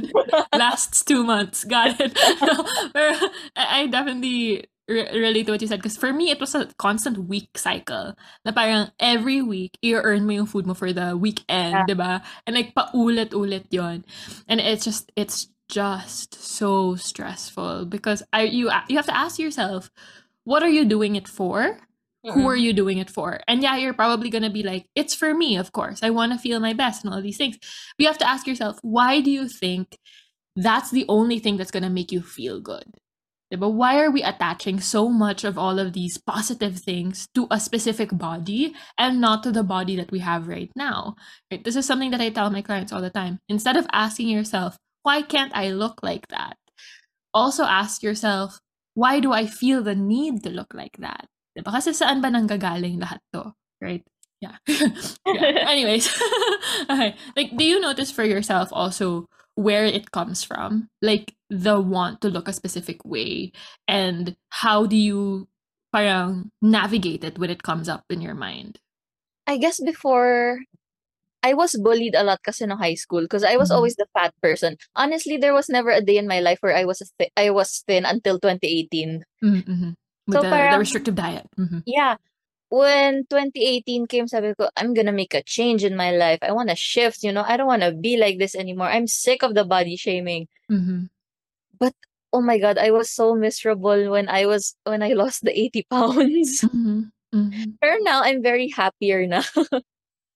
Lasts 0.53 1.03
two 1.03 1.23
months. 1.23 1.63
Got 1.65 1.99
it. 1.99 2.13
No, 2.43 2.63
pero 2.93 3.13
I 3.57 3.83
I 3.83 3.87
definitely 3.87 4.65
re- 4.87 5.09
relate 5.15 5.45
to 5.47 5.51
what 5.55 5.61
you 5.61 5.67
said 5.67 5.79
because 5.81 5.97
for 5.97 6.11
me, 6.13 6.29
it 6.29 6.39
was 6.39 6.53
a 6.53 6.67
constant 6.77 7.25
week 7.29 7.49
cycle. 7.57 8.13
Na 8.45 8.51
parang 8.51 8.91
every 8.99 9.41
week, 9.41 9.77
i-earn 9.81 10.25
mo 10.27 10.33
yung 10.43 10.49
food 10.49 10.67
mo 10.67 10.73
for 10.77 10.91
the 10.93 11.15
weekend, 11.17 11.73
Yeah. 11.73 11.85
di 11.89 11.95
ba? 11.97 12.21
And 12.45 12.53
like, 12.55 12.75
paulit-ulit 12.75 13.71
yon 13.73 14.05
And 14.47 14.59
it's 14.61 14.85
just, 14.85 15.09
it's 15.15 15.49
just 15.71 16.35
so 16.37 16.93
stressful 16.99 17.85
because 17.89 18.21
I 18.35 18.45
you 18.45 18.69
you 18.91 18.97
have 18.99 19.09
to 19.09 19.15
ask 19.15 19.39
yourself, 19.39 19.89
what 20.43 20.61
are 20.61 20.69
you 20.69 20.85
doing 20.85 21.15
it 21.15 21.25
for? 21.25 21.79
Who 22.23 22.47
are 22.47 22.55
mm-hmm. 22.55 22.63
you 22.63 22.73
doing 22.73 22.97
it 22.97 23.09
for? 23.09 23.41
And 23.47 23.61
yeah, 23.61 23.75
you're 23.77 23.93
probably 23.93 24.29
gonna 24.29 24.49
be 24.49 24.63
like, 24.63 24.87
it's 24.95 25.13
for 25.13 25.33
me, 25.33 25.57
of 25.57 25.71
course. 25.71 26.01
I 26.01 26.09
want 26.09 26.31
to 26.31 26.37
feel 26.37 26.59
my 26.59 26.73
best 26.73 27.03
and 27.03 27.13
all 27.13 27.21
these 27.21 27.37
things. 27.37 27.57
But 27.59 28.03
you 28.03 28.07
have 28.07 28.17
to 28.19 28.29
ask 28.29 28.47
yourself, 28.47 28.79
why 28.81 29.21
do 29.21 29.29
you 29.29 29.47
think 29.49 29.97
that's 30.55 30.91
the 30.91 31.05
only 31.09 31.39
thing 31.39 31.57
that's 31.57 31.71
gonna 31.71 31.89
make 31.89 32.11
you 32.11 32.21
feel 32.21 32.61
good? 32.61 32.93
But 33.51 33.69
why 33.69 33.99
are 33.99 34.09
we 34.09 34.23
attaching 34.23 34.79
so 34.79 35.09
much 35.09 35.43
of 35.43 35.57
all 35.57 35.77
of 35.77 35.93
these 35.93 36.17
positive 36.17 36.79
things 36.79 37.27
to 37.35 37.45
a 37.51 37.59
specific 37.59 38.09
body 38.17 38.73
and 38.97 39.21
not 39.21 39.43
to 39.43 39.51
the 39.51 39.63
body 39.63 39.95
that 39.97 40.11
we 40.11 40.19
have 40.19 40.47
right 40.47 40.71
now? 40.75 41.15
Right? 41.51 41.63
This 41.63 41.75
is 41.75 41.85
something 41.85 42.11
that 42.11 42.21
I 42.21 42.29
tell 42.29 42.49
my 42.49 42.61
clients 42.61 42.91
all 42.91 43.01
the 43.01 43.11
time. 43.11 43.39
Instead 43.49 43.77
of 43.77 43.85
asking 43.91 44.29
yourself, 44.29 44.77
why 45.03 45.21
can't 45.21 45.55
I 45.55 45.69
look 45.69 45.99
like 46.01 46.27
that? 46.29 46.57
Also 47.33 47.63
ask 47.63 48.01
yourself, 48.01 48.59
why 48.95 49.19
do 49.19 49.33
I 49.33 49.45
feel 49.45 49.83
the 49.83 49.95
need 49.95 50.43
to 50.43 50.49
look 50.49 50.73
like 50.73 50.97
that? 50.99 51.27
Diba? 51.57 51.71
Kasi 51.71 51.93
saan 51.93 52.21
ba 52.21 52.29
nanggagaling 52.33 52.97
lahat 53.01 53.21
to? 53.33 53.53
Right? 53.81 54.03
Yeah. 54.41 54.57
yeah. 55.27 55.69
Anyways. 55.73 56.09
okay. 56.91 57.15
Like, 57.37 57.55
do 57.55 57.63
you 57.63 57.79
notice 57.79 58.11
for 58.11 58.23
yourself 58.23 58.69
also 58.71 59.27
where 59.55 59.85
it 59.85 60.11
comes 60.11 60.43
from? 60.43 60.89
Like, 61.01 61.35
the 61.49 61.79
want 61.79 62.21
to 62.21 62.29
look 62.29 62.47
a 62.47 62.53
specific 62.53 63.05
way? 63.05 63.51
And 63.87 64.35
how 64.49 64.85
do 64.85 64.97
you 64.97 65.47
parang 65.93 66.49
navigate 66.61 67.23
it 67.23 67.37
when 67.37 67.49
it 67.51 67.61
comes 67.63 67.87
up 67.87 68.03
in 68.09 68.19
your 68.21 68.33
mind? 68.35 68.79
I 69.47 69.57
guess 69.57 69.79
before, 69.79 70.59
I 71.43 71.53
was 71.53 71.75
bullied 71.75 72.15
a 72.15 72.23
lot 72.23 72.39
kasi 72.43 72.65
no 72.65 72.75
high 72.79 72.95
school 72.95 73.21
because 73.21 73.43
I 73.43 73.57
was 73.59 73.69
Mhm. 73.69 73.75
always 73.75 73.95
the 73.99 74.07
fat 74.15 74.31
person. 74.41 74.79
Honestly, 74.95 75.35
there 75.37 75.53
was 75.53 75.67
never 75.69 75.91
a 75.91 75.99
day 76.01 76.17
in 76.17 76.27
my 76.27 76.39
life 76.39 76.59
where 76.63 76.75
I 76.75 76.85
was 76.87 77.03
a 77.03 77.07
thi- 77.19 77.35
I 77.35 77.51
was 77.51 77.83
thin 77.85 78.07
until 78.07 78.39
2018. 78.39 79.23
Mm-hmm. 79.43 79.99
With 80.27 80.35
So 80.35 80.41
the, 80.43 80.49
the 80.49 80.79
restrictive 80.79 81.15
diet. 81.15 81.47
Mm-hmm. 81.59 81.79
yeah, 81.85 82.15
when 82.73 83.25
2018 83.29 84.07
came, 84.07 84.27
sabi 84.27 84.57
ko, 84.57 84.69
I'm 84.75 84.93
gonna 84.93 85.13
make 85.13 85.33
a 85.33 85.43
change 85.43 85.83
in 85.83 85.95
my 85.95 86.11
life. 86.11 86.39
I 86.41 86.51
want 86.51 86.69
to 86.69 86.75
shift, 86.75 87.21
you 87.21 87.31
know. 87.31 87.45
I 87.45 87.57
don't 87.57 87.67
want 87.67 87.83
to 87.83 87.93
be 87.93 88.17
like 88.17 88.39
this 88.39 88.55
anymore. 88.55 88.87
I'm 88.87 89.05
sick 89.05 89.43
of 89.43 89.53
the 89.53 89.63
body 89.63 89.95
shaming. 89.95 90.47
Mm-hmm. 90.71 91.13
But 91.77 91.93
oh 92.33 92.41
my 92.41 92.57
god, 92.57 92.77
I 92.81 92.89
was 92.89 93.11
so 93.13 93.35
miserable 93.35 94.09
when 94.09 94.27
I 94.27 94.47
was 94.47 94.75
when 94.89 95.03
I 95.03 95.13
lost 95.21 95.43
the 95.45 95.53
80 95.53 95.85
pounds. 95.85 96.61
Mm-hmm. 96.61 97.13
Mm-hmm. 97.33 98.03
Now 98.03 98.23
I'm 98.23 98.41
very 98.41 98.69
happier 98.69 99.27
na. 99.27 99.43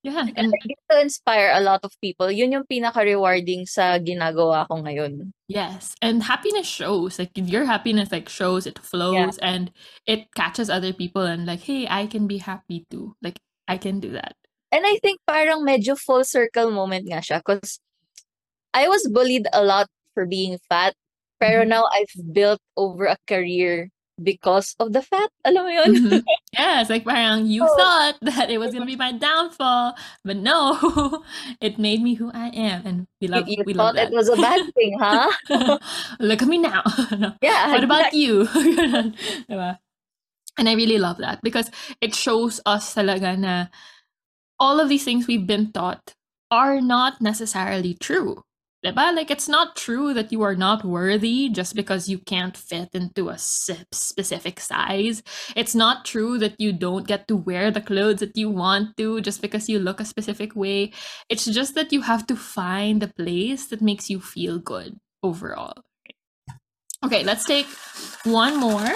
Yeah. 0.07 0.23
And 0.39 0.55
I 0.55 0.59
get 0.63 0.79
to 0.87 1.01
inspire 1.03 1.51
a 1.51 1.59
lot 1.59 1.83
of 1.83 1.91
people. 1.99 2.31
Yun 2.31 2.55
yung 2.55 2.63
pinaka-rewarding 2.63 3.67
sa 3.67 3.99
ginagawa 3.99 4.63
ko 4.71 4.79
ngayon. 4.79 5.35
Yes, 5.51 5.99
and 5.99 6.23
happiness 6.23 6.63
shows. 6.67 7.19
Like 7.19 7.35
your 7.35 7.67
happiness 7.67 8.07
like 8.07 8.31
shows, 8.31 8.63
it 8.63 8.79
Yeah. 8.79 8.87
flows 8.87 9.35
and 9.43 9.67
it 10.07 10.31
catches 10.31 10.71
other 10.71 10.95
people 10.95 11.27
and 11.27 11.43
like, 11.43 11.67
hey, 11.67 11.91
I 11.91 12.07
can 12.07 12.23
be 12.23 12.39
happy 12.39 12.87
too. 12.87 13.19
Like 13.19 13.43
I 13.67 13.75
can 13.75 13.99
do 13.99 14.15
that. 14.15 14.39
And 14.71 14.87
I 14.87 14.95
think 15.03 15.19
parang 15.27 15.67
medyo 15.67 15.99
full 15.99 16.23
circle 16.23 16.71
moment 16.71 17.11
nga 17.11 17.19
siya 17.19 17.43
because 17.43 17.83
I 18.71 18.87
was 18.87 19.03
bullied 19.11 19.47
a 19.51 19.63
lot 19.63 19.91
for 20.15 20.23
being 20.23 20.55
fat. 20.71 20.95
Pero 21.39 21.67
Mhm. 21.67 21.67
now 21.67 21.83
I've 21.91 22.15
built 22.31 22.63
over 22.79 23.11
a 23.11 23.19
career 23.27 23.91
because 24.21 24.75
of 24.79 24.93
the 24.93 25.01
fat. 25.01 25.29
Alam 25.45 25.63
mo 25.65 25.71
yun? 25.71 25.91
Mhm. 25.93 26.21
Yes, 26.57 26.89
like 26.89 27.05
parang 27.05 27.45
you 27.45 27.61
Oh. 27.67 27.75
thought 27.77 28.17
that 28.25 28.49
it 28.49 28.57
was 28.57 28.73
gonna 28.73 28.87
be 28.89 28.97
my 28.97 29.11
downfall, 29.13 29.93
but 30.25 30.37
no, 30.41 30.73
it 31.61 31.77
made 31.77 32.01
me 32.01 32.15
who 32.17 32.31
I 32.33 32.49
am, 32.49 32.81
and 32.87 32.97
we 33.21 33.27
love 33.29 33.45
you 33.47 33.61
we 33.65 33.73
love 33.77 33.93
thought 33.93 34.09
it 34.09 34.15
was 34.15 34.29
a 34.29 34.37
bad 34.39 34.65
thing, 34.75 34.97
huh? 34.97 35.29
Look 36.19 36.41
at 36.41 36.49
me 36.49 36.57
now. 36.57 36.81
No. 37.13 37.37
yeah, 37.45 37.69
What 37.77 37.83
about 37.85 38.09
exactly. 38.09 38.25
you? 38.25 38.47
And 40.57 40.67
I 40.69 40.73
really 40.73 40.97
love 40.97 41.17
that 41.21 41.41
because 41.45 41.69
it 42.01 42.15
shows 42.15 42.59
us 42.65 42.95
talaga 42.95 43.37
na 43.37 43.67
all 44.57 44.79
of 44.81 44.89
these 44.89 45.05
things 45.05 45.27
we've 45.27 45.45
been 45.45 45.69
taught 45.71 46.15
are 46.49 46.81
not 46.81 47.21
necessarily 47.21 47.93
true. 47.93 48.41
Diba? 48.87 49.13
Like 49.13 49.29
it's 49.29 49.49
not 49.49 49.75
true 49.75 50.13
that 50.13 50.31
you 50.31 50.43
are 50.43 50.55
not 50.55 50.85
worthy 50.85 51.49
just 51.49 51.75
because 51.75 52.07
you 52.07 52.19
can't 52.19 52.55
fit 52.55 52.89
into 52.93 53.27
a 53.27 53.37
specific 53.37 54.61
size. 54.61 55.21
It's 55.57 55.75
not 55.75 56.05
true 56.05 56.39
that 56.39 56.55
you 56.57 56.71
don't 56.71 57.05
get 57.05 57.27
to 57.27 57.35
wear 57.35 57.69
the 57.69 57.81
clothes 57.81 58.21
that 58.21 58.37
you 58.37 58.49
want 58.49 58.95
to 58.95 59.19
just 59.19 59.41
because 59.41 59.67
you 59.67 59.79
look 59.79 59.99
a 59.99 60.05
specific 60.05 60.55
way. 60.55 60.93
It's 61.27 61.43
just 61.45 61.75
that 61.75 61.91
you 61.91 62.01
have 62.01 62.25
to 62.27 62.35
find 62.37 63.01
the 63.01 63.09
place 63.09 63.67
that 63.67 63.81
makes 63.81 64.09
you 64.09 64.21
feel 64.21 64.57
good 64.57 64.95
overall. 65.21 65.73
Okay, 67.03 67.25
let's 67.25 67.43
take 67.43 67.67
one 68.23 68.57
more. 68.57 68.87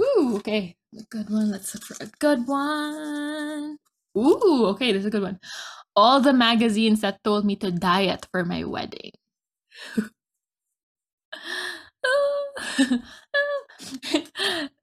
Ooh, 0.00 0.36
okay. 0.36 0.76
A 0.96 1.02
good 1.10 1.30
one. 1.30 1.50
Let's 1.50 1.74
look 1.74 1.82
for 1.82 1.96
a 1.98 2.06
good 2.20 2.46
one. 2.46 3.78
Ooh, 4.16 4.66
okay, 4.66 4.92
this 4.92 5.00
is 5.00 5.06
a 5.06 5.10
good 5.10 5.22
one. 5.22 5.40
All 5.96 6.20
the 6.20 6.32
magazines 6.32 7.00
that 7.00 7.22
told 7.22 7.44
me 7.44 7.56
to 7.56 7.70
diet 7.70 8.26
for 8.30 8.44
my 8.44 8.64
wedding. 8.64 9.12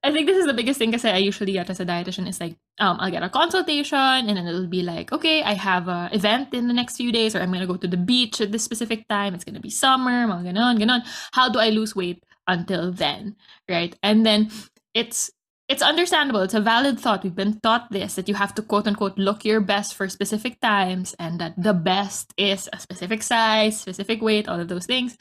I 0.04 0.12
think 0.12 0.28
this 0.28 0.38
is 0.38 0.46
the 0.46 0.54
biggest 0.54 0.80
thing 0.80 0.92
because 0.92 1.06
I 1.06 1.18
usually 1.18 1.54
get 1.54 1.70
as 1.70 1.80
a 1.80 1.86
dietitian 1.86 2.28
is 2.28 2.40
like 2.40 2.56
um 2.80 2.98
I'll 3.00 3.12
get 3.12 3.24
a 3.24 3.30
consultation 3.30 3.98
and 3.98 4.38
then 4.38 4.48
it'll 4.48 4.68
be 4.68 4.82
like 4.84 5.12
okay 5.12 5.44
I 5.44 5.54
have 5.54 5.88
a 5.88 6.10
event 6.12 6.54
in 6.54 6.68
the 6.68 6.74
next 6.74 6.98
few 6.98 7.12
days 7.12 7.36
or 7.36 7.40
I'm 7.40 7.52
gonna 7.52 7.68
go 7.68 7.78
to 7.78 7.88
the 7.88 7.98
beach 7.98 8.42
at 8.42 8.52
this 8.52 8.64
specific 8.64 9.08
time. 9.08 9.34
It's 9.34 9.44
gonna 9.44 9.60
be 9.60 9.70
summer 9.70 10.28
ganon 10.28 10.80
ganon 10.80 11.02
how 11.34 11.50
do 11.50 11.60
I 11.60 11.70
lose 11.70 11.96
weight 11.96 12.24
until 12.48 12.92
then? 12.92 13.36
Right? 13.70 13.96
And 14.04 14.26
then 14.26 14.52
it's 14.94 15.32
it's 15.72 15.82
understandable 15.82 16.42
it's 16.42 16.54
a 16.54 16.60
valid 16.62 17.00
thought 17.00 17.24
we've 17.24 17.36
been 17.36 17.56
taught 17.62 17.88
this 17.92 18.16
that 18.16 18.28
you 18.28 18.36
have 18.36 18.54
to 18.54 18.62
quote 18.62 18.88
unquote 18.88 19.18
look 19.18 19.46
your 19.46 19.62
best 19.62 19.96
for 19.96 20.10
specific 20.10 20.60
times 20.60 21.16
and 21.18 21.40
that 21.40 21.56
the 21.58 21.74
best 21.74 22.34
is 22.38 22.68
a 22.74 22.80
specific 22.80 23.24
size 23.24 23.80
specific 23.80 24.22
weight 24.22 24.48
all 24.48 24.60
of 24.60 24.68
those 24.68 24.86
things 24.86 25.16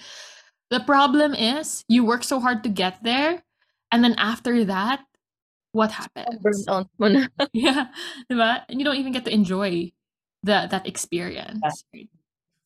the 0.71 0.81
problem 0.81 1.35
is 1.35 1.85
you 1.89 2.05
work 2.05 2.25
so 2.25 2.41
hard 2.41 2.63
to 2.65 2.69
get 2.69 2.99
there 3.03 3.43
and 3.91 4.05
then 4.05 4.15
after 4.19 4.65
that, 4.67 5.03
what 5.73 5.93
happens? 5.93 6.39
Burn 6.43 6.63
out 6.69 6.89
mo 6.99 7.09
na. 7.09 7.27
Yeah, 7.53 7.91
diba? 8.31 8.65
And 8.69 8.79
you 8.79 8.85
don't 8.85 8.97
even 8.97 9.13
get 9.13 9.25
to 9.27 9.35
enjoy 9.35 9.93
the 10.43 10.67
that 10.71 10.87
experience. 10.87 11.85
right? 11.95 12.09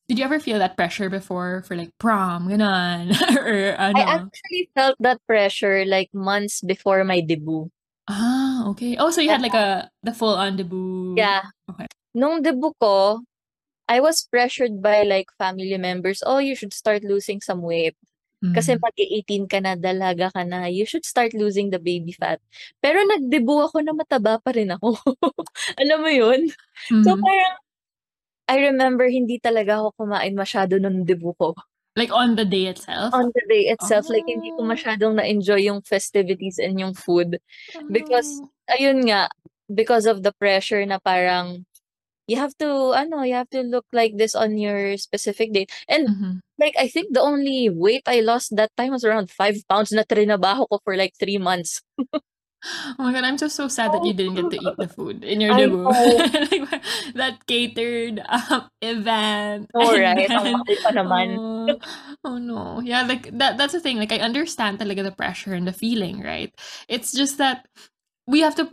Did 0.08 0.18
you 0.18 0.24
ever 0.24 0.38
feel 0.38 0.58
that 0.58 0.76
pressure 0.76 1.08
before 1.08 1.62
for 1.66 1.76
like 1.76 1.88
prom, 1.98 2.48
ganon? 2.48 3.16
or 3.40 3.72
I 3.94 4.02
ano? 4.02 4.28
actually 4.28 4.70
felt 4.74 4.96
that 5.00 5.20
pressure 5.26 5.84
like 5.84 6.10
months 6.12 6.60
before 6.60 7.04
my 7.04 7.20
debut. 7.20 7.70
Ah, 8.08 8.68
okay. 8.68 8.96
Oh, 8.98 9.08
so 9.10 9.20
you 9.20 9.30
had 9.30 9.40
like 9.40 9.54
a 9.54 9.88
the 10.02 10.12
full 10.12 10.34
on 10.36 10.56
debut. 10.56 11.16
Yeah. 11.16 11.42
Okay. 11.70 11.86
Nung 12.14 12.42
debut 12.42 12.74
ko, 12.80 13.22
I 13.88 14.00
was 14.00 14.26
pressured 14.30 14.82
by 14.82 15.04
like 15.04 15.28
family 15.38 15.76
members, 15.78 16.22
oh, 16.26 16.38
you 16.38 16.56
should 16.56 16.74
start 16.74 17.04
losing 17.04 17.40
some 17.40 17.62
weight. 17.62 17.96
Kasi 18.54 18.76
Mhm. 18.76 18.80
mag-18 18.80 19.44
ka 19.50 19.58
na, 19.60 19.74
dalaga 19.78 20.30
ka 20.34 20.42
na, 20.46 20.66
you 20.70 20.86
should 20.86 21.04
start 21.06 21.34
losing 21.34 21.70
the 21.70 21.78
baby 21.82 22.12
fat. 22.14 22.40
Pero 22.82 23.02
nag-debut 23.04 23.60
ako 23.66 23.82
na 23.82 23.92
mataba 23.96 24.38
pa 24.42 24.52
rin 24.54 24.70
ako. 24.74 24.94
Alam 25.80 25.98
mo 26.06 26.10
yun? 26.12 26.50
So 27.02 27.14
Mhm. 27.14 27.20
parang, 27.20 27.54
I 28.48 28.60
remember 28.60 29.08
hindi 29.08 29.40
talaga 29.40 29.80
ako 29.80 30.04
kumain 30.04 30.36
masyado 30.36 30.76
nung 30.76 31.08
debut 31.08 31.32
ko. 31.40 31.56
Like 31.96 32.12
on 32.12 32.36
the 32.36 32.44
day 32.44 32.66
itself. 32.66 33.14
On 33.14 33.30
the 33.32 33.42
day 33.48 33.70
itself, 33.72 34.10
like 34.10 34.26
hindi 34.28 34.52
ko 34.52 34.64
Oh. 34.64 34.68
masyadong 34.68 35.16
na-enjoy 35.16 35.64
yung 35.70 35.80
festivities 35.86 36.58
and 36.60 36.76
yung 36.80 36.92
food. 36.92 37.38
Because, 37.88 38.42
Oh. 38.42 38.50
ayun 38.68 39.06
nga, 39.08 39.30
because 39.72 40.04
of 40.04 40.20
the 40.26 40.32
pressure 40.36 40.84
na 40.84 40.98
parang, 41.00 41.64
you 42.28 42.36
have 42.36 42.56
to 42.60 42.92
ano, 42.96 43.22
you 43.24 43.34
have 43.34 43.50
to 43.52 43.62
look 43.62 43.86
like 43.92 44.16
this 44.18 44.34
on 44.36 44.58
your 44.58 44.96
specific 44.98 45.52
date. 45.52 45.72
And 45.88 46.08
Mhm. 46.08 46.40
like 46.60 46.74
I 46.78 46.88
think 46.88 47.12
the 47.14 47.22
only 47.24 47.70
weight 47.70 48.04
I 48.06 48.20
lost 48.22 48.56
that 48.56 48.72
time 48.76 48.92
was 48.96 49.04
around 49.04 49.30
5 49.32 49.56
pounds 49.70 49.92
na 49.92 50.04
trinabaho 50.06 50.68
ko 50.70 50.80
for 50.84 50.96
like 50.96 51.14
3 51.20 51.38
months. 51.38 51.82
Oh 52.98 53.04
my 53.04 53.12
god, 53.12 53.24
I'm 53.24 53.36
just 53.36 53.56
so 53.56 53.68
sad 53.68 53.92
that 53.92 54.04
you 54.04 54.12
didn't 54.12 54.34
get 54.34 54.50
to 54.50 54.56
eat 54.56 54.76
the 54.78 54.88
food 54.88 55.24
in 55.24 55.40
your 55.40 55.52
I 55.52 55.58
debut. 55.60 55.84
like, 56.70 56.82
that 57.14 57.46
catered 57.46 58.20
um, 58.28 58.68
event. 58.80 59.70
And 59.74 60.00
right? 60.00 60.28
Then- 60.28 60.52
mahal 60.52 60.64
pa 60.82 60.90
naman. 60.92 61.28
Oh, 61.38 61.78
oh 62.24 62.38
no. 62.38 62.80
Yeah, 62.80 63.02
like 63.02 63.30
that 63.38 63.58
that's 63.58 63.72
the 63.72 63.80
thing. 63.80 63.98
Like 63.98 64.12
I 64.12 64.18
understand 64.18 64.78
talaga 64.78 65.04
the 65.04 65.12
pressure 65.12 65.52
and 65.52 65.66
the 65.66 65.76
feeling, 65.76 66.22
right? 66.22 66.52
It's 66.88 67.12
just 67.12 67.38
that 67.38 67.66
we 68.26 68.40
have 68.40 68.54
to 68.56 68.70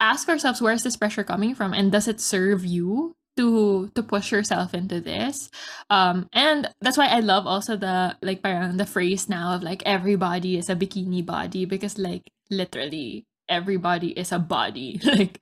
ask 0.00 0.28
ourselves 0.28 0.60
where's 0.60 0.82
this 0.82 0.96
pressure 0.96 1.24
coming 1.24 1.54
from 1.54 1.72
and 1.72 1.90
does 1.90 2.08
it 2.08 2.20
serve 2.20 2.64
you 2.64 3.16
to 3.36 3.88
to 3.94 4.02
push 4.02 4.32
yourself 4.32 4.74
into 4.74 5.00
this 5.00 5.50
um 5.90 6.28
and 6.32 6.68
that's 6.80 6.96
why 6.96 7.06
i 7.06 7.20
love 7.20 7.46
also 7.46 7.76
the 7.76 8.16
like 8.22 8.42
parang 8.42 8.76
the 8.76 8.86
phrase 8.86 9.28
now 9.28 9.54
of 9.54 9.62
like 9.62 9.82
everybody 9.84 10.56
is 10.56 10.68
a 10.68 10.76
bikini 10.76 11.24
body 11.24 11.64
because 11.64 11.98
like 11.98 12.28
literally 12.50 13.26
everybody 13.48 14.10
is 14.12 14.32
a 14.32 14.38
body. 14.38 15.00
Like 15.04 15.40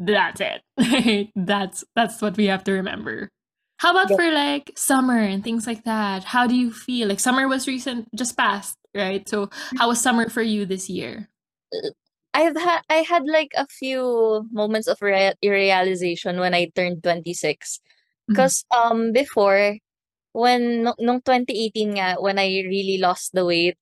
that's 0.00 0.40
it. 0.40 1.28
That's 1.36 1.84
that's 1.94 2.22
what 2.22 2.38
we 2.38 2.46
have 2.46 2.64
to 2.64 2.72
remember. 2.72 3.28
How 3.76 3.90
about 3.90 4.08
Yeah. 4.08 4.16
for 4.16 4.32
like 4.32 4.72
summer 4.74 5.18
and 5.18 5.44
things 5.44 5.66
like 5.66 5.84
that? 5.84 6.24
How 6.24 6.46
do 6.46 6.56
you 6.56 6.72
feel? 6.72 7.08
Like 7.08 7.20
summer 7.20 7.46
was 7.46 7.68
recent 7.68 8.08
just 8.16 8.34
passed 8.34 8.80
right? 8.94 9.28
So 9.28 9.46
mm-hmm. 9.46 9.76
how 9.78 9.88
was 9.88 10.00
summer 10.00 10.28
for 10.28 10.42
you 10.42 10.66
this 10.66 10.88
year? 10.88 11.28
Uh, 11.74 11.90
I've 12.32 12.56
had 12.56 12.82
I 12.88 13.02
had 13.02 13.26
like 13.26 13.50
a 13.56 13.66
few 13.66 14.46
moments 14.52 14.86
of 14.86 15.02
rea- 15.02 15.34
realization 15.42 16.38
when 16.38 16.54
I 16.54 16.70
turned 16.74 17.02
26. 17.02 17.78
Mm-hmm. 17.78 18.32
Because 18.32 18.64
um 18.70 19.12
before 19.12 19.78
when 20.32 20.84
no- 20.84 20.98
nung 20.98 21.22
2018 21.22 21.98
nga 21.98 22.16
when 22.22 22.38
I 22.38 22.62
really 22.66 22.98
lost 22.98 23.34
the 23.34 23.44
weight, 23.44 23.78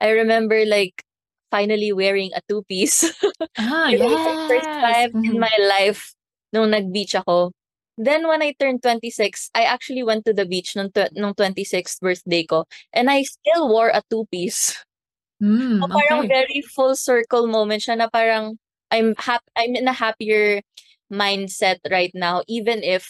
I 0.00 0.10
remember 0.10 0.64
like 0.66 1.04
finally 1.50 1.92
wearing 1.92 2.30
a 2.34 2.40
two-piece. 2.48 3.10
ah 3.58 3.90
was 3.90 4.22
the 4.24 4.36
first 4.48 4.70
yes 4.70 4.82
time 4.82 5.10
in 5.26 5.36
Mhm. 5.36 5.42
my 5.42 5.56
life 5.68 6.14
nung 6.54 6.70
nag-beach 6.70 7.14
ako. 7.18 7.52
Then 8.00 8.24
when 8.24 8.40
I 8.40 8.56
turned 8.56 8.80
26, 8.82 9.50
I 9.52 9.68
actually 9.68 10.00
went 10.02 10.24
to 10.24 10.32
the 10.32 10.48
beach 10.48 10.72
nung, 10.74 10.88
tw- 10.94 11.12
nung 11.12 11.34
26th 11.36 12.00
birthday 12.00 12.42
ko 12.48 12.64
and 12.96 13.10
I 13.12 13.22
still 13.28 13.68
wore 13.68 13.92
a 13.92 14.00
two-piece. 14.08 14.78
Mm, 15.42 15.80
So, 15.80 15.88
parang 15.88 16.24
okay. 16.24 16.32
very 16.32 16.60
full 16.64 16.94
circle 16.96 17.48
moment 17.48 17.80
siya 17.84 17.96
na 18.00 18.08
parang 18.12 18.56
I'm 18.92 19.16
hap 19.16 19.40
I'm 19.56 19.72
in 19.76 19.88
a 19.88 19.96
happier 19.96 20.60
mindset 21.12 21.80
right 21.88 22.12
now 22.12 22.44
even 22.48 22.84
if 22.84 23.08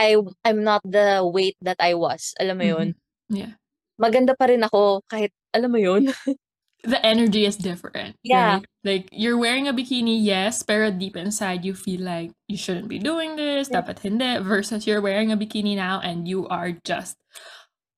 I 0.00 0.16
I'm 0.44 0.64
not 0.64 0.80
the 0.84 1.20
weight 1.24 1.56
that 1.60 1.76
I 1.80 1.92
was. 1.94 2.32
Alam 2.40 2.56
mo 2.60 2.66
yun? 2.66 2.88
Mhm. 2.96 3.36
Yeah. 3.36 3.52
Maganda 4.00 4.32
pa 4.38 4.48
rin 4.48 4.64
ako 4.64 5.04
kahit 5.10 5.32
alam 5.52 5.72
mo 5.74 5.80
yun? 5.80 6.08
The 6.84 7.04
energy 7.04 7.44
is 7.44 7.56
different. 7.56 8.14
Yeah. 8.22 8.62
Right? 8.62 8.66
Like 8.84 9.08
you're 9.10 9.36
wearing 9.36 9.66
a 9.66 9.74
bikini, 9.74 10.22
yes, 10.22 10.62
pero 10.62 10.90
deep 10.94 11.16
inside 11.16 11.64
you 11.64 11.74
feel 11.74 12.02
like 12.06 12.30
you 12.46 12.56
shouldn't 12.56 12.86
be 12.88 12.98
doing 13.02 13.34
this, 13.34 13.68
Yeah. 13.70 13.82
dapat 13.82 13.98
hindi, 14.06 14.38
versus 14.46 14.86
you're 14.86 15.02
wearing 15.02 15.32
a 15.32 15.36
bikini 15.36 15.74
now 15.74 15.98
and 16.00 16.28
you 16.30 16.46
are 16.48 16.72
just 16.86 17.18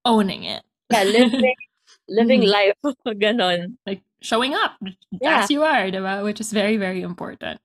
owning 0.04 0.44
it. 0.44 0.62
yeah, 0.90 1.04
living 1.04 1.54
living 2.08 2.42
Mhm. 2.42 2.50
life 2.50 2.78
ganon. 3.20 3.76
like 3.86 4.02
showing 4.24 4.54
up 4.56 4.74
Yeah. 5.20 5.44
as 5.44 5.50
you 5.52 5.62
are, 5.62 5.92
diba? 5.92 6.24
which 6.24 6.40
is 6.40 6.50
very, 6.52 6.76
very 6.80 7.02
important. 7.04 7.60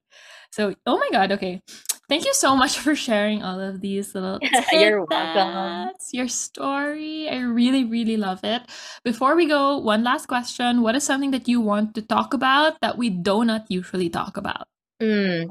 So, 0.52 0.76
oh 0.86 0.98
my 1.00 1.10
God, 1.12 1.32
okay. 1.36 1.64
Thank 2.08 2.26
you 2.26 2.34
so 2.34 2.56
much 2.56 2.78
for 2.84 2.96
sharing 2.96 3.42
all 3.44 3.60
of 3.60 3.82
these 3.82 4.14
little 4.14 4.40
You're 4.72 5.06
welcome. 5.06 5.94
your 6.14 6.28
story. 6.28 7.28
I 7.30 7.42
really, 7.42 7.84
really 7.84 8.18
love 8.18 8.42
it. 8.44 8.62
Before 9.04 9.36
we 9.36 9.48
go, 9.48 9.78
one 9.78 10.04
last 10.04 10.28
question. 10.28 10.82
What 10.82 10.96
is 10.96 11.04
something 11.04 11.32
that 11.32 11.48
you 11.48 11.60
want 11.62 11.96
to 11.96 12.02
talk 12.02 12.34
about 12.34 12.80
that 12.82 12.98
we 12.98 13.10
do 13.10 13.44
not 13.44 13.66
usually 13.70 14.10
talk 14.10 14.38
about? 14.38 14.68
Mm. 15.02 15.50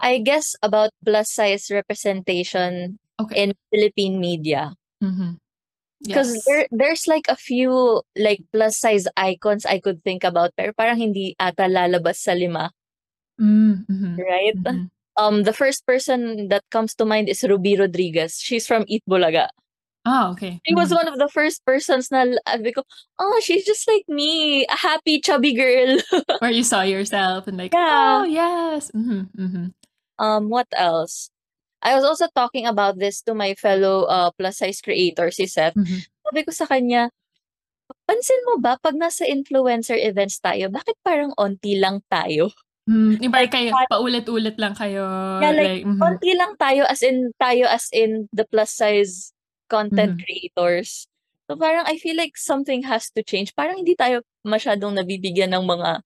I 0.00 0.18
guess 0.18 0.56
about 0.62 0.90
plus 1.04 1.30
size 1.32 1.70
representation 1.70 2.98
Okay. 3.20 3.42
in 3.44 3.52
Philippine 3.70 4.18
media. 4.18 4.74
Mm-hmm. 5.02 5.38
Because 6.02 6.34
Yes. 6.34 6.44
there 6.50 6.66
there's 6.74 7.06
like 7.06 7.30
a 7.30 7.38
few 7.38 8.02
like 8.18 8.42
plus 8.50 8.74
size 8.82 9.06
icons 9.14 9.62
I 9.62 9.78
could 9.78 10.02
think 10.02 10.26
about 10.26 10.50
pero 10.58 10.74
parang 10.74 10.98
hindi 10.98 11.38
ata 11.38 11.70
lalabas 11.70 12.18
sa 12.26 12.34
lima, 12.34 12.74
Mm-hmm. 13.38 14.18
right? 14.18 14.58
Mhm. 14.58 14.90
Um 15.16 15.44
the 15.44 15.52
first 15.52 15.84
person 15.86 16.48
that 16.48 16.64
comes 16.72 16.94
to 16.96 17.04
mind 17.04 17.28
is 17.28 17.44
Ruby 17.44 17.76
Rodriguez. 17.76 18.40
She's 18.40 18.66
from 18.66 18.84
Eat 18.88 19.02
Bulaga. 19.08 19.48
Oh, 20.02 20.34
okay. 20.34 20.58
She 20.66 20.74
was 20.74 20.90
Mhm. 20.90 20.98
one 20.98 21.08
of 21.14 21.16
the 21.22 21.30
first 21.30 21.62
persons 21.62 22.10
na 22.10 22.26
sabi 22.42 22.74
ko, 22.74 22.82
oh, 23.22 23.38
she's 23.38 23.62
just 23.62 23.86
like 23.86 24.02
me, 24.10 24.66
a 24.66 24.74
happy 24.74 25.22
chubby 25.22 25.54
girl. 25.54 25.94
Where 26.42 26.50
you 26.50 26.66
saw 26.66 26.82
yourself 26.82 27.46
and 27.46 27.54
like, 27.54 27.70
Yeah. 27.70 28.22
oh, 28.22 28.26
yes. 28.26 28.90
Mm-hmm. 28.90 29.22
Mm-hmm. 29.38 29.66
Um, 30.18 30.50
what 30.50 30.66
else? 30.74 31.30
I 31.86 31.94
was 31.94 32.02
also 32.02 32.26
talking 32.34 32.66
about 32.66 32.98
this 32.98 33.22
to 33.26 33.34
my 33.34 33.54
fellow 33.54 34.10
uh, 34.10 34.30
plus 34.34 34.58
size 34.58 34.82
creator, 34.82 35.30
si 35.30 35.46
Seth. 35.46 35.78
Mhm. 35.78 36.02
Sabi 36.26 36.40
ko 36.46 36.50
sa 36.50 36.66
kanya, 36.66 37.10
pansin 38.10 38.42
mo 38.50 38.58
ba 38.58 38.78
pag 38.82 38.98
nasa 38.98 39.22
influencer 39.22 39.98
events 40.02 40.38
tayo, 40.42 40.66
bakit 40.66 40.98
parang 41.06 41.30
onti 41.38 41.78
lang 41.78 42.02
tayo? 42.10 42.50
Mm, 42.88 43.22
yung 43.22 43.30
parang 43.30 43.46
Like, 43.46 43.54
kayo, 43.54 43.70
paulit-ulit 43.86 44.56
lang 44.58 44.74
kayo. 44.74 45.02
Yeah, 45.38 45.54
like, 45.54 45.86
mhm. 45.86 46.02
Onti 46.02 46.30
lang 46.34 46.52
tayo 46.58 46.82
as 46.90 47.00
in 47.06 47.30
tayo 47.38 47.64
as 47.70 47.86
in 47.94 48.26
the 48.34 48.42
plus 48.50 48.74
size 48.74 49.30
content 49.70 50.18
Mhm. 50.18 50.22
creators. 50.26 51.06
So 51.46 51.54
parang 51.54 51.86
I 51.86 51.98
feel 52.02 52.16
like 52.18 52.34
something 52.34 52.82
has 52.86 53.06
to 53.14 53.22
change. 53.22 53.54
Parang 53.54 53.78
hindi 53.78 53.94
tayo 53.94 54.26
masyadong 54.42 54.98
nabibigyan 54.98 55.54
ng 55.54 55.62
mga 55.66 56.02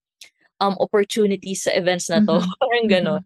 um 0.62 0.74
opportunities 0.80 1.64
sa 1.68 1.72
events 1.76 2.08
na 2.12 2.20
to. 2.24 2.40
Mhm. 2.40 2.48
parang 2.62 2.86
ganon. 2.90 3.22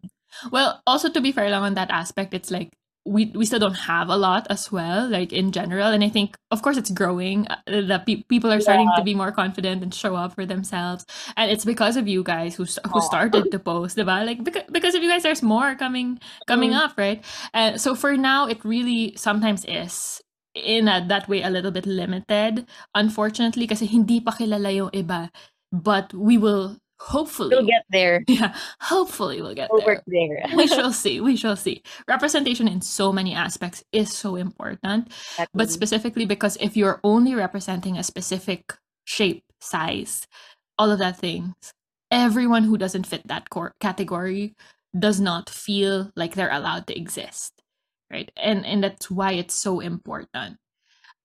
Well, 0.55 0.83
also 0.87 1.11
to 1.11 1.21
be 1.21 1.33
fair 1.35 1.51
lang 1.51 1.63
on 1.67 1.75
that 1.75 1.91
aspect, 1.91 2.35
it's 2.35 2.51
like 2.51 2.75
we 3.07 3.33
we 3.35 3.47
still 3.47 3.59
don't 3.59 3.89
have 3.89 4.09
a 4.09 4.17
lot 4.17 4.47
as 4.51 4.71
well, 4.71 5.09
like 5.09 5.33
in 5.33 5.53
general. 5.53 5.89
And 5.89 6.05
I 6.05 6.09
think, 6.13 6.37
of 6.53 6.61
course, 6.61 6.77
it's 6.77 6.91
growing. 6.93 7.49
uh, 7.49 7.57
That 7.89 8.05
pe- 8.07 8.23
people 8.29 8.53
are 8.53 8.61
starting 8.61 8.91
to 8.97 9.03
be 9.03 9.15
more 9.17 9.33
confident 9.33 9.83
and 9.83 9.89
show 9.95 10.15
up 10.15 10.35
for 10.37 10.45
themselves, 10.45 11.07
and 11.37 11.51
it's 11.51 11.65
because 11.65 11.97
of 11.97 12.07
you 12.07 12.23
guys 12.23 12.55
who 12.61 12.69
who 12.93 13.01
started 13.01 13.49
to 13.51 13.59
post, 13.59 13.97
diba? 13.97 14.21
Like 14.27 14.45
because 14.45 14.69
because 14.69 14.95
of 14.95 15.03
you 15.03 15.09
guys, 15.09 15.25
there's 15.25 15.43
more 15.43 15.75
coming 15.75 16.21
coming 16.47 16.77
Mm. 16.77 16.81
up, 16.85 16.93
right? 17.01 17.25
And 17.57 17.81
so 17.81 17.97
for 17.97 18.17
now, 18.21 18.47
it 18.47 18.61
really 18.65 19.17
sometimes 19.17 19.65
is 19.65 20.21
in 20.53 20.85
a, 20.91 21.01
that 21.09 21.25
way 21.29 21.41
a 21.43 21.49
little 21.51 21.71
bit 21.71 21.87
limited, 21.87 22.67
unfortunately, 22.95 23.67
kasi 23.67 23.87
hindi 23.87 24.21
pa 24.21 24.33
kilala 24.37 24.69
yung 24.75 24.91
iba. 24.93 25.31
But 25.73 26.13
we 26.13 26.37
will 26.37 26.77
hopefully 27.01 27.51
We'll 27.51 27.67
get 27.67 27.85
there. 27.91 28.23
yeah, 28.29 28.55
hopefully 28.81 29.43
we'll 29.43 29.55
get 29.55 29.71
We'll 29.73 29.81
there. 29.85 30.03
there. 30.07 30.45
we 30.57 30.67
shall 30.69 30.93
see. 30.93 31.21
We 31.21 31.37
shall 31.37 31.57
see. 31.57 31.83
Representation 32.09 32.69
in 32.69 32.81
so 32.83 33.13
many 33.13 33.35
aspects 33.35 33.83
is 33.93 34.13
so 34.13 34.37
important, 34.37 35.13
but 35.55 35.71
specifically 35.71 36.27
because 36.27 36.57
if 36.61 36.77
you're 36.77 37.01
only 37.05 37.35
representing 37.35 37.99
a 37.99 38.03
specific 38.05 38.75
shape, 39.05 39.45
size, 39.61 40.27
all 40.79 40.91
of 40.91 40.99
that 41.01 41.19
things, 41.19 41.55
everyone 42.11 42.65
who 42.65 42.79
doesn't 42.79 43.07
fit 43.07 43.27
that 43.29 43.51
core 43.51 43.75
category 43.81 44.55
does 44.99 45.21
not 45.21 45.51
feel 45.51 46.11
like 46.17 46.35
they're 46.35 46.53
allowed 46.53 46.87
to 46.89 46.97
exist, 46.99 47.53
right? 48.11 48.31
And 48.37 48.67
and 48.67 48.85
that's 48.85 49.11
why 49.11 49.33
it's 49.33 49.55
so 49.55 49.81
important. 49.81 50.59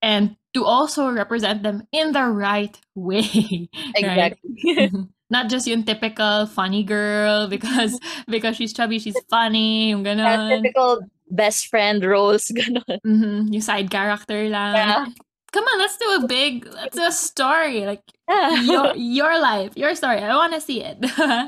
And 0.02 0.36
to 0.54 0.66
also 0.66 1.10
represent 1.12 1.64
them 1.64 1.84
in 1.92 2.12
the 2.14 2.26
right 2.26 2.80
way. 2.96 3.70
exactly. 3.96 4.52
Mhm. 4.66 5.10
Not 5.30 5.50
just 5.50 5.66
yung 5.66 5.84
typical 5.84 6.46
funny 6.46 6.84
girl 6.84 7.48
because 7.54 7.98
because 8.28 8.56
she's 8.56 8.74
chubby, 8.74 9.00
she's 9.00 9.18
funny, 9.30 9.90
yung 9.90 10.04
That 10.04 10.18
ganon. 10.18 10.62
typical 10.62 11.00
best 11.32 11.68
friend 11.68 12.04
roles, 12.06 12.46
ganon. 12.56 13.00
Mhm, 13.06 13.50
Yung 13.54 13.62
side 13.66 13.90
character 13.90 14.48
lang. 14.50 14.76
Yeah. 14.76 15.06
Come 15.52 15.64
on, 15.64 15.80
let's 15.80 15.96
do 15.98 16.10
a 16.20 16.28
big, 16.28 16.68
let's 16.68 16.96
do 16.96 17.04
a 17.04 17.12
story. 17.16 17.86
Like 17.88 18.04
Yeah. 18.28 18.62
your 18.62 18.86
your 19.00 19.34
life, 19.40 19.74
your 19.80 19.96
story. 19.96 20.20
I 20.20 20.36
want 20.36 20.54
to 20.54 20.62
see 20.62 20.84
it. 20.84 21.00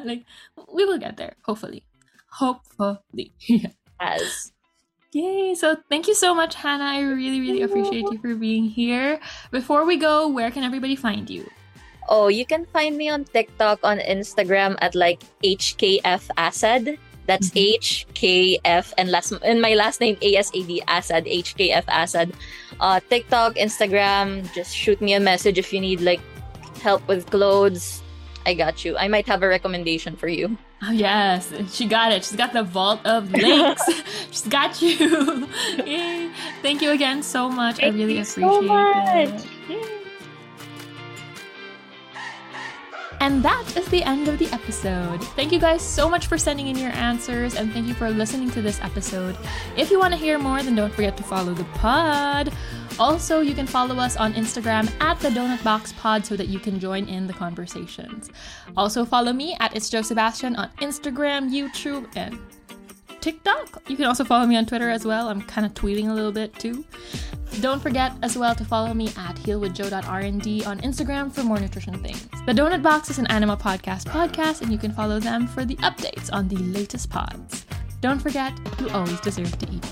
like 0.05 0.23
we 0.73 0.85
will 0.85 0.97
get 0.97 1.17
there, 1.17 1.35
hopefully. 1.45 1.83
Hopefully. 2.41 3.33
Yes. 3.99 4.51
Yay! 5.13 5.55
So 5.55 5.77
thank 5.89 6.07
you 6.07 6.13
so 6.13 6.35
much, 6.35 6.53
Hannah. 6.55 6.85
I 6.85 7.01
really, 7.01 7.41
really 7.41 7.61
appreciate 7.63 8.05
you 8.11 8.19
for 8.21 8.35
being 8.35 8.65
here. 8.69 9.19
Before 9.51 9.85
we 9.85 9.97
go, 9.97 10.27
where 10.27 10.51
can 10.51 10.63
everybody 10.63 10.95
find 10.95 11.29
you? 11.29 11.49
Oh, 12.09 12.27
you 12.27 12.45
can 12.45 12.65
find 12.71 12.95
me 12.97 13.09
on 13.09 13.25
TikTok, 13.25 13.79
on 13.83 13.99
Instagram 13.99 14.77
at 14.81 14.95
like 14.95 15.21
HKF 15.43 16.29
Asad. 16.37 16.97
That's 17.27 17.49
Mhm. 17.51 17.75
HKF 17.75 18.93
and 18.97 19.11
last 19.11 19.33
and 19.43 19.61
my 19.61 19.73
last 19.75 19.99
name 19.99 20.15
ASAD 20.21 20.79
Asad 20.87 21.27
HKF 21.27 21.83
Asad. 21.89 22.31
Uh, 22.79 23.01
TikTok, 23.09 23.55
Instagram. 23.55 24.47
Just 24.55 24.71
shoot 24.75 25.01
me 25.01 25.13
a 25.13 25.19
message 25.19 25.57
if 25.59 25.73
you 25.73 25.81
need 25.81 25.99
like 25.99 26.21
help 26.81 27.05
with 27.07 27.29
clothes. 27.29 28.01
I 28.45 28.53
got 28.53 28.85
you. 28.85 28.95
I 28.95 29.09
might 29.09 29.27
have 29.27 29.43
a 29.43 29.47
recommendation 29.47 30.15
for 30.15 30.29
you. 30.29 30.57
Oh, 30.81 30.91
yes, 30.91 31.51
she 31.73 31.85
got 31.85 32.13
it. 32.13 32.23
She's 32.23 32.37
got 32.37 32.53
the 32.53 32.63
vault 32.63 33.01
of 33.03 33.29
links. 33.33 33.83
She's 34.31 34.47
got 34.47 34.79
you. 34.81 35.49
Yay. 35.85 36.29
Thank 36.61 36.81
you 36.81 36.91
again 36.91 37.23
so 37.23 37.49
much. 37.49 37.77
Thank 37.83 37.95
I 37.95 37.97
really 37.97 38.19
appreciate 38.21 38.47
so 38.47 38.61
it. 38.63 39.45
Yay. 39.67 39.93
And 43.19 43.43
that 43.43 43.75
is 43.75 43.87
the 43.87 44.03
end 44.03 44.27
of 44.27 44.37
the 44.37 44.47
episode. 44.53 45.23
Thank 45.35 45.51
you 45.51 45.59
guys 45.59 45.81
so 45.81 46.09
much 46.09 46.27
for 46.27 46.37
sending 46.37 46.67
in 46.67 46.77
your 46.77 46.91
answers 46.91 47.55
and 47.55 47.71
thank 47.73 47.87
you 47.87 47.93
for 47.93 48.09
listening 48.09 48.51
to 48.51 48.61
this 48.61 48.79
episode. 48.81 49.35
If 49.75 49.89
you 49.89 49.99
want 49.99 50.13
to 50.13 50.19
hear 50.19 50.37
more, 50.37 50.61
then 50.61 50.75
don't 50.75 50.93
forget 50.93 51.17
to 51.17 51.23
follow 51.23 51.53
the 51.53 51.63
pod. 51.65 52.53
Also, 52.99 53.41
you 53.41 53.53
can 53.53 53.67
follow 53.67 53.97
us 53.97 54.17
on 54.17 54.33
Instagram 54.33 54.89
at 55.01 55.19
the 55.19 55.29
Donut 55.29 55.63
Box 55.63 55.93
Pod 55.93 56.25
so 56.25 56.35
that 56.35 56.47
you 56.47 56.57
can 56.59 56.79
join 56.79 57.07
in 57.07 57.27
the 57.27 57.33
conversations. 57.33 58.29
Also, 58.75 59.05
follow 59.05 59.33
me 59.33 59.55
at 59.59 59.75
It's 59.75 59.89
Jo 59.89 60.01
Sebastian 60.01 60.55
on 60.55 60.69
Instagram, 60.81 61.51
YouTube, 61.51 62.07
and 62.15 62.39
TikTok. 63.21 63.81
You 63.87 63.95
can 63.95 64.05
also 64.05 64.23
follow 64.23 64.45
me 64.45 64.55
on 64.55 64.65
Twitter 64.65 64.89
as 64.89 65.05
well. 65.05 65.29
I'm 65.29 65.41
kind 65.41 65.65
of 65.65 65.73
tweeting 65.73 66.09
a 66.09 66.13
little 66.13 66.31
bit 66.31 66.53
too. 66.55 66.85
Don't 67.61 67.81
forget 67.81 68.13
as 68.21 68.37
well 68.37 68.53
to 68.55 68.63
follow 68.63 68.93
me 68.93 69.07
at 69.09 69.35
healwithjo.rnd 69.37 70.67
on 70.67 70.79
Instagram 70.81 71.31
for 71.31 71.43
more 71.43 71.59
nutrition 71.59 72.01
things. 72.03 72.27
The 72.45 72.53
Donut 72.53 72.83
Box 72.83 73.09
is 73.09 73.17
an 73.19 73.27
Anima 73.27 73.57
Podcast 73.57 74.05
podcast, 74.05 74.61
and 74.61 74.71
you 74.71 74.77
can 74.77 74.91
follow 74.91 75.19
them 75.19 75.47
for 75.47 75.65
the 75.65 75.75
updates 75.77 76.29
on 76.31 76.47
the 76.47 76.57
latest 76.57 77.09
pods. 77.09 77.65
Don't 78.01 78.19
forget, 78.21 78.53
you 78.79 78.89
always 78.89 79.19
deserve 79.21 79.57
to 79.57 79.67
eat. 79.71 79.85